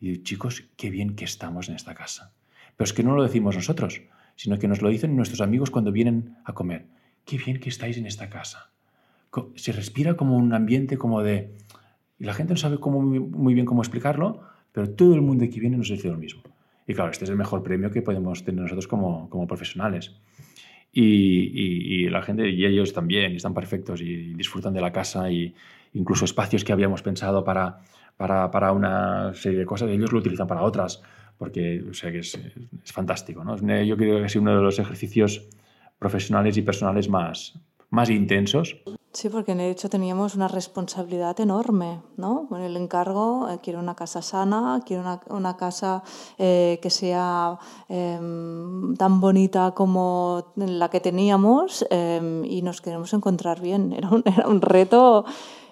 [0.00, 2.32] y digo, chicos, qué bien que estamos en esta casa.
[2.76, 4.02] Pero es que no lo decimos nosotros,
[4.40, 6.86] sino que nos lo dicen nuestros amigos cuando vienen a comer.
[7.26, 8.70] Qué bien que estáis en esta casa.
[9.54, 11.52] Se respira como un ambiente como de...
[12.18, 14.40] Y la gente no sabe cómo, muy, bien cómo explicarlo,
[14.72, 16.42] pero todo el mundo que viene nos dice lo mismo.
[16.86, 20.16] Y claro, este es el mejor premio que podemos tener nosotros como, como profesionales.
[20.90, 25.54] Y, y- la gente, y ellos también, están perfectos y disfrutan de la casa y
[25.92, 27.80] incluso espacios que habíamos pensado para,
[28.16, 31.02] para, para una serie de cosas, ellos lo utilizan para otras,
[31.40, 32.38] porque o sea, que es,
[32.84, 33.42] es fantástico.
[33.42, 33.56] ¿no?
[33.82, 35.48] Yo creo que es uno de los ejercicios
[35.98, 37.58] profesionales y personales más,
[37.88, 38.76] más intensos
[39.12, 42.46] Sí, porque de hecho teníamos una responsabilidad enorme, ¿no?
[42.48, 46.04] Con el encargo, eh, quiero una casa sana, quiero una, una casa
[46.38, 47.58] eh, que sea
[47.88, 53.92] em, tan bonita como la que teníamos em, y nos queremos encontrar bien.
[53.98, 55.24] Era un, era un reto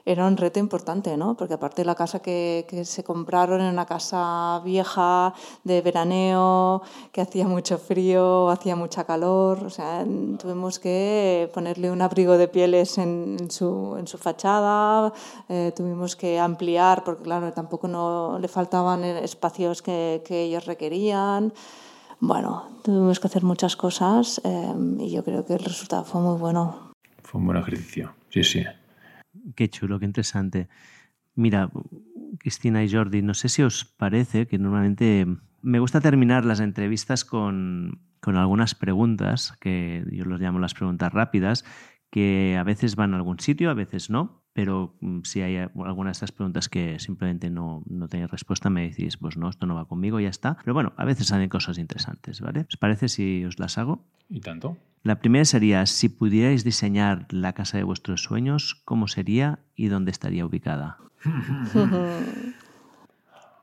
[0.08, 1.36] era un reto importante, ¿no?
[1.36, 6.80] Porque aparte la casa que, que se compraron era una casa vieja, de veraneo,
[7.12, 10.06] que hacía mucho frío, hacía mucha calor, o sea,
[10.38, 15.12] tuvimos que ponerle un abrigo de pieles en, en su, en su fachada,
[15.50, 21.52] eh, tuvimos que ampliar, porque claro, tampoco no, le faltaban espacios que, que ellos requerían.
[22.18, 26.38] Bueno, tuvimos que hacer muchas cosas eh, y yo creo que el resultado fue muy
[26.38, 26.94] bueno.
[27.22, 28.64] Fue un buen ejercicio, sí, sí.
[29.54, 30.68] Qué chulo, qué interesante.
[31.34, 31.70] Mira,
[32.38, 35.26] Cristina y Jordi, no sé si os parece que normalmente
[35.62, 41.12] me gusta terminar las entrevistas con, con algunas preguntas, que yo los llamo las preguntas
[41.12, 41.64] rápidas,
[42.10, 46.08] que a veces van a algún sitio, a veces no, pero mm, si hay alguna
[46.08, 49.76] de estas preguntas que simplemente no, no tenéis respuesta, me decís, pues no, esto no
[49.76, 50.56] va conmigo, ya está.
[50.64, 52.66] Pero bueno, a veces salen cosas interesantes, ¿vale?
[52.68, 54.02] ¿Os parece si os las hago?
[54.28, 54.76] ¿Y tanto?
[55.04, 60.10] La primera sería, si pudierais diseñar la casa de vuestros sueños, ¿cómo sería y dónde
[60.10, 60.96] estaría ubicada?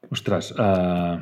[0.09, 1.19] Ostras, uh,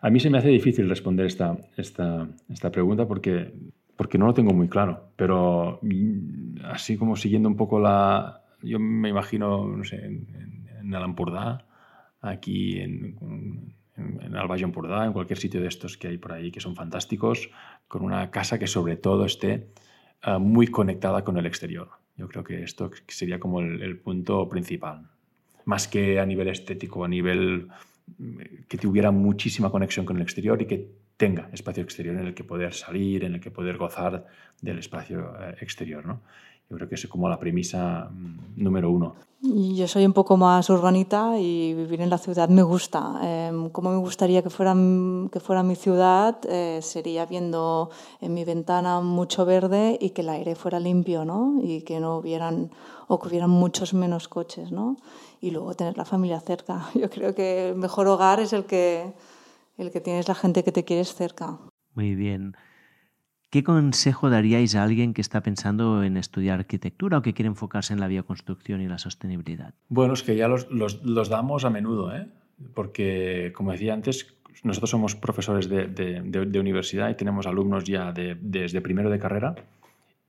[0.00, 3.54] a mí se me hace difícil responder esta, esta, esta pregunta porque,
[3.94, 8.40] porque no lo tengo muy claro, pero mm, así como siguiendo un poco la...
[8.64, 10.26] Yo me imagino, en,
[10.80, 10.94] en
[12.20, 16.50] aquí en, en, en Valle Empordà, en cualquier sitio de estos que hay por ahí
[16.50, 17.50] que son fantásticos,
[17.88, 19.68] con una casa que sobre todo esté
[20.26, 21.90] uh, muy conectada con el exterior.
[22.16, 25.10] Yo creo que esto sería como el, el, punto principal.
[25.64, 27.68] Más que a nivel estético, a nivel
[28.18, 28.38] mm,
[28.68, 32.44] que tuviera muchísima conexión con el exterior y que tenga espacio exterior en el que
[32.44, 34.26] poder salir, en el que poder gozar
[34.60, 36.04] del espacio eh, exterior.
[36.04, 36.22] ¿no?
[36.70, 39.14] Yo creo que es como la premisa mm, número uno.
[39.46, 43.20] Yo soy un poco más urbanita y vivir en la ciudad me gusta.
[43.22, 44.74] Eh, como me gustaría que fuera,
[45.30, 47.90] que fuera mi ciudad, eh, sería viendo
[48.22, 51.60] en mi ventana mucho verde y que el aire fuera limpio, ¿no?
[51.62, 52.70] Y que no hubieran,
[53.06, 54.96] o que hubieran muchos menos coches, ¿no?
[55.42, 56.88] Y luego tener la familia cerca.
[56.94, 59.12] Yo creo que el mejor hogar es el que,
[59.76, 61.58] el que tienes la gente que te quieres cerca.
[61.94, 62.56] Muy bien.
[63.54, 67.94] ¿Qué consejo daríais a alguien que está pensando en estudiar arquitectura o que quiere enfocarse
[67.94, 69.74] en la bioconstrucción y la sostenibilidad?
[69.88, 72.26] Bueno, es que ya los, los, damos a menudo, ¿eh?
[72.74, 77.84] porque, como decía antes, nosotros somos profesores de, de, de, de universidad y tenemos alumnos
[77.84, 79.54] ya desde primero de carrera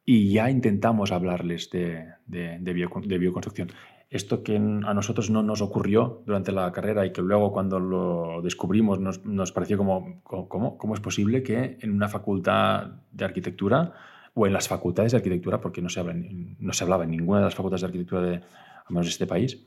[0.05, 3.69] y ya intentamos hablarles de, bio, bioconstrucción
[4.15, 8.41] esto que a nosotros no nos ocurrió durante la carrera y que luego cuando lo
[8.41, 13.93] descubrimos nos, nos pareció como, ¿cómo, ¿cómo es posible que en una facultad de arquitectura
[14.33, 17.39] o en las facultades de arquitectura, porque no se, habla, no se hablaba en ninguna
[17.39, 19.65] de las facultades de arquitectura de, al menos de este país,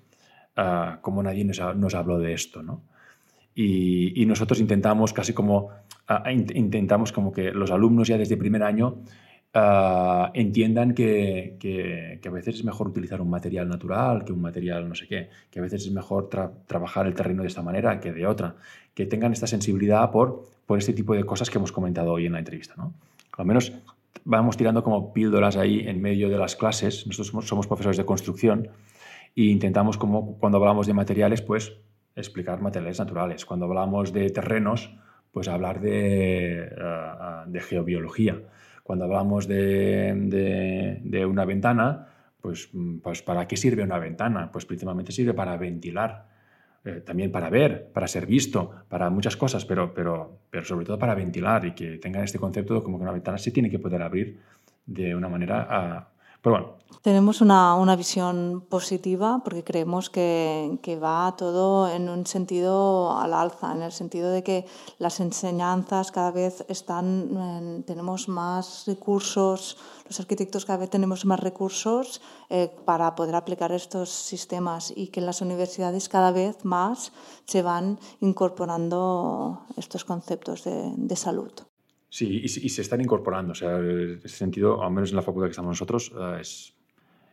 [0.56, 2.82] uh, cómo nadie nos, nos, habló de esto, ¿no?
[3.54, 5.70] Y, y nosotros intentamos casi como,
[6.08, 9.02] uh, intentamos como que los alumnos ya desde primer año
[9.54, 14.42] Uh, entiendan que, que, que, a veces es mejor utilizar un material natural que un
[14.42, 17.62] material no sé qué, que a veces es mejor tra trabajar el terreno de esta
[17.62, 18.56] manera que de otra,
[18.92, 22.32] que tengan esta sensibilidad por, por este tipo de cosas que hemos comentado hoy en
[22.32, 22.74] la entrevista.
[22.76, 22.92] ¿no?
[23.38, 23.72] Al menos
[24.22, 28.04] vamos tirando como píldoras ahí en medio de las clases, nosotros somos, somos profesores de
[28.04, 28.68] construcción
[29.34, 31.72] e intentamos como cuando hablamos de materiales, pues
[32.14, 34.94] explicar materiales naturales, cuando hablamos de terrenos,
[35.32, 38.42] pues hablar de, uh, de geobiología
[38.88, 40.14] cuando hablamos de,
[41.04, 42.06] de, una ventana,
[42.40, 42.70] pues,
[43.02, 44.50] pues, ¿para qué sirve una ventana?
[44.50, 46.26] Pues principalmente sirve para ventilar,
[46.86, 50.98] eh, también para ver, para ser visto, para muchas cosas, pero, pero, pero sobre todo
[50.98, 53.78] para ventilar y que tengan este concepto de como que una ventana se tiene que
[53.78, 54.38] poder abrir
[54.86, 56.08] de una manera...
[56.08, 56.17] Uh,
[57.02, 63.72] tenemos una, una, visión positiva porque creemos que, va todo en un sentido al alza,
[63.72, 64.66] en el sentido de que
[64.98, 71.40] las enseñanzas cada vez están, en, tenemos más recursos, los arquitectos cada vez tenemos más
[71.40, 72.20] recursos
[72.50, 77.12] eh, para poder aplicar estos sistemas y que las universidades cada vez más
[77.46, 81.52] se van incorporando estos conceptos de salud.
[82.10, 83.52] Sí, y, se están incorporando.
[83.52, 86.74] O sea, en ese sentido, al menos en la facultad que estamos nosotros, uh, es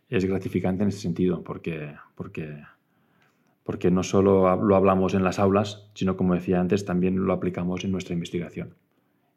[0.09, 2.63] es gratificante en ese sentido, porque, porque,
[3.63, 7.83] porque no solo lo hablamos en las aulas, sino como decía antes, también lo aplicamos
[7.83, 8.75] en nuestra investigación.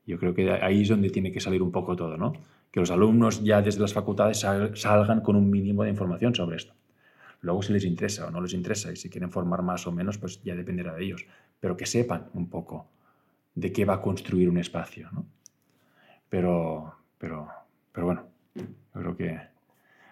[0.07, 2.33] Yo creo que ahí es donde tiene que salir un poco todo, ¿no?
[2.71, 6.75] Que los alumnos ya desde las facultades salgan con un mínimo de información sobre esto.
[7.41, 10.19] Luego si les interesa o no les interesa y si quieren formar más o menos,
[10.19, 11.27] pues ya dependerá de ellos.
[11.61, 12.89] Pero que sepan un poco
[13.59, 15.27] de qué va a construir un espacio, ¿no?
[16.29, 17.49] Pero, pero,
[17.93, 18.23] pero bueno,
[18.55, 19.41] yo creo que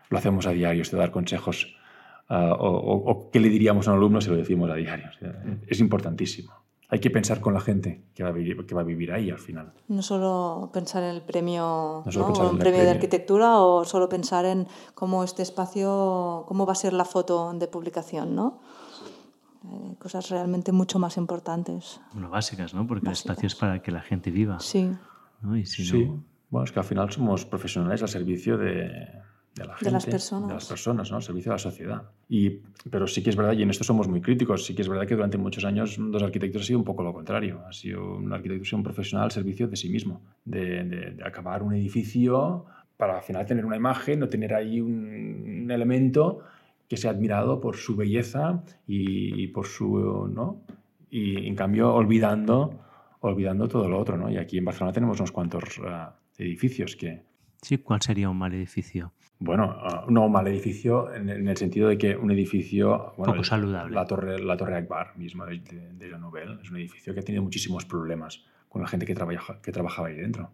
[0.08, 1.76] lo hacemos a diario, esto de dar consejos
[2.30, 5.10] uh, o, o, o, qué le diríamos a un alumno si lo decimos a diario.
[5.66, 6.52] Es importantísimo.
[6.88, 9.30] Hay que pensar con la gente que va, a vivir, que va a vivir ahí
[9.30, 9.72] al final.
[9.88, 12.26] No solo pensar en el premio, no ¿no?
[12.26, 16.76] o un premio de arquitectura o solo pensar en cómo este espacio, cómo va a
[16.76, 18.60] ser la foto de publicación, ¿no?
[19.72, 22.00] Eh, cosas realmente mucho más importantes.
[22.12, 22.86] Bueno, básicas, ¿no?
[22.86, 23.26] Porque básicas.
[23.26, 24.60] el espacio es para que la gente viva.
[24.60, 24.90] Sí.
[25.42, 25.56] ¿no?
[25.56, 26.04] Y si sí.
[26.04, 26.24] No...
[26.50, 28.84] Bueno, es que al final somos profesionales al servicio de,
[29.56, 31.16] de la gente, de las personas, de las personas ¿no?
[31.16, 32.02] Al servicio de la sociedad.
[32.28, 32.50] Y,
[32.90, 35.06] pero sí que es verdad, y en esto somos muy críticos, sí que es verdad
[35.06, 37.62] que durante muchos años los arquitectos ha sido un poco lo contrario.
[37.66, 41.62] Ha sido un arquitecto un profesional al servicio de sí mismo, de, de, de, acabar
[41.62, 42.66] un edificio
[42.96, 46.40] para al final tener una imagen o tener ahí un, un elemento
[46.88, 50.28] que sea admirado por su belleza y, por su...
[50.32, 50.62] ¿no?
[51.10, 52.78] Y en cambio olvidando,
[53.20, 54.16] olvidando todo lo otro.
[54.16, 54.30] ¿no?
[54.30, 57.24] Y aquí en Barcelona tenemos unos cuantos uh, edificios que,
[57.62, 59.12] Sí, ¿cuál sería un mal edificio?
[59.38, 63.14] Bueno, uh, no un mal edificio en, en, el sentido de que un edificio...
[63.16, 63.94] Bueno, Poco saludable.
[63.94, 67.20] La torre, la torre Akbar misma de, de, de la novela es un edificio que
[67.20, 70.50] ha tenido muchísimos problemas con la gente que, trabaja, que trabajaba ahí dentro.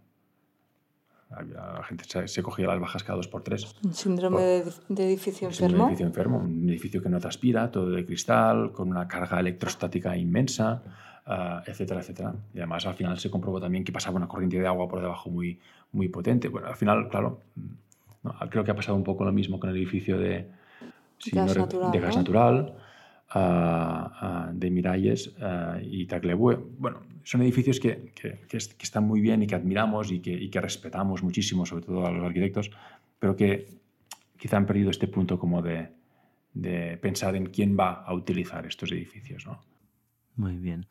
[1.41, 3.75] La gente se, se cogía las bajas cada dos por tres.
[3.85, 5.85] ¿Un síndrome por, de, de, edificio enfermo?
[5.85, 10.17] Un edificio enfermo, un edificio que no transpira, todo de cristal, con una carga electrostática
[10.17, 10.83] inmensa,
[11.27, 12.35] uh, etcétera, etcétera.
[12.55, 15.31] Y además al final se comprobó también que pasaba una corriente de agua por debajo
[15.31, 15.59] muy,
[15.93, 16.49] muy potente.
[16.49, 17.41] Bueno, al final, claro,
[18.23, 20.49] no, creo que ha pasado un poco lo mismo con el edificio de,
[21.19, 22.75] sí, gas, no, natural, de gas natural.
[23.35, 25.35] De Miralles
[25.83, 26.59] y Taglebue.
[26.79, 28.13] Bueno, son edificios que,
[28.81, 32.71] están muy bien y que admiramos y que, respetamos muchísimo, sobre todo a los arquitectos,
[33.19, 33.67] pero que
[34.39, 35.89] quizá han perdido este punto como de,
[37.01, 39.47] pensar en quién va a utilizar estos edificios.
[39.47, 39.61] ¿no?
[40.37, 40.87] Muy bien.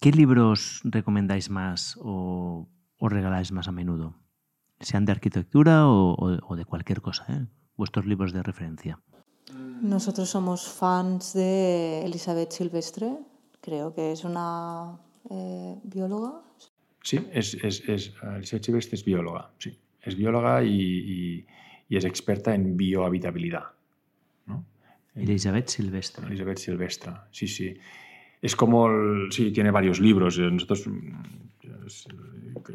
[0.00, 2.68] ¿Qué libros recomendáis más o,
[3.00, 4.16] regaláis más a menudo?
[4.80, 7.46] Sean de arquitectura o, de cualquier cosa, ¿eh?
[7.76, 9.00] vuestros libros de referencia.
[9.80, 13.16] Nosotros somos fans de Elizabeth Silvestre,
[13.60, 14.98] creo que es una
[15.30, 16.42] eh, bióloga.
[17.02, 19.76] Sí, es, es, es, Elizabeth Silvestre es bióloga, sí.
[20.02, 21.46] Es bióloga y,
[21.88, 23.64] es experta en biohabitabilidad.
[24.46, 24.64] ¿no?
[25.14, 26.26] Elizabeth Silvestre.
[26.26, 27.74] Elizabeth Silvestre, sí, sí.
[28.40, 28.88] Es como,
[29.30, 30.38] sí, tiene varios libros.
[30.38, 30.88] Nosotros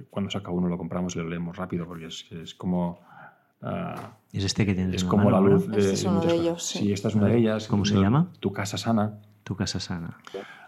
[0.09, 2.99] cuando saca uno lo compramos y lo leemos rápido porque es, es como
[3.61, 6.63] Ah, es este que tienes Es como la luz de, este es uno de ellos.
[6.63, 6.91] Sí.
[6.91, 7.67] esta es una de ellas.
[7.67, 8.31] ¿Cómo se llama?
[8.39, 9.19] Tu casa sana.
[9.43, 10.17] Tu casa sana.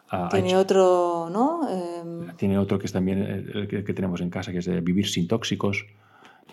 [0.09, 1.67] Ah, tiene otro, ¿no?
[1.69, 5.07] Em, tiene otro que es también el que, tenemos en casa, que es de Vivir
[5.07, 5.85] sin tóxicos.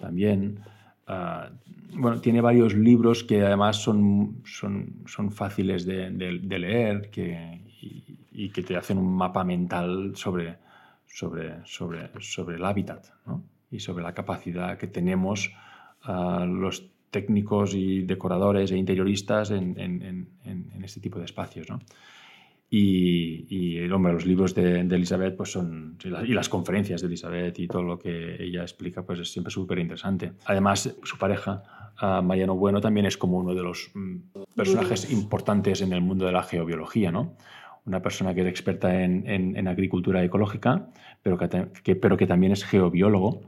[0.01, 0.61] También.
[1.07, 1.51] Ah,
[1.97, 7.61] bueno, tiene varios libros que además son, son, son fáciles de, leer que,
[8.33, 10.59] y, que te hacen un mapa mental sobre,
[11.07, 13.45] sobre, sobre, sobre el hábitat ¿no?
[13.71, 15.53] y sobre la capacidad que tenemos
[16.07, 20.29] los técnicos y decoradores e interioristas en,
[20.83, 21.69] este tipo de espacios.
[21.71, 21.79] ¿no?
[22.69, 27.69] Y, y, hombre, los libros de, Elizabeth pues son, y las conferencias de Elizabeth y
[27.69, 30.33] todo lo que ella explica pues es siempre súper interesante.
[30.47, 31.63] Además, su pareja,
[32.23, 34.17] Mariano Bueno, también es como uno de los mm,
[34.57, 37.37] personajes importantes en el mundo de la geobiología, ¿no?
[37.87, 40.89] Una persona que es experta en, agricultura ecológica,
[41.23, 43.43] pero que, pero que también es geobiólogo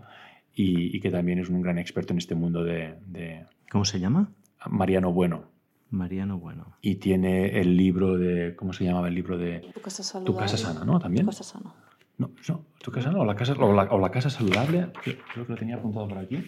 [0.58, 4.30] y, que también es un gran experto en este mundo de, ¿Cómo se llama?
[4.66, 5.44] Mariano Bueno.
[5.90, 6.76] Mariano Bueno.
[6.80, 8.56] Y tiene el libro de.
[8.56, 9.60] ¿Cómo se llamaba el libro de.
[9.74, 10.34] Tu casa saludable.
[10.34, 10.98] Tu casa sana, ¿no?
[10.98, 11.26] También.
[11.26, 11.74] Tu casa sana.
[12.18, 14.88] No, no tu casa sana o la casa, o la, casa saludable.
[15.02, 16.42] Creo que lo tenía apuntado por aquí.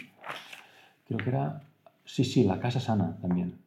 [1.06, 1.60] Creo que era.
[2.05, 3.59] Sí, sí, la casa sana también.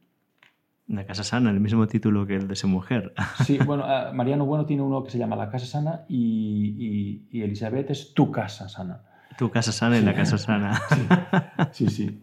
[0.87, 3.13] La casa sana, el mismo título que el de su mujer.
[3.45, 7.41] Sí, bueno, eh, Mariano Bueno tiene uno que se llama La casa sana y, y
[7.43, 9.03] Elizabeth es Tu casa sana.
[9.37, 10.81] Tu casa sana y la casa sana.
[11.71, 12.21] Sí, sí.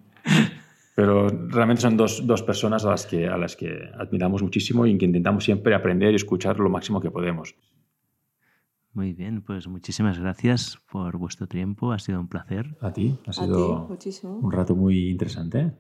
[0.95, 4.99] Pero realmente son dos, dos, personas a las, que, a las que admiramos muchísimo y
[4.99, 7.55] que intentamos siempre aprender y escuchar lo máximo que podemos.
[8.93, 12.77] Muy bien, pues muchísimas gracias por vuestro tiempo, ha sido un placer.
[12.81, 13.87] A ti, ha sido
[14.25, 15.73] un rato muy interesante.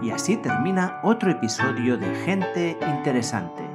[0.00, 3.68] Y así termina otro episodio de Gente Interesante.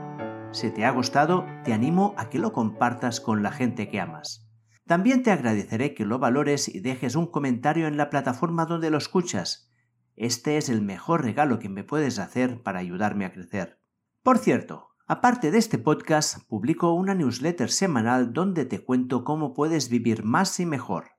[0.51, 4.42] Si te ha gustado, te animo a que lo compartas con la gente que amas.
[4.85, 8.97] También te agradeceré que lo valores y dejes un comentario en la plataforma donde lo
[8.97, 9.71] escuchas.
[10.15, 13.79] Este es el mejor regalo que me puedes hacer para ayudarme a crecer.
[14.21, 19.89] Por cierto, aparte de este podcast, publico una newsletter semanal donde te cuento cómo puedes
[19.89, 21.11] vivir más y mejor.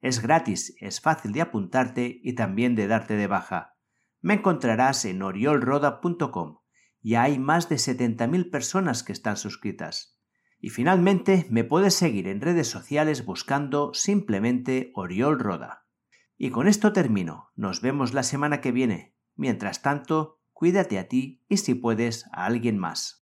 [0.00, 3.76] Es gratis, es fácil de apuntarte y también de darte de baja.
[4.20, 6.58] Me encontrarás en oriolroda.com.
[7.00, 10.11] Ya hay más de 70.000 personas que están suscritas.
[10.64, 15.88] Y finalmente me puedes seguir en redes sociales buscando simplemente Oriol Roda.
[16.38, 17.50] Y con esto termino.
[17.56, 19.16] Nos vemos la semana que viene.
[19.34, 23.18] Mientras tanto, cuídate a ti y si puedes a alguien más.